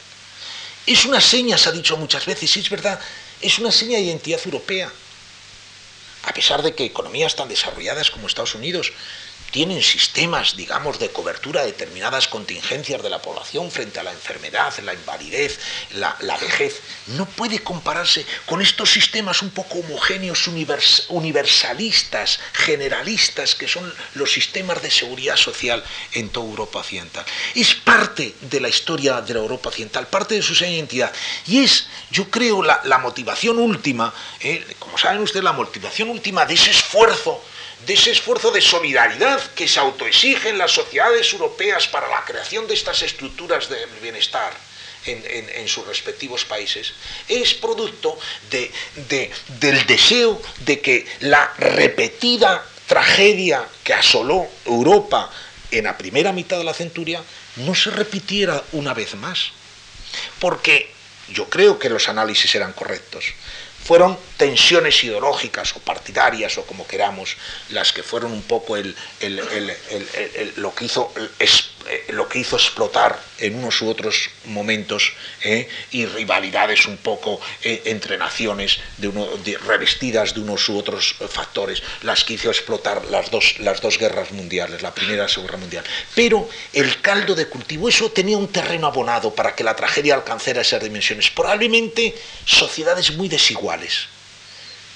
Es 0.85 1.05
una 1.05 1.21
seña, 1.21 1.57
se 1.57 1.69
ha 1.69 1.71
dicho 1.71 1.97
muchas 1.97 2.25
veces, 2.25 2.55
y 2.57 2.59
es 2.59 2.69
verdad, 2.69 2.99
es 3.41 3.59
una 3.59 3.71
seña 3.71 3.97
de 3.97 4.03
identidad 4.03 4.41
europea. 4.45 4.91
A 6.23 6.33
pesar 6.33 6.61
de 6.61 6.75
que 6.75 6.85
economías 6.85 7.35
tan 7.35 7.49
desarrolladas 7.49 8.11
como 8.11 8.27
Estados 8.27 8.55
Unidos 8.55 8.93
tienen 9.51 9.81
sistemas, 9.81 10.55
digamos, 10.55 10.97
de 10.97 11.11
cobertura 11.11 11.61
de 11.61 11.67
determinadas 11.67 12.27
contingencias 12.27 13.03
de 13.03 13.09
la 13.09 13.21
población 13.21 13.69
frente 13.69 13.99
a 13.99 14.03
la 14.03 14.11
enfermedad, 14.11 14.73
la 14.83 14.93
invalidez, 14.93 15.59
la, 15.91 16.15
vejez, 16.37 16.81
no 17.07 17.25
puede 17.25 17.59
compararse 17.59 18.25
con 18.45 18.61
estos 18.61 18.91
sistemas 18.91 19.41
un 19.41 19.51
poco 19.51 19.79
homogéneos, 19.79 20.47
universalistas, 21.09 22.39
generalistas, 22.53 23.55
que 23.55 23.67
son 23.67 23.93
los 24.15 24.31
sistemas 24.31 24.81
de 24.81 24.89
seguridad 24.89 25.35
social 25.35 25.83
en 26.13 26.29
toda 26.29 26.47
Europa 26.47 26.79
Occidental. 26.79 27.25
Es 27.53 27.75
parte 27.75 28.33
de 28.41 28.59
la 28.61 28.69
historia 28.69 29.21
de 29.21 29.33
la 29.33 29.41
Europa 29.41 29.69
Occidental, 29.69 30.07
parte 30.07 30.35
de 30.35 30.41
su 30.41 30.53
identidad. 30.63 31.11
Y 31.45 31.63
es, 31.63 31.87
yo 32.09 32.29
creo, 32.29 32.63
la, 32.63 32.97
motivación 33.01 33.59
última, 33.59 34.13
eh, 34.39 34.65
como 34.79 34.97
saben 34.97 35.21
ustedes, 35.21 35.43
la 35.43 35.51
motivación 35.51 36.09
última 36.09 36.45
de 36.45 36.53
ese 36.53 36.71
esfuerzo 36.71 37.43
de 37.85 37.93
ese 37.93 38.11
esfuerzo 38.11 38.51
de 38.51 38.61
solidaridad 38.61 39.41
que 39.53 39.67
se 39.67 39.79
autoexigen 39.79 40.57
las 40.57 40.71
sociedades 40.71 41.33
europeas 41.33 41.87
para 41.87 42.07
la 42.07 42.23
creación 42.25 42.67
de 42.67 42.73
estas 42.73 43.01
estructuras 43.01 43.69
de 43.69 43.85
bienestar 44.01 44.53
en, 45.05 45.67
sus 45.67 45.87
respectivos 45.87 46.45
países, 46.45 46.93
es 47.27 47.53
producto 47.55 48.17
del 48.49 49.85
deseo 49.87 50.39
de 50.59 50.79
que 50.79 51.07
la 51.21 51.53
repetida 51.57 52.63
tragedia 52.85 53.67
que 53.83 53.93
asoló 53.93 54.47
Europa 54.65 55.31
en 55.71 55.85
la 55.85 55.97
primera 55.97 56.31
mitad 56.31 56.57
de 56.57 56.65
la 56.65 56.73
centuria 56.73 57.23
no 57.57 57.73
se 57.73 57.89
repitiera 57.89 58.63
una 58.73 58.93
vez 58.93 59.15
más. 59.15 59.51
Porque 60.39 60.91
yo 61.29 61.49
creo 61.49 61.79
que 61.79 61.89
los 61.89 62.09
análisis 62.09 62.53
eran 62.53 62.73
correctos 62.73 63.33
fueron 63.83 64.17
tensiones 64.37 65.03
ideológicas 65.03 65.75
o 65.75 65.79
partidarias 65.79 66.57
o 66.57 66.65
como 66.65 66.87
queramos 66.87 67.37
las 67.69 67.91
que 67.91 68.03
fueron 68.03 68.31
un 68.31 68.43
poco 68.43 68.77
el, 68.77 68.95
lo, 70.57 70.73
que 70.75 70.85
hizo, 70.85 71.11
eh, 71.87 72.05
lo 72.09 72.27
que 72.27 72.39
hizo 72.39 72.55
explotar 72.55 73.19
en 73.37 73.55
unos 73.55 73.81
u 73.81 73.89
otros 73.89 74.29
momentos 74.45 75.13
eh, 75.43 75.67
y 75.91 76.05
rivalidades 76.05 76.85
un 76.85 76.97
poco 76.97 77.39
eh, 77.63 77.83
entre 77.85 78.17
naciones 78.17 78.79
de 78.97 79.57
revestidas 79.65 80.33
de 80.33 80.41
unos 80.41 80.67
u 80.69 80.77
otros 80.77 81.15
factores 81.29 81.81
las 82.03 82.23
que 82.23 82.33
hizo 82.33 82.49
explotar 82.49 83.05
las 83.05 83.31
dos, 83.31 83.59
las 83.59 83.81
dos 83.81 83.97
guerras 83.97 84.31
mundiales, 84.31 84.81
la 84.81 84.93
primera 84.93 85.15
y 85.15 85.21
la 85.21 85.27
segunda 85.27 85.57
mundial. 85.57 85.83
Pero 86.15 86.47
el 86.73 87.01
caldo 87.01 87.35
de 87.35 87.47
cultivo, 87.47 87.89
eso 87.89 88.11
tenía 88.11 88.37
un 88.37 88.47
terreno 88.47 88.87
abonado 88.87 89.33
para 89.33 89.55
que 89.55 89.63
la 89.63 89.75
tragedia 89.75 90.15
alcanzara 90.15 90.61
esas 90.61 90.83
dimensiones. 90.83 91.29
Probablemente 91.29 92.15
sociedades 92.45 93.11
muy 93.13 93.29
desiguales 93.29 94.07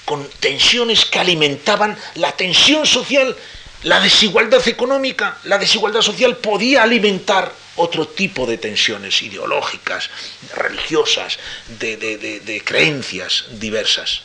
con 0.06 0.26
tensiones 0.40 1.04
que 1.04 1.18
alimentaban 1.18 1.98
la 2.14 2.32
tensión 2.32 2.86
social, 2.86 3.36
la 3.82 4.00
desigualdad 4.00 4.66
económica, 4.68 5.38
la 5.44 5.58
desigualdad 5.58 6.02
social 6.02 6.36
podía 6.38 6.82
alimentar 6.82 7.52
otro 7.76 8.08
tipo 8.08 8.46
de 8.46 8.58
tensiones 8.58 9.22
ideológicas, 9.22 10.10
religiosas, 10.54 11.38
de, 11.78 12.62
creencias 12.64 13.44
diversas. 13.52 14.22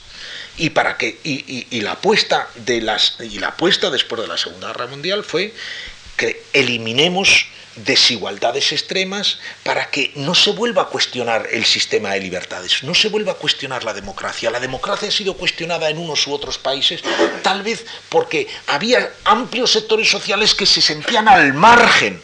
Y, 0.58 0.72
para 0.72 0.98
que, 0.98 1.20
y, 1.24 1.82
la 1.82 1.94
apuesta 1.94 2.50
de 2.56 2.82
las, 2.82 3.18
y 3.20 3.40
la 3.40 3.50
apuesta 3.50 3.90
después 3.90 4.22
de 4.22 4.28
la 4.28 4.38
Segunda 4.38 4.68
Guerra 4.68 4.88
Mundial 4.88 5.24
fue 5.24 5.54
que 6.22 6.44
eliminemos 6.54 7.48
desigualdades 7.76 8.72
extremas 8.72 9.40
para 9.64 9.90
que 9.90 10.12
no 10.14 10.36
se 10.36 10.52
vuelva 10.52 10.84
a 10.84 10.86
cuestionar 10.86 11.48
el 11.52 11.66
sistema 11.66 12.12
de 12.12 12.20
libertades, 12.20 12.84
no 12.84 12.94
se 12.94 13.10
vuelva 13.10 13.32
a 13.32 13.42
cuestionar 13.42 13.84
la 13.84 13.96
democracia. 13.96 14.52
La 14.52 14.60
democracia 14.60 15.08
ha 15.08 15.12
sido 15.12 15.34
cuestionada 15.34 15.90
en 15.90 15.98
unos 15.98 16.28
u 16.28 16.34
otros 16.34 16.60
países, 16.60 17.02
tal 17.42 17.64
vez 17.64 17.88
porque 18.10 18.48
había 18.68 19.12
amplios 19.24 19.72
sectores 19.72 20.12
sociales 20.12 20.54
que 20.54 20.68
se 20.68 20.80
sentían 20.80 21.28
al 21.28 21.56
margen 21.56 22.22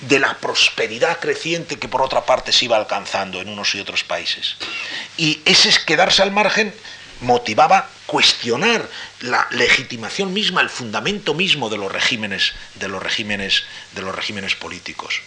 de 0.00 0.18
la 0.18 0.36
prosperidad 0.38 1.20
creciente 1.20 1.78
que 1.78 1.86
por 1.86 2.02
otra 2.02 2.26
parte 2.26 2.50
se 2.50 2.64
iba 2.64 2.76
alcanzando 2.76 3.40
en 3.40 3.48
unos 3.48 3.76
y 3.76 3.80
otros 3.80 4.02
países. 4.02 4.56
Y 5.16 5.40
ese 5.44 5.68
es 5.68 5.78
quedarse 5.78 6.20
al 6.20 6.32
margen 6.32 6.74
motivaba 7.20 7.90
cuestionar 8.06 8.88
la 9.20 9.46
legitimación 9.50 10.32
misma, 10.32 10.60
el 10.60 10.70
fundamento 10.70 11.34
mismo 11.34 11.68
de 11.68 11.76
los 11.76 11.92
regímenes, 11.92 12.52
de 12.76 12.88
los 12.88 13.02
regímenes, 13.02 13.64
de 13.92 14.02
los 14.02 14.14
regímenes 14.14 14.54
políticos. 14.54 15.20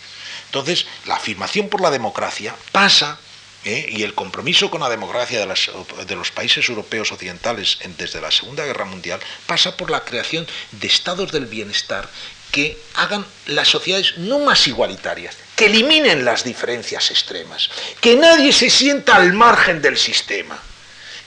Entonces, 0.46 0.88
la 1.06 1.16
afirmación 1.16 1.70
por 1.70 1.82
la 1.82 1.92
democracia 1.92 2.56
pasa, 2.72 3.20
¿eh? 3.66 3.86
y 3.90 4.04
el 4.04 4.16
compromiso 4.16 4.72
con 4.72 4.82
la 4.82 4.90
democracia 4.90 5.46
de, 5.46 6.06
de, 6.06 6.16
los 6.16 6.32
países 6.32 6.68
europeos 6.70 7.12
occidentales 7.12 7.78
desde 7.98 8.22
la 8.22 8.32
Segunda 8.32 8.66
Guerra 8.66 8.86
Mundial, 8.86 9.20
pasa 9.46 9.78
por 9.78 9.92
la 9.92 10.04
creación 10.04 10.48
de 10.72 10.88
estados 10.88 11.32
del 11.32 11.46
bienestar 11.46 12.10
que 12.52 12.82
hagan 12.96 13.26
las 13.46 13.68
sociedades 13.68 14.18
no 14.18 14.40
más 14.40 14.66
igualitarias, 14.68 15.36
que 15.56 15.68
eliminen 15.68 16.26
las 16.26 16.44
diferencias 16.44 17.12
extremas, 17.12 17.70
que 18.02 18.16
nadie 18.16 18.52
se 18.54 18.72
sienta 18.72 19.18
al 19.18 19.34
margen 19.34 19.84
del 19.84 19.98
sistema 19.98 20.60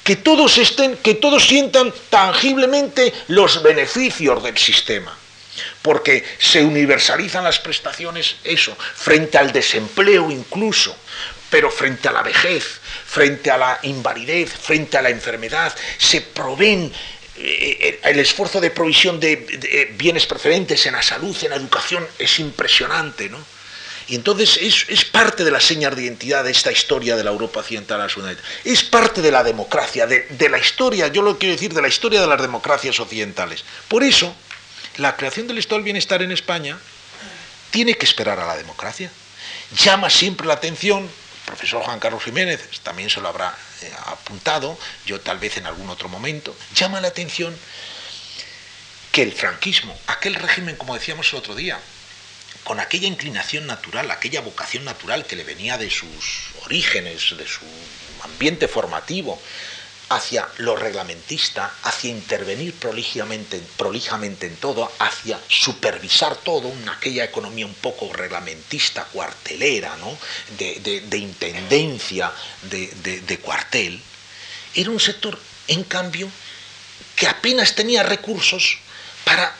que 0.02 0.16
todos 0.16 0.58
estén, 0.58 0.96
que 0.98 1.14
todos 1.14 1.46
sientan 1.46 1.92
tangiblemente 2.10 3.12
los 3.28 3.62
beneficios 3.62 4.42
del 4.42 4.58
sistema. 4.58 5.16
Porque 5.82 6.24
se 6.38 6.62
universalizan 6.62 7.44
las 7.44 7.58
prestaciones, 7.58 8.36
eso, 8.42 8.76
frente 8.94 9.38
al 9.38 9.52
desempleo 9.52 10.30
incluso, 10.30 10.96
pero 11.50 11.70
frente 11.70 12.08
a 12.08 12.12
la 12.12 12.22
vejez, 12.22 12.80
frente 13.06 13.50
a 13.50 13.58
la 13.58 13.78
invalidez, 13.82 14.50
frente 14.50 14.96
a 14.96 15.02
la 15.02 15.10
enfermedad, 15.10 15.74
se 15.98 16.22
proveen 16.22 16.90
eh, 17.36 17.78
eh, 17.80 18.00
el 18.04 18.18
esfuerzo 18.20 18.60
de 18.60 18.70
provisión 18.70 19.20
de, 19.20 19.92
bienes 19.96 20.26
preferentes 20.26 20.86
en 20.86 20.94
la 20.94 21.02
salud, 21.02 21.36
en 21.42 21.50
la 21.50 21.56
educación, 21.56 22.06
es 22.18 22.38
impresionante, 22.38 23.28
¿no? 23.28 23.38
Y 24.08 24.16
entonces 24.16 24.58
es, 24.60 25.04
parte 25.04 25.44
de 25.44 25.50
la 25.50 25.60
señal 25.60 25.94
de 25.94 26.02
identidad 26.02 26.44
de 26.44 26.50
esta 26.50 26.72
historia 26.72 27.16
de 27.16 27.24
la 27.24 27.30
Europa 27.30 27.60
occidental 27.60 28.00
a 28.00 28.06
la 28.06 28.36
Es 28.64 28.82
parte 28.82 29.22
de 29.22 29.30
la 29.30 29.44
democracia, 29.44 30.06
de, 30.06 30.26
de 30.30 30.48
la 30.48 30.58
historia, 30.58 31.08
yo 31.08 31.22
lo 31.22 31.38
quiero 31.38 31.54
decir, 31.54 31.72
de 31.72 31.82
la 31.82 31.88
historia 31.88 32.20
de 32.20 32.26
las 32.26 32.40
democracias 32.40 32.98
occidentales. 33.00 33.64
Por 33.88 34.02
eso, 34.02 34.34
la 34.98 35.16
creación 35.16 35.46
del 35.46 35.58
Estado 35.58 35.76
del 35.76 35.84
Bienestar 35.84 36.22
en 36.22 36.32
España 36.32 36.78
tiene 37.70 37.94
que 37.94 38.04
esperar 38.04 38.38
a 38.38 38.46
la 38.46 38.56
democracia. 38.56 39.10
Llama 39.76 40.10
siempre 40.10 40.46
la 40.46 40.54
atención, 40.54 41.04
el 41.04 41.46
profesor 41.46 41.82
Juan 41.82 41.98
Carlos 41.98 42.22
Jiménez 42.22 42.60
también 42.82 43.08
se 43.08 43.20
lo 43.20 43.28
habrá 43.28 43.56
eh, 43.80 43.90
apuntado, 44.06 44.78
yo 45.06 45.20
tal 45.20 45.38
vez 45.38 45.56
en 45.56 45.66
algún 45.66 45.88
otro 45.88 46.08
momento, 46.08 46.54
llama 46.74 47.00
la 47.00 47.08
atención 47.08 47.56
que 49.10 49.22
el 49.22 49.32
franquismo, 49.32 49.98
aquel 50.06 50.34
régimen, 50.34 50.76
como 50.76 50.94
decíamos 50.94 51.32
el 51.32 51.38
otro 51.38 51.54
día, 51.54 51.78
con 52.64 52.80
aquella 52.80 53.08
inclinación 53.08 53.66
natural, 53.66 54.10
aquella 54.10 54.40
vocación 54.40 54.84
natural 54.84 55.26
que 55.26 55.36
le 55.36 55.44
venía 55.44 55.78
de 55.78 55.90
sus 55.90 56.50
orígenes, 56.64 57.36
de 57.36 57.46
su 57.46 57.64
ambiente 58.22 58.68
formativo, 58.68 59.40
hacia 60.08 60.46
lo 60.58 60.76
reglamentista, 60.76 61.74
hacia 61.84 62.10
intervenir 62.10 62.74
prolijamente, 62.74 63.62
prolijamente 63.76 64.46
en 64.46 64.56
todo, 64.56 64.92
hacia 64.98 65.40
supervisar 65.48 66.36
todo, 66.36 66.70
en 66.70 66.88
aquella 66.88 67.24
economía 67.24 67.66
un 67.66 67.74
poco 67.74 68.12
reglamentista, 68.12 69.04
cuartelera, 69.04 69.96
¿no? 69.96 70.16
de, 70.58 71.16
intendencia, 71.16 72.30
de 72.62 73.38
cuartel, 73.40 74.02
era 74.74 74.90
un 74.90 75.00
sector, 75.00 75.38
en 75.68 75.84
cambio, 75.84 76.30
que 77.16 77.26
apenas 77.26 77.74
tenía 77.74 78.02
recursos 78.02 78.78
para 79.24 79.54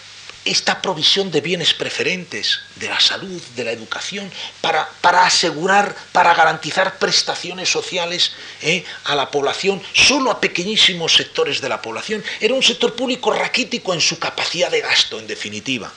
esta 0.44 0.82
provisión 0.82 1.30
de 1.30 1.40
bienes 1.40 1.74
preferentes, 1.74 2.60
de 2.76 2.88
la 2.88 3.00
salud, 3.00 3.40
de 3.54 3.64
la 3.64 3.72
educación, 3.72 4.30
para, 4.60 4.88
para 5.00 5.24
asegurar, 5.24 5.94
para 6.12 6.34
garantizar 6.34 6.98
prestaciones 6.98 7.70
sociales 7.70 8.32
eh, 8.62 8.84
a 9.04 9.14
la 9.14 9.30
población, 9.30 9.82
solo 9.92 10.30
a 10.30 10.40
pequeñísimos 10.40 11.14
sectores 11.14 11.60
de 11.60 11.68
la 11.68 11.80
población. 11.80 12.24
Era 12.40 12.54
un 12.54 12.62
sector 12.62 12.94
público 12.94 13.32
raquítico 13.32 13.94
en 13.94 14.00
su 14.00 14.18
capacidad 14.18 14.70
de 14.70 14.80
gasto, 14.80 15.18
en 15.18 15.26
definitiva. 15.26 15.92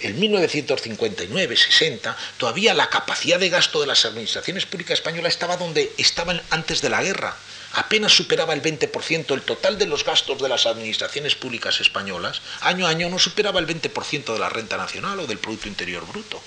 En 0.00 0.20
1959-60 0.20 2.14
todavía 2.36 2.74
la 2.74 2.90
capacidad 2.90 3.40
de 3.40 3.48
gasto 3.48 3.80
de 3.80 3.86
las 3.86 4.04
administraciones 4.04 4.66
públicas 4.66 4.98
españolas 4.98 5.32
estaba 5.32 5.56
donde 5.56 5.92
estaban 5.96 6.42
antes 6.50 6.82
de 6.82 6.90
la 6.90 7.02
guerra 7.02 7.36
apenas 7.76 8.12
superaba 8.12 8.54
el 8.54 8.62
20%, 8.62 9.34
el 9.34 9.42
total 9.42 9.78
de 9.78 9.86
los 9.86 10.04
gastos 10.04 10.40
de 10.40 10.48
las 10.48 10.66
administraciones 10.66 11.34
públicas 11.34 11.80
españolas, 11.80 12.40
año 12.62 12.86
a 12.86 12.90
año 12.90 13.08
no 13.10 13.18
superaba 13.18 13.60
el 13.60 13.66
20% 13.66 14.32
de 14.32 14.38
la 14.38 14.48
renta 14.48 14.76
nacional 14.78 15.20
o 15.20 15.26
del 15.26 15.38
Producto 15.38 15.68
Interior 15.68 16.06
Bruto. 16.06 16.40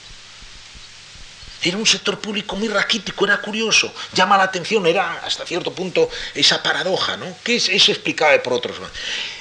Era 1.61 1.77
un 1.77 1.85
sector 1.85 2.19
público 2.19 2.55
muy 2.55 2.69
raquítico, 2.69 3.25
era 3.25 3.41
curioso, 3.41 3.93
llama 4.13 4.37
la 4.37 4.45
atención, 4.45 4.87
era 4.87 5.19
hasta 5.23 5.45
cierto 5.45 5.71
punto 5.73 6.09
esa 6.33 6.63
paradoja, 6.63 7.17
¿no? 7.17 7.35
Que 7.43 7.57
es, 7.57 7.69
explicable 7.69 8.39
por 8.39 8.53
otros. 8.53 8.77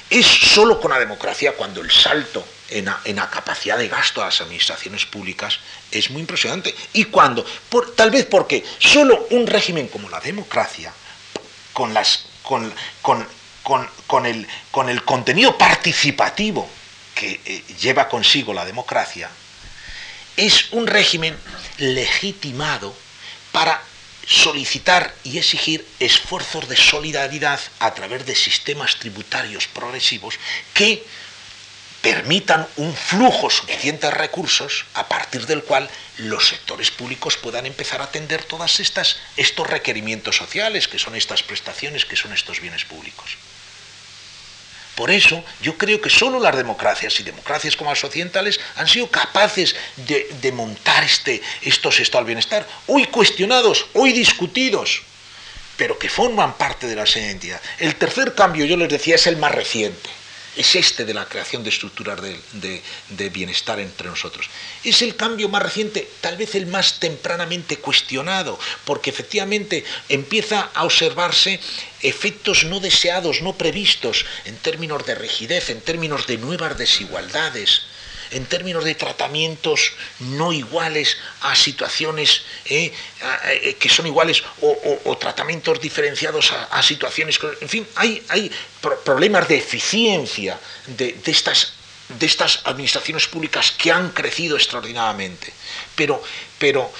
Es 0.09 0.25
solo 0.25 0.79
con 0.79 0.91
la 0.91 0.99
democracia 0.99 1.53
cuando 1.53 1.81
el 1.81 1.89
salto 1.89 2.45
en 2.71 3.15
la, 3.15 3.29
capacidad 3.29 3.77
de 3.77 3.87
gasto 3.87 4.21
de 4.21 4.27
las 4.27 4.41
administraciones 4.41 5.05
públicas 5.05 5.59
es 5.91 6.09
muy 6.09 6.21
impresionante. 6.21 6.75
Y 6.93 7.05
cuando, 7.05 7.45
tal 7.95 8.11
vez 8.11 8.25
porque 8.25 8.63
solo 8.79 9.27
un 9.31 9.47
régimen 9.47 9.87
como 9.87 10.09
la 10.09 10.19
democracia 10.19 10.93
con, 11.73 11.93
las, 11.93 12.25
con, 12.41 12.73
con, 13.01 14.25
el, 14.25 14.47
con 14.71 14.89
el 14.89 15.03
contenido 15.03 15.57
participativo 15.57 16.69
que 17.15 17.39
eh, 17.45 17.63
lleva 17.79 18.07
consigo 18.07 18.53
la 18.53 18.65
democracia, 18.65 19.29
es 20.37 20.71
un 20.71 20.87
régimen 20.87 21.37
legitimado 21.77 22.95
para 23.51 23.81
solicitar 24.25 25.13
y 25.23 25.39
exigir 25.39 25.85
esfuerzos 25.99 26.69
de 26.69 26.77
solidaridad 26.77 27.59
a 27.79 27.93
través 27.95 28.25
de 28.25 28.35
sistemas 28.35 28.97
tributarios 28.97 29.67
progresivos 29.67 30.35
que 30.73 31.03
permitan 32.01 32.67
un 32.77 32.93
flujo 32.95 33.49
suficiente 33.49 34.07
de 34.07 34.11
recursos 34.11 34.85
a 34.93 35.07
partir 35.07 35.45
del 35.45 35.63
cual 35.63 35.89
los 36.17 36.47
sectores 36.47 36.91
públicos 36.91 37.37
puedan 37.37 37.65
empezar 37.65 38.01
a 38.01 38.05
atender 38.05 38.43
todos 38.43 38.79
estos 38.79 39.67
requerimientos 39.67 40.37
sociales, 40.37 40.87
que 40.87 40.99
son 40.99 41.15
estas 41.15 41.43
prestaciones, 41.43 42.05
que 42.05 42.15
son 42.15 42.33
estos 42.33 42.61
bienes 42.61 42.85
públicos. 42.85 43.37
Por 44.95 45.11
eso 45.11 45.43
yo 45.61 45.77
creo 45.77 46.01
que 46.01 46.09
solo 46.09 46.39
las 46.39 46.55
democracias 46.57 47.19
y 47.19 47.23
democracias 47.23 47.77
como 47.77 47.89
las 47.89 48.03
occidentales 48.03 48.59
han 48.75 48.87
sido 48.87 49.09
capaces 49.09 49.75
de, 49.95 50.51
montar 50.51 51.03
este, 51.03 51.41
estos 51.61 51.99
estados 51.99 52.25
del 52.25 52.35
bienestar, 52.35 52.67
hoy 52.87 53.05
cuestionados, 53.05 53.85
hoy 53.93 54.11
discutidos, 54.11 55.03
pero 55.77 55.97
que 55.97 56.09
forman 56.09 56.57
parte 56.57 56.87
de 56.87 56.95
la 56.95 57.05
identidad. 57.05 57.61
El 57.77 57.95
tercer 57.95 58.35
cambio, 58.35 58.65
yo 58.65 58.75
les 58.75 58.89
decía, 58.89 59.15
es 59.15 59.27
el 59.27 59.37
más 59.37 59.53
reciente 59.53 60.09
es 60.55 60.75
este 60.75 61.05
de 61.05 61.13
la 61.13 61.25
creación 61.25 61.63
de 61.63 61.69
estructuras 61.69 62.19
de, 62.21 63.29
bienestar 63.29 63.79
entre 63.79 64.09
nosotros. 64.09 64.47
Es 64.83 65.01
el 65.01 65.15
cambio 65.15 65.49
más 65.49 65.61
reciente, 65.63 66.09
tal 66.21 66.37
vez 66.37 66.55
el 66.55 66.67
más 66.67 66.99
tempranamente 66.99 67.77
cuestionado, 67.77 68.59
porque 68.85 69.09
efectivamente 69.09 69.83
empieza 70.09 70.69
a 70.73 70.85
observarse 70.85 71.59
efectos 72.01 72.63
no 72.63 72.79
deseados, 72.79 73.41
no 73.41 73.57
previstos, 73.57 74.25
en 74.45 74.57
términos 74.57 75.05
de 75.05 75.15
rigidez, 75.15 75.69
en 75.69 75.81
términos 75.81 76.27
de 76.27 76.37
nuevas 76.37 76.77
desigualdades 76.77 77.83
en 78.31 78.45
términos 78.45 78.83
de 78.83 78.95
tratamientos 78.95 79.93
no 80.19 80.53
iguales 80.53 81.17
a 81.41 81.55
situaciones 81.55 82.43
eh, 82.65 82.93
eh, 83.45 83.75
que 83.79 83.89
son 83.89 84.07
iguales 84.07 84.43
o, 84.61 85.17
tratamientos 85.17 85.81
diferenciados 85.81 86.51
a, 86.71 86.81
situaciones. 86.83 87.39
En 87.61 87.69
fin, 87.69 87.87
hay, 87.95 88.51
problemas 89.03 89.47
de 89.47 89.57
eficiencia 89.57 90.59
de, 90.87 91.17
estas 91.25 91.73
de 92.07 92.25
estas 92.25 92.61
administraciones 92.63 93.27
públicas 93.27 93.71
que 93.71 93.91
han 93.91 94.09
crecido 94.09 94.57
extraordinariamente. 94.57 95.53
Pero, 95.95 96.21
pero, 96.57 96.91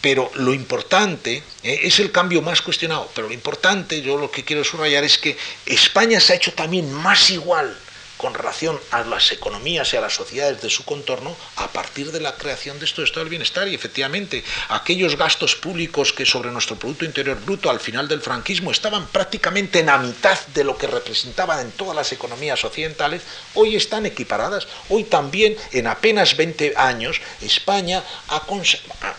pero 0.00 0.30
lo 0.36 0.54
importante 0.54 1.42
eh, 1.62 1.80
es 1.82 1.98
el 1.98 2.10
cambio 2.10 2.40
más 2.40 2.62
cuestionado, 2.62 3.10
pero 3.14 3.28
lo 3.28 3.34
importante, 3.34 4.00
yo 4.00 4.16
lo 4.16 4.30
que 4.30 4.44
quiero 4.44 4.64
subrayar 4.64 5.04
es 5.04 5.18
que 5.18 5.36
España 5.66 6.20
se 6.20 6.32
ha 6.32 6.36
hecho 6.36 6.54
también 6.54 6.90
más 6.90 7.30
igual 7.30 7.76
con 8.20 8.34
relación 8.34 8.78
a 8.90 9.02
las 9.02 9.32
economías 9.32 9.92
y 9.92 9.96
a 9.96 10.02
las 10.02 10.14
sociedades 10.14 10.60
de 10.60 10.68
su 10.68 10.84
contorno 10.84 11.34
a 11.56 11.68
partir 11.68 12.12
de 12.12 12.20
la 12.20 12.34
creación 12.34 12.78
de 12.78 12.84
esto 12.84 13.00
de 13.00 13.06
estado 13.06 13.24
del 13.24 13.30
bienestar 13.30 13.66
y 13.66 13.74
efectivamente 13.74 14.44
aquellos 14.68 15.16
gastos 15.16 15.56
públicos 15.56 16.12
que 16.12 16.26
sobre 16.26 16.50
nuestro 16.50 16.76
Producto 16.76 17.06
Interior 17.06 17.40
Bruto 17.40 17.70
al 17.70 17.80
final 17.80 18.08
del 18.08 18.20
franquismo 18.20 18.70
estaban 18.70 19.06
prácticamente 19.06 19.80
en 19.80 19.86
la 19.86 19.96
mitad 19.96 20.38
de 20.48 20.64
lo 20.64 20.76
que 20.76 20.86
representaban 20.86 21.60
en 21.60 21.72
todas 21.72 21.96
las 21.96 22.12
economías 22.12 22.62
occidentales, 22.62 23.22
hoy 23.54 23.74
están 23.74 24.04
equiparadas. 24.04 24.68
Hoy 24.90 25.04
también 25.04 25.56
en 25.72 25.86
apenas 25.86 26.36
20 26.36 26.74
años 26.76 27.20
España 27.40 28.04
ha 28.28 28.42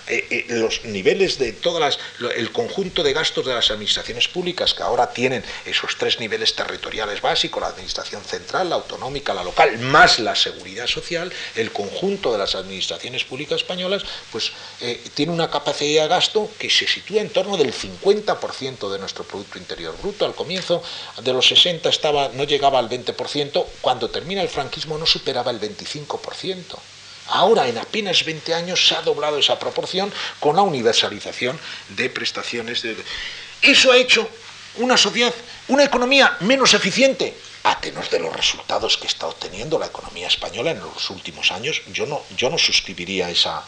eh, 0.08 0.28
eh, 0.30 0.46
los 0.50 0.84
niveles 0.86 1.40
de 1.40 1.54
todas 1.54 1.80
las, 2.20 2.34
el 2.36 2.52
conjunto 2.52 3.02
de 3.02 3.14
gastos 3.14 3.46
de 3.46 3.54
las 3.54 3.72
administraciones 3.72 4.28
públicas 4.28 4.74
que 4.74 4.84
ahora 4.84 5.12
tienen 5.12 5.44
esos 5.66 5.96
tres 5.98 6.20
niveles 6.20 6.54
territoriales 6.54 7.22
básicos, 7.22 7.62
la 7.62 7.70
administración 7.70 8.22
central, 8.24 8.70
la 8.70 8.76
autonómica, 8.92 9.34
la 9.34 9.44
local, 9.44 9.78
más 9.80 10.20
la 10.20 10.36
seguridad 10.36 10.88
social, 10.88 11.32
el 11.56 11.72
conjunto 11.72 12.32
de 12.32 12.38
las 12.38 12.56
administraciones 12.56 13.24
públicas 13.24 13.58
españolas, 13.58 14.04
pues 14.32 14.52
eh, 14.82 15.02
tiene 15.14 15.32
una 15.32 15.50
capacidad 15.50 16.04
de 16.04 16.10
gasto 16.10 16.50
que 16.60 16.70
se 16.70 16.88
sitúa 16.88 17.22
en 17.22 17.30
torno 17.30 17.58
del 17.58 17.74
50% 17.74 18.92
de 18.92 19.00
nuestro 19.00 19.24
Producto 19.24 19.58
Interior 19.58 19.96
Bruto. 20.02 20.26
Al 20.26 20.36
comienzo 20.36 20.84
de 21.22 21.34
los 21.34 21.48
60 21.48 21.90
estaba, 21.90 22.30
no 22.34 22.44
llegaba 22.44 22.80
al 22.80 22.90
20%, 22.90 23.66
cuando 23.82 24.10
termina 24.10 24.42
el 24.42 24.50
franquismo 24.50 24.98
no 24.98 25.06
superaba 25.06 25.52
el 25.52 25.60
25%. 25.60 26.78
Ahora, 27.28 27.68
en 27.68 27.78
apenas 27.78 28.26
20 28.26 28.54
años, 28.54 28.86
se 28.86 28.96
ha 28.96 29.02
doblado 29.02 29.38
esa 29.38 29.58
proporción 29.58 30.12
con 30.40 30.56
la 30.56 30.64
universalización 30.64 31.58
de 31.90 32.10
prestaciones. 32.10 32.82
De... 32.82 32.98
Eso 33.62 33.92
ha 33.92 33.98
hecho 33.98 34.28
una 34.78 34.98
sociedad, 34.98 35.34
una 35.70 35.84
economía 35.84 36.36
menos 36.42 36.74
eficiente, 36.74 37.34
a 37.64 37.80
de 37.82 38.20
los 38.20 38.36
resultados 38.36 38.98
que 38.98 39.08
está 39.08 39.28
obteniendo 39.28 39.78
la 39.78 39.88
economía 39.88 40.28
española 40.28 40.72
en 40.72 40.80
los 40.80 41.10
últimos 41.10 41.52
años, 41.52 41.82
yo 41.92 42.06
no, 42.06 42.24
yo 42.38 42.50
no 42.50 42.58
suscribiría 42.58 43.30
esa 43.30 43.64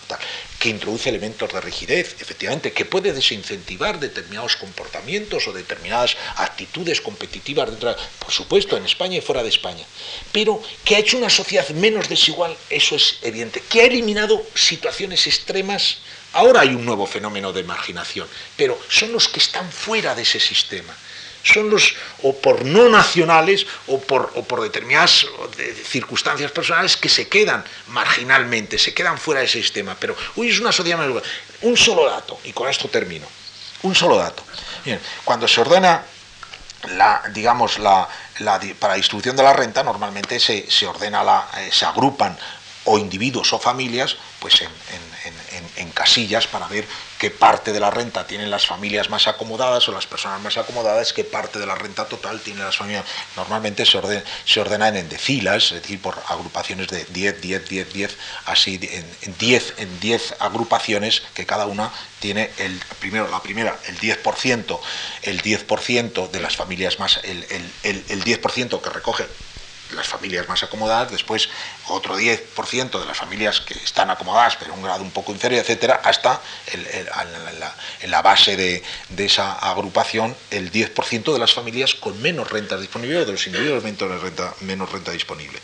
que 0.59 0.69
introduce 0.69 1.09
elementos 1.09 1.51
de 1.51 1.59
rigidez, 1.59 2.15
efectivamente, 2.19 2.71
que 2.71 2.85
puede 2.85 3.11
desincentivar 3.11 3.99
determinados 3.99 4.55
comportamientos 4.55 5.47
o 5.47 5.53
determinadas 5.53 6.15
actitudes 6.37 7.01
competitivas 7.01 7.69
dentro, 7.69 7.95
por 8.19 8.31
supuesto, 8.31 8.77
en 8.77 8.85
España 8.85 9.17
y 9.17 9.21
fuera 9.21 9.43
de 9.43 9.49
España, 9.49 9.85
pero 10.31 10.61
que 10.85 10.95
ha 10.95 10.99
hecho 10.99 11.17
una 11.17 11.29
sociedad 11.29 11.67
menos 11.69 12.07
desigual, 12.07 12.55
eso 12.69 12.95
es 12.95 13.17
evidente, 13.21 13.61
que 13.69 13.81
ha 13.81 13.85
eliminado 13.85 14.45
situaciones 14.55 15.27
extremas. 15.27 15.97
Ahora 16.33 16.61
hay 16.61 16.69
un 16.69 16.85
nuevo 16.85 17.05
fenómeno 17.05 17.53
de 17.53 17.63
marginación, 17.63 18.27
pero 18.57 18.79
son 18.89 19.11
los 19.11 19.27
que 19.27 19.39
están 19.39 19.71
fuera 19.71 20.15
de 20.15 20.23
ese 20.23 20.39
sistema 20.39 20.95
son 21.43 21.69
los 21.69 21.95
o 22.23 22.35
por 22.35 22.63
no 22.65 22.89
nacionales 22.89 23.67
o 23.87 23.99
por, 23.99 24.31
por 24.45 24.61
determinadas 24.61 25.27
circunstancias 25.85 26.51
personales 26.51 26.97
que 26.97 27.09
se 27.09 27.27
quedan 27.27 27.63
marginalmente, 27.87 28.79
se 28.79 28.93
quedan 28.93 29.17
fuera 29.17 29.41
de 29.41 29.47
ese 29.47 29.61
sistema. 29.61 29.95
Pero 29.99 30.15
hoy 30.37 30.49
es 30.49 30.59
una 30.59 30.71
sociedad 30.71 30.97
más... 30.97 31.23
Un 31.61 31.77
solo 31.77 32.09
dato, 32.09 32.39
y 32.43 32.53
con 32.53 32.69
esto 32.69 32.89
termino. 32.89 33.27
Un 33.83 33.93
solo 33.93 34.17
dato. 34.17 34.43
cuando 35.23 35.47
se 35.47 35.61
ordena 35.61 36.03
la, 36.95 37.23
digamos, 37.33 37.79
la, 37.79 38.07
para 38.79 38.93
la 38.93 38.97
distribución 38.97 39.35
de 39.35 39.43
la 39.43 39.53
renta, 39.53 39.83
normalmente 39.83 40.39
se, 40.39 40.87
ordena 40.87 41.23
la, 41.23 41.49
eh, 41.57 41.69
se 41.71 41.85
agrupan 41.85 42.37
o 42.85 42.97
individuos 42.97 43.53
o 43.53 43.59
familias 43.59 44.17
pues 44.39 44.61
en, 44.61 44.67
en 44.67 45.12
casillas 45.91 46.47
para 46.47 46.67
ver 46.67 46.85
qué 47.19 47.29
parte 47.29 47.71
de 47.71 47.79
la 47.79 47.89
renta 47.89 48.27
tienen 48.27 48.51
las 48.51 48.65
familias 48.65 49.09
más 49.09 49.27
acomodadas 49.27 49.87
o 49.87 49.91
las 49.91 50.07
personas 50.07 50.41
más 50.41 50.57
acomodadas, 50.57 51.13
qué 51.13 51.23
parte 51.23 51.59
de 51.59 51.65
la 51.65 51.75
renta 51.75 52.05
total 52.05 52.41
tienen 52.41 52.65
las 52.65 52.77
familias. 52.77 53.05
Normalmente 53.35 53.85
se, 53.85 53.97
orden, 53.97 54.23
se 54.45 54.59
ordenan 54.59 54.97
en 54.97 55.07
decilas, 55.09 55.71
es 55.71 55.81
decir, 55.81 56.01
por 56.01 56.21
agrupaciones 56.27 56.87
de 56.87 57.05
10, 57.05 57.41
10, 57.41 57.69
10, 57.69 57.93
10, 57.93 58.17
así 58.45 58.79
en 59.21 59.37
10 59.37 59.73
en 59.77 59.99
10 59.99 60.35
agrupaciones 60.39 61.23
que 61.33 61.45
cada 61.45 61.65
una 61.65 61.91
tiene 62.19 62.51
el 62.57 62.79
primero 62.99 63.27
la 63.29 63.41
primera 63.41 63.77
el 63.87 63.99
10%, 63.99 64.79
el 65.23 65.41
10% 65.41 66.29
de 66.31 66.39
las 66.39 66.55
familias 66.55 66.99
más 66.99 67.19
el, 67.23 67.43
el, 67.83 68.03
el 68.09 68.23
10% 68.23 68.81
que 68.81 68.89
recoge 68.89 69.25
las 69.93 70.07
familias 70.07 70.47
más 70.47 70.63
acomodadas, 70.63 71.11
después 71.11 71.49
otro 71.87 72.17
10% 72.17 72.99
de 72.99 73.05
las 73.05 73.17
familias 73.17 73.61
que 73.61 73.73
están 73.73 74.09
acomodadas, 74.09 74.55
pero 74.57 74.73
un 74.73 74.81
grado 74.81 75.03
un 75.03 75.11
poco 75.11 75.31
inferior, 75.31 75.61
etcétera, 75.61 76.01
hasta 76.03 76.41
en 76.71 78.11
la 78.11 78.21
base 78.21 78.55
de, 78.57 78.83
esa 79.17 79.53
agrupación 79.53 80.35
el 80.51 80.71
10% 80.71 81.33
de 81.33 81.39
las 81.39 81.53
familias 81.53 81.95
con 81.95 82.21
menos 82.21 82.49
renta 82.49 82.77
disponible 82.77 83.17
o 83.17 83.25
de 83.25 83.31
los 83.31 83.47
individuos 83.47 83.83
menos 83.83 84.21
renta, 84.21 84.53
menos 84.61 84.91
renta 84.91 85.11
disponible, 85.11 85.59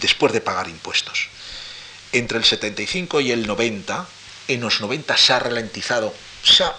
después 0.00 0.32
de 0.32 0.40
pagar 0.40 0.68
impuestos. 0.68 1.28
Entre 2.12 2.38
el 2.38 2.44
75 2.44 3.20
y 3.20 3.32
el 3.32 3.46
90, 3.46 4.06
en 4.48 4.60
los 4.60 4.80
90 4.80 5.16
se 5.16 5.32
ha 5.32 5.38
ralentizado, 5.40 6.14
se 6.42 6.62
ha 6.64 6.76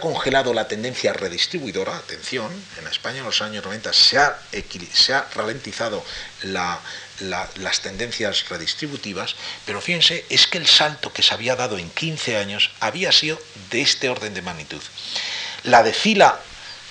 congelado 0.00 0.52
la 0.52 0.68
tendencia 0.68 1.14
redistribuidora, 1.14 1.96
atención, 1.96 2.52
en 2.78 2.86
España 2.86 3.20
en 3.20 3.24
los 3.24 3.40
años 3.40 3.64
90 3.64 3.92
se 3.94 4.18
ha, 4.18 4.38
se 4.92 5.14
ha 5.14 5.26
ralentizado 5.34 6.04
las 6.42 7.80
tendencias 7.80 8.48
redistributivas, 8.50 9.34
pero 9.64 9.80
fíjense, 9.80 10.26
es 10.28 10.46
que 10.46 10.58
el 10.58 10.66
salto 10.66 11.12
que 11.12 11.22
se 11.22 11.32
había 11.32 11.56
dado 11.56 11.78
en 11.78 11.88
15 11.88 12.36
años 12.36 12.70
había 12.80 13.12
sido 13.12 13.38
de 13.70 13.80
este 13.80 14.10
orden 14.10 14.34
de 14.34 14.42
magnitud. 14.42 14.82
La 15.64 15.82
decila 15.82 16.38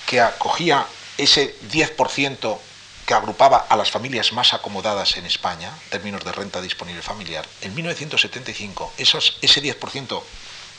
que 0.07 0.19
acogía 0.19 0.85
ese 1.17 1.55
10% 1.71 2.59
que 3.05 3.13
agrupaba 3.13 3.67
a 3.69 3.75
las 3.77 3.91
familias 3.91 4.33
más 4.33 4.53
acomodadas 4.53 5.17
en 5.17 5.25
España, 5.25 5.69
en 5.69 5.89
términos 5.91 6.23
de 6.23 6.31
renta 6.31 6.61
disponible 6.61 7.01
familiar, 7.01 7.45
en 7.61 7.75
1975 7.75 8.93
esos, 8.97 9.37
ese 9.41 9.61
10% 9.61 10.23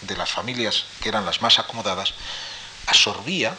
de 0.03 0.17
las 0.17 0.31
familias 0.31 0.85
que 1.01 1.09
eran 1.09 1.25
las 1.25 1.43
más 1.43 1.59
acomodadas, 1.59 2.15
absorbía, 2.87 3.57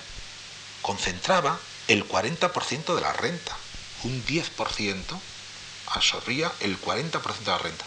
concentraba 0.81 1.59
el 1.87 2.07
40% 2.07 2.95
de 2.95 3.01
la 3.01 3.13
renta. 3.13 3.55
Un 4.03 4.25
10% 4.25 5.19
absorbía 5.87 6.51
el 6.59 6.79
40% 6.79 7.21
de 7.39 7.51
la 7.51 7.57
renta. 7.57 7.85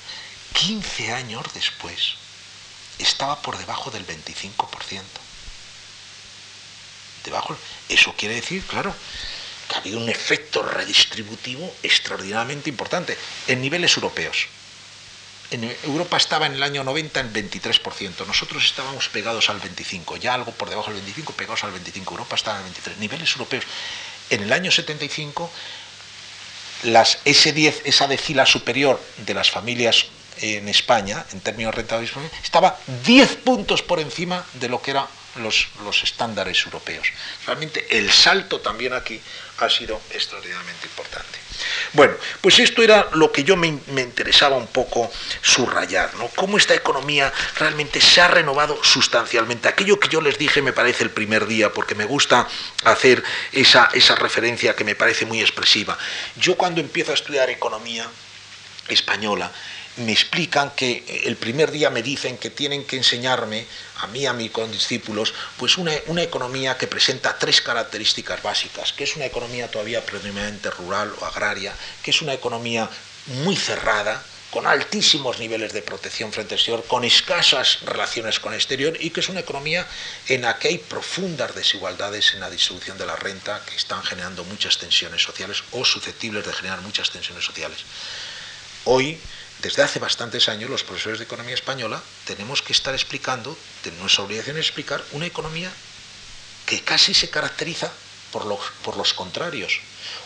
15 0.55 1.13
años 1.13 1.45
después 1.55 2.15
estaba 2.99 3.43
por 3.43 3.59
debajo 3.59 3.91
del 3.91 4.07
25%. 4.07 5.03
Debajo, 7.25 7.57
eso 7.89 8.15
quiere 8.17 8.37
decir, 8.37 8.65
claro, 8.67 8.95
que 9.69 9.75
ha 9.75 9.79
habido 9.79 9.99
un 9.99 10.09
efecto 10.09 10.63
redistributivo 10.63 11.75
extraordinariamente 11.83 12.71
importante 12.71 13.19
en 13.49 13.61
niveles 13.61 13.97
europeos 13.97 14.47
en 15.51 15.65
Europa 15.85 16.17
estaba 16.17 16.47
en 16.47 16.55
el 16.55 16.63
año 16.63 16.83
90 16.85 17.21
en 17.21 17.33
23%, 17.33 18.27
nosotros 18.27 18.65
estábamos 18.65 19.09
pegados 19.09 19.49
al 19.51 19.61
25%, 19.61 20.19
ya 20.19 20.35
algo 20.35 20.53
por 20.53 20.69
debajo 20.69 20.93
del 20.93 21.03
25%, 21.05 21.33
pegados 21.35 21.65
al 21.65 21.73
25%, 21.73 22.11
Europa 22.11 22.37
estaba 22.37 22.61
en 22.61 22.73
23%. 22.73 22.97
Niveles 22.99 23.33
europeos. 23.33 23.65
En 24.31 24.43
el 24.43 24.53
año 24.53 24.71
75, 24.71 25.51
las, 26.85 27.19
ese 27.25 27.53
10, 27.53 27.83
esa 27.85 28.09
decila 28.09 28.45
superior 28.45 29.01
de 29.19 29.35
las 29.35 29.51
familias 29.51 30.07
en 30.41 30.69
España, 30.69 31.25
en 31.33 31.41
términos 31.41 31.73
de 31.73 31.77
renta 31.77 31.99
disponible, 31.99 32.35
estaba 32.43 32.79
10 33.05 33.37
puntos 33.37 33.83
por 33.83 34.01
encima 34.01 34.45
de 34.55 34.69
lo 34.69 34.83
que 34.83 34.91
era 34.91 35.07
los, 35.39 36.03
estándares 36.03 36.65
europeos. 36.65 37.09
Realmente 37.47 37.87
el 37.99 38.11
salto 38.11 38.61
también 38.61 38.93
aquí 38.93 39.21
ha 39.59 39.71
sido 39.71 40.01
extraordinariamente 40.11 40.87
importante. 40.87 41.39
Bueno, 41.93 42.15
pues 42.41 42.59
esto 42.59 42.83
era 42.83 43.09
lo 43.15 43.33
que 43.33 43.45
yo 43.45 43.57
me, 43.57 43.69
interesaba 43.69 44.57
un 44.57 44.67
poco 44.67 45.11
subrayar, 45.41 46.15
¿no? 46.15 46.29
Cómo 46.29 46.59
esta 46.59 46.75
economía 46.75 47.33
realmente 47.59 48.01
se 48.01 48.21
ha 48.21 48.29
renovado 48.29 48.83
sustancialmente. 48.85 49.69
Aquello 49.69 49.99
que 49.99 50.09
yo 50.09 50.21
les 50.21 50.37
dije 50.37 50.61
me 50.61 50.75
parece 50.75 51.05
el 51.05 51.11
primer 51.11 51.47
día, 51.47 51.73
porque 51.73 51.95
me 51.95 52.05
gusta 52.05 52.47
hacer 52.85 53.23
esa, 53.53 53.89
esa 53.95 54.15
referencia 54.17 54.77
que 54.77 54.85
me 54.85 54.95
parece 54.95 55.25
muy 55.25 55.41
expresiva. 55.41 55.97
Yo 56.37 56.57
cuando 56.57 56.81
empiezo 56.81 57.13
a 57.13 57.15
estudiar 57.15 57.49
economía 57.49 58.07
española, 58.89 59.51
me 59.97 60.13
explican 60.13 60.71
que 60.73 61.05
eh, 61.07 61.23
el 61.25 61.37
primer 61.37 61.71
día 61.71 61.91
me 61.91 62.03
dicen 62.03 62.37
que 62.39 62.51
tienen 62.51 62.85
que 62.85 62.97
enseñarme 62.97 63.67
a 64.01 64.07
mí, 64.09 64.27
a 64.27 64.33
mis 64.33 64.51
condiscípulos, 64.51 65.33
pues 65.57 65.79
una, 65.79 65.95
economía 66.23 66.77
que 66.77 66.87
presenta 66.87 67.39
tres 67.39 67.61
características 67.61 68.43
básicas, 68.43 68.93
que 68.93 69.05
es 69.05 69.17
una 69.17 69.27
economía 69.27 69.71
todavía 69.71 70.05
predominantemente 70.05 70.71
rural 70.71 71.13
o 71.21 71.25
agraria, 71.25 71.75
que 72.03 72.11
es 72.11 72.21
una 72.21 72.35
economía 72.35 72.89
muy 73.45 73.57
cerrada, 73.57 74.23
con 74.51 74.67
altísimos 74.67 75.39
niveles 75.39 75.73
de 75.73 75.83
protección 75.83 76.33
frente 76.33 76.55
al 76.55 76.59
exterior, 76.59 76.85
con 76.87 77.05
escasas 77.05 77.81
relaciones 77.85 78.39
con 78.39 78.53
el 78.53 78.59
exterior 78.59 78.97
y 79.01 79.11
que 79.11 79.21
es 79.21 79.29
una 79.29 79.41
economía 79.41 79.87
en 80.29 80.43
la 80.43 80.59
que 80.59 80.69
hay 80.69 80.79
profundas 80.79 81.55
desigualdades 81.55 82.33
en 82.33 82.41
la 82.41 82.49
distribución 82.49 82.97
de 82.97 83.07
la 83.07 83.17
renta 83.17 83.61
que 83.67 83.77
están 83.77 84.03
generando 84.03 84.45
muchas 84.45 84.79
tensiones 84.79 85.21
sociales 85.21 85.63
o 85.73 85.85
susceptibles 85.85 86.47
de 86.47 86.53
generar 86.53 86.81
muchas 86.81 87.11
tensiones 87.11 87.45
sociales. 87.45 87.81
Hoy 88.85 89.19
desde 89.67 89.83
hace 89.83 89.99
bastantes 89.99 90.49
años 90.49 90.71
los 90.71 90.85
profesores 90.85 91.19
de 91.19 91.25
economía 91.25 91.55
española 91.55 92.01
tenemos 92.25 92.63
que 92.63 92.73
estar 92.73 92.95
explicando, 92.95 93.59
nuestra 93.99 94.23
obligación 94.23 94.59
es 94.59 94.67
explicar 94.67 95.03
una 95.11 95.27
economía 95.27 95.73
que 96.67 96.83
casi 96.83 97.15
se 97.15 97.31
caracteriza 97.31 97.93
por 98.31 98.47
los, 98.47 98.61
por 98.85 98.97
los 98.97 99.13
contrarios, 99.13 99.81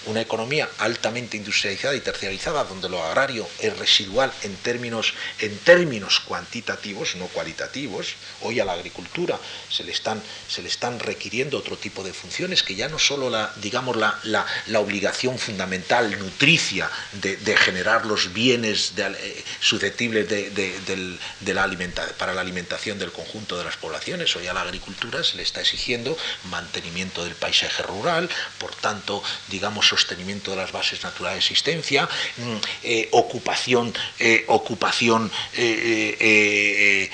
una 0.06 0.20
economía 0.20 0.68
altamente 0.78 1.36
industrializada 1.36 1.94
y 1.94 2.00
terciarizada, 2.00 2.64
donde 2.64 2.88
lo 2.88 3.02
agrario 3.02 3.48
es 3.58 3.76
residual 3.78 4.32
en 4.42 4.54
términos, 4.56 5.14
en 5.38 5.56
términos 5.58 6.20
cuantitativos, 6.20 7.16
no 7.16 7.26
cualitativos. 7.26 8.14
Hoy 8.42 8.60
a 8.60 8.64
la 8.64 8.72
agricultura 8.72 9.38
se 9.68 9.84
le 9.84 9.92
están, 9.92 10.22
se 10.48 10.62
le 10.62 10.68
están 10.68 10.98
requiriendo 10.98 11.58
otro 11.58 11.76
tipo 11.76 12.02
de 12.02 12.12
funciones 12.12 12.62
que 12.62 12.74
ya 12.74 12.88
no 12.88 12.98
solo 12.98 13.30
la, 13.30 13.52
digamos, 13.56 13.96
la, 13.96 14.18
la, 14.24 14.80
obligación 14.80 15.38
fundamental, 15.38 16.18
nutricia, 16.18 16.90
de, 17.12 17.56
generar 17.56 18.06
los 18.06 18.32
bienes 18.32 18.92
eh, 18.96 19.44
susceptibles 19.60 20.28
de, 20.28 21.54
la 21.54 21.70
para 22.18 22.34
la 22.34 22.40
alimentación 22.40 22.98
del 22.98 23.12
conjunto 23.12 23.56
de 23.58 23.64
las 23.64 23.76
poblaciones. 23.76 24.34
Hoy 24.36 24.46
a 24.46 24.52
la 24.52 24.62
agricultura 24.62 25.22
se 25.22 25.36
le 25.36 25.42
está 25.42 25.60
exigiendo 25.60 26.16
mantenimiento 26.50 27.24
del 27.24 27.34
paisaje 27.34 27.82
rural, 27.82 28.28
por 28.58 28.74
tanto, 28.74 29.22
digamos, 29.48 29.69
sostenimiento 29.82 30.50
de 30.50 30.56
las 30.58 30.72
bases 30.72 31.02
naturales 31.02 31.36
de 31.36 31.40
existencia, 31.40 32.08
mm, 32.36 32.56
eh, 32.82 33.08
ocupación, 33.12 33.94
eh, 34.18 34.44
ocupación 34.48 35.30
eh, 35.54 37.08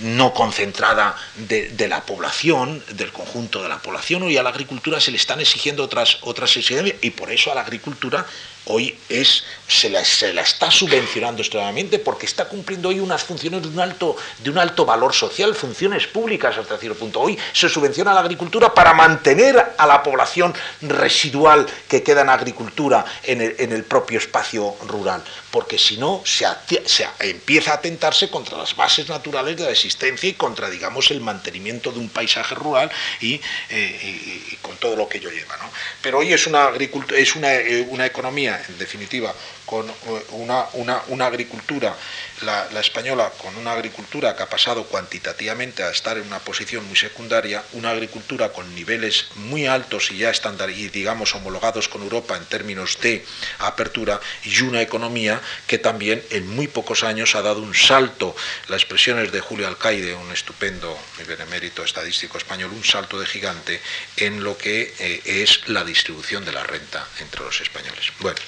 no 0.00 0.32
concentrada 0.32 1.16
de, 1.36 1.88
la 1.88 2.04
población, 2.04 2.82
del 2.92 3.12
conjunto 3.12 3.62
de 3.62 3.68
la 3.68 3.78
población, 3.78 4.30
y 4.30 4.36
a 4.36 4.42
la 4.42 4.50
agricultura 4.50 5.00
se 5.00 5.10
le 5.10 5.16
están 5.16 5.40
exigiendo 5.40 5.82
otras, 5.82 6.18
otras 6.22 6.56
exigencias, 6.56 6.96
y 7.02 7.10
por 7.10 7.30
eso 7.30 7.50
a 7.52 7.54
la 7.54 7.62
agricultura 7.62 8.26
hoy 8.66 8.96
es, 9.08 9.44
se, 9.68 9.90
la, 9.90 10.04
se 10.04 10.32
la 10.32 10.42
está 10.42 10.70
subvencionando 10.70 11.42
extremadamente 11.42 11.98
porque 11.98 12.26
está 12.26 12.48
cumpliendo 12.48 12.88
hoy 12.88 13.00
unas 13.00 13.22
funciones 13.22 13.62
de 13.62 13.68
un, 13.68 13.80
alto, 13.80 14.16
de 14.38 14.50
un 14.50 14.58
alto 14.58 14.86
valor 14.86 15.12
social, 15.14 15.54
funciones 15.54 16.06
públicas 16.06 16.56
hasta 16.56 16.78
cierto 16.78 16.98
punto. 16.98 17.20
Hoy 17.20 17.38
se 17.52 17.68
subvenciona 17.68 18.14
la 18.14 18.20
agricultura 18.20 18.72
para 18.72 18.94
mantener 18.94 19.74
a 19.76 19.86
la 19.86 20.02
población 20.02 20.54
residual 20.82 21.66
que 21.88 22.02
queda 22.02 22.22
en 22.22 22.30
agricultura 22.30 23.04
en 23.22 23.40
el, 23.40 23.56
en 23.58 23.72
el 23.72 23.84
propio 23.84 24.18
espacio 24.18 24.74
rural, 24.86 25.22
porque 25.50 25.78
si 25.78 25.96
no 25.96 26.22
se, 26.24 26.46
se, 26.86 27.06
empieza 27.20 27.72
a 27.72 27.74
atentarse 27.74 28.30
contra 28.30 28.56
las 28.56 28.74
bases 28.76 29.08
naturales 29.08 29.56
de 29.56 29.64
la 29.64 29.70
existencia 29.70 30.28
y 30.28 30.34
contra, 30.34 30.70
digamos, 30.70 31.10
el 31.10 31.20
mantenimiento 31.20 31.92
de 31.92 31.98
un 31.98 32.08
paisaje 32.08 32.54
rural 32.54 32.90
y, 33.20 33.40
eh, 33.70 34.58
con 34.62 34.76
todo 34.76 34.96
lo 34.96 35.08
que 35.08 35.18
ello 35.18 35.30
lleva. 35.30 35.56
¿no? 35.58 35.70
Pero 36.00 36.18
hoy 36.18 36.32
es 36.32 36.46
una, 36.46 36.70
es 37.16 37.36
una, 37.36 37.54
eh, 37.54 37.86
una 37.90 38.06
economía 38.06 38.53
en 38.68 38.78
definitiva, 38.78 39.34
con 39.66 39.88
eh, 39.88 39.92
una, 40.32 40.66
una, 41.08 41.26
agricultura, 41.26 41.94
la, 42.42 42.68
española, 42.80 43.32
con 43.42 43.56
una 43.56 43.72
agricultura 43.72 44.36
que 44.36 44.42
ha 44.42 44.48
pasado 44.48 44.84
cuantitativamente 44.84 45.82
a 45.82 45.90
estar 45.90 46.18
en 46.18 46.26
una 46.26 46.38
posición 46.38 46.86
muy 46.86 46.96
secundaria, 46.96 47.62
una 47.72 47.90
agricultura 47.90 48.52
con 48.52 48.74
niveles 48.74 49.26
muy 49.36 49.66
altos 49.66 50.10
y 50.10 50.18
ya 50.18 50.30
estándar 50.30 50.70
y 50.70 50.88
digamos 50.88 51.34
homologados 51.34 51.88
con 51.88 52.02
Europa 52.02 52.36
en 52.36 52.44
términos 52.46 52.98
de 53.00 53.24
apertura, 53.58 54.20
y 54.44 54.60
una 54.62 54.82
economía 54.82 55.40
que 55.66 55.78
también 55.78 56.22
en 56.30 56.48
muy 56.48 56.68
pocos 56.68 57.02
años 57.04 57.34
ha 57.34 57.42
dado 57.42 57.62
un 57.62 57.74
salto, 57.74 58.34
las 58.68 58.82
expresiones 58.82 59.32
de 59.32 59.40
Julio 59.40 59.66
Alcaide, 59.66 60.14
un 60.14 60.32
estupendo 60.32 60.96
y 61.20 61.24
benemérito 61.24 61.84
estadístico 61.84 62.38
español, 62.38 62.70
un 62.72 62.84
salto 62.84 63.18
de 63.18 63.26
gigante 63.26 63.80
en 64.16 64.42
lo 64.42 64.56
que 64.58 64.94
eh, 64.98 65.22
es 65.24 65.68
la 65.68 65.84
distribución 65.84 66.44
de 66.44 66.52
la 66.52 66.64
renta 66.64 67.06
entre 67.20 67.42
los 67.42 67.60
españoles. 67.60 68.12
Bueno, 68.20 68.38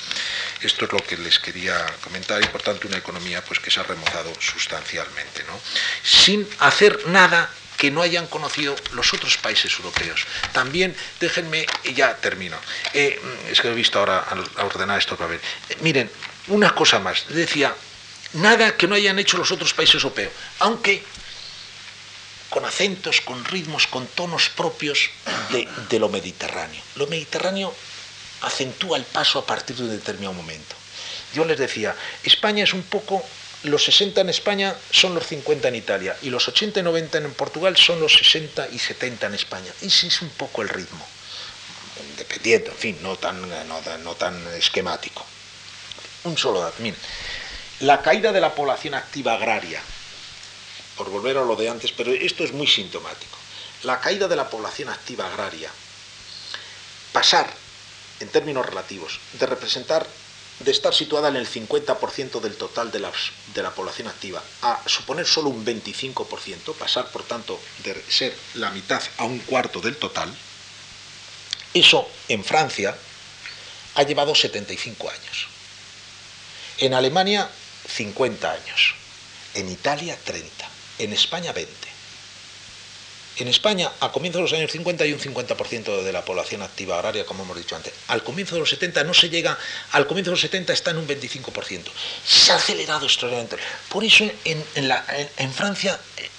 esto 0.63 0.85
es 0.85 0.93
lo 0.93 0.99
que 1.07 1.17
les 1.17 1.39
quería 1.39 1.87
comentar 2.03 2.43
y 2.43 2.47
por 2.47 2.63
tanto 2.63 2.89
una 2.89 2.99
economía 2.99 3.43
pues 3.45 3.61
que 3.61 3.71
se 3.71 3.81
ha 3.81 3.85
remozado 3.85 4.33
sustancialmente, 4.41 5.45
¿no? 5.45 5.59
sin 6.03 6.47
hacer 6.59 7.07
nada 7.09 7.51
que 7.77 7.91
no 7.91 8.03
hayan 8.03 8.27
conocido 8.27 8.75
los 8.93 9.13
otros 9.13 9.37
países 9.37 9.73
europeos. 9.75 10.25
También, 10.53 10.97
déjenme, 11.21 11.67
ya 11.95 12.17
termino, 12.17 12.57
eh, 12.95 13.21
es 13.51 13.61
que 13.61 13.69
he 13.69 13.75
visto 13.75 13.99
ahora 13.99 14.25
a 14.57 14.65
ordenar 14.65 14.99
esto 14.99 15.17
para 15.17 15.31
ver. 15.31 15.41
Eh, 15.69 15.77
miren, 15.81 16.11
una 16.49 16.75
cosa 16.75 16.99
más, 16.99 17.27
decía, 17.29 17.75
nada 18.33 18.77
que 18.77 18.87
no 18.87 18.95
hayan 18.95 19.19
hecho 19.19 19.37
los 19.37 19.53
otros 19.53 19.75
países 19.75 20.03
europeos, 20.03 20.33
aunque 20.61 21.05
con 22.49 22.65
acentos, 22.65 23.21
con 23.21 23.45
ritmos, 23.45 23.87
con 23.87 24.07
tonos 24.07 24.49
propios 24.49 25.11
de 25.91 25.99
lo 25.99 26.09
mediterráneo. 26.09 26.81
Lo 26.95 27.07
mediterráneo 27.07 27.75
acentúa 28.43 28.97
el 28.97 29.05
paso 29.05 29.39
a 29.39 29.47
partir 29.47 29.77
de 29.77 29.83
un 29.85 29.91
determinado 29.91 30.33
momento. 30.33 30.75
Yo 31.35 31.45
les 31.45 31.59
decía, 31.59 31.95
España 32.23 32.65
es 32.65 32.73
un 32.73 32.83
poco, 32.83 33.25
los 33.65 33.85
60 33.85 34.21
en 34.21 34.29
España 34.29 34.75
son 34.91 35.15
los 35.15 35.27
50 35.27 35.69
en 35.69 35.75
Italia, 35.75 36.17
y 36.23 36.31
los 36.31 36.49
80 36.49 36.81
y 36.81 36.83
90 36.83 37.19
en 37.19 37.35
Portugal 37.35 37.77
son 37.77 38.01
los 38.01 38.15
60 38.15 38.69
y 38.73 38.79
70 38.79 39.27
en 39.27 39.35
España. 39.35 39.73
Ese 39.83 40.07
es 40.07 40.23
un 40.23 40.31
poco 40.31 40.63
el 40.63 40.69
ritmo, 40.69 41.07
dependiendo, 42.17 42.71
en 42.71 42.77
fin, 42.77 42.99
no 43.03 43.17
tan, 43.17 43.41
no, 43.69 44.15
tan 44.15 44.47
esquemático. 44.55 45.25
Un 46.25 46.37
solo 46.37 46.61
dato, 46.61 46.83
la 47.81 48.01
caída 48.01 48.33
de 48.33 48.41
la 48.41 48.55
población 48.55 48.95
activa 48.95 49.35
agraria, 49.35 49.83
por 50.97 51.11
volver 51.11 51.37
a 51.37 51.45
lo 51.45 51.57
de 51.57 51.69
antes, 51.69 51.93
pero 51.93 52.13
esto 52.13 52.43
es 52.43 52.53
muy 52.53 52.67
sintomático. 52.67 53.37
La 53.83 54.01
caída 54.01 54.27
de 54.27 54.37
la 54.37 54.49
población 54.49 54.89
activa 54.89 55.27
agraria, 55.27 55.71
pasar 57.13 57.53
en 58.21 58.29
términos 58.29 58.65
relativos, 58.65 59.21
de 59.35 59.47
representar, 59.47 60.07
de 60.61 60.71
estar 60.71 60.95
situada 60.95 61.29
en 61.29 61.37
el 61.37 61.47
50% 61.49 62.41
del 62.41 62.57
total 62.57 62.91
de, 62.91 63.07
de 63.55 63.63
la 63.63 63.75
población 63.75 64.09
activa, 64.09 64.43
a 64.63 64.83
suponer 64.87 65.27
solo 65.27 65.51
un 65.51 65.65
25%, 65.65 66.75
pasar 66.75 67.11
por 67.11 67.23
tanto 67.25 67.61
de 67.85 68.03
ser 68.09 68.35
la 68.55 68.71
mitad 68.71 69.03
a 69.19 69.25
un 69.25 69.39
cuarto 69.41 69.81
del 69.81 69.97
total, 69.97 70.35
eso 71.75 72.09
en 72.29 72.43
Francia 72.43 72.97
ha 73.95 74.03
llevado 74.03 74.35
75 74.35 75.11
años. 75.11 75.49
En 76.79 76.95
Alemania 76.95 77.51
50 77.89 78.51
años. 78.51 78.95
En 79.55 79.71
Italia 79.71 80.19
30. 80.23 80.69
En 80.99 81.13
España 81.13 81.53
20. 81.53 81.86
En 83.39 83.49
España, 83.49 83.93
a 84.01 84.13
comienzos 84.13 84.39
de 84.39 84.43
los 84.45 84.53
años 84.55 84.73
50 84.73 85.05
hay 85.05 85.13
un 85.13 85.21
50% 85.21 86.03
de 86.03 86.13
la 86.13 86.25
población 86.25 86.63
activa 86.63 86.97
agraria, 86.97 87.27
como 87.27 87.43
hemos 87.43 87.59
dicho 87.59 87.77
antes. 87.77 87.93
Al 88.09 88.23
comienzo 88.23 88.55
de 88.55 88.61
los 88.61 88.71
70 88.71 89.05
no 89.05 89.13
se 89.13 89.29
llega, 89.29 89.59
al 89.93 90.07
comienzo 90.07 90.31
de 90.31 90.37
los 90.37 90.41
70 90.41 90.73
está 90.73 90.93
en 90.93 90.99
un 90.99 91.07
25%. 91.07 91.83
Se 92.25 92.53
ha 92.53 92.57
acelerado 92.57 93.05
extraordinariamente. 93.05 93.63
Por 93.91 94.05
eso 94.05 94.25
en, 94.45 95.53
Francia, 95.53 96.01
eh, 96.17 96.31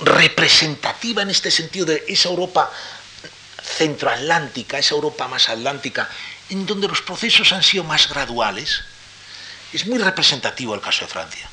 representativa 0.00 1.22
en 1.22 1.30
este 1.30 1.50
sentido 1.50 1.86
de 1.86 2.04
esa 2.06 2.28
Europa 2.28 2.70
centroatlántica, 3.62 4.78
esa 4.78 4.96
Europa 4.96 5.26
más 5.26 5.48
atlántica, 5.48 6.10
en 6.50 6.66
donde 6.66 6.86
los 6.86 7.00
procesos 7.00 7.50
han 7.52 7.62
sido 7.62 7.84
más 7.84 8.10
graduales, 8.10 8.82
es 9.72 9.86
muy 9.86 9.98
representativo 9.98 10.74
el 10.74 10.82
caso 10.82 11.06
de 11.06 11.10
Francia 11.10 11.49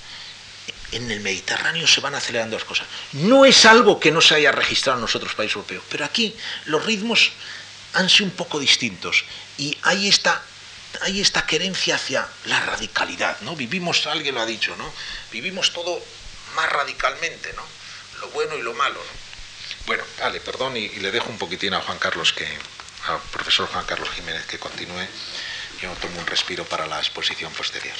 en 0.91 1.09
el 1.11 1.19
Mediterráneo 1.19 1.87
se 1.87 2.01
van 2.01 2.15
acelerando 2.15 2.55
las 2.57 2.65
cosas. 2.65 2.87
No 3.13 3.45
es 3.45 3.65
algo 3.65 3.99
que 3.99 4.11
no 4.11 4.21
se 4.21 4.35
haya 4.35 4.51
registrado 4.51 4.97
en 4.97 5.01
los 5.01 5.15
otros 5.15 5.33
países 5.35 5.55
europeos, 5.55 5.83
pero 5.89 6.05
aquí 6.05 6.35
los 6.65 6.85
ritmos 6.85 7.31
han 7.93 8.09
sido 8.09 8.25
un 8.25 8.35
poco 8.35 8.59
distintos 8.59 9.23
y 9.57 9.77
hay 9.81 10.07
esta, 10.07 10.41
hay 11.01 11.21
esta 11.21 11.45
querencia 11.45 11.95
hacia 11.95 12.27
la 12.45 12.59
radicalidad, 12.61 13.39
¿no? 13.41 13.55
Vivimos, 13.55 14.05
alguien 14.07 14.35
lo 14.35 14.41
ha 14.41 14.45
dicho, 14.45 14.75
¿no? 14.77 14.91
Vivimos 15.31 15.73
todo 15.73 16.01
más 16.55 16.69
radicalmente, 16.71 17.53
¿no? 17.53 17.77
lo 18.21 18.29
bueno 18.29 18.55
y 18.55 18.61
lo 18.61 18.73
malo. 18.73 18.99
Bueno, 19.85 20.03
vale, 20.19 20.39
perdón, 20.39 20.75
y, 20.75 20.85
y, 20.85 20.99
le 20.99 21.11
dejo 21.11 21.29
un 21.29 21.37
poquitín 21.37 21.73
a 21.73 21.81
Juan 21.81 21.97
Carlos, 21.99 22.33
que, 22.33 22.45
al 23.07 23.19
profesor 23.31 23.67
Juan 23.67 23.85
Carlos 23.85 24.09
Jiménez 24.09 24.45
que 24.45 24.59
continúe. 24.59 25.07
Yo 25.81 25.93
tomo 26.01 26.19
un 26.19 26.25
respiro 26.25 26.65
para 26.65 26.87
la 26.87 26.97
exposición 26.97 27.53
posterior. 27.53 27.95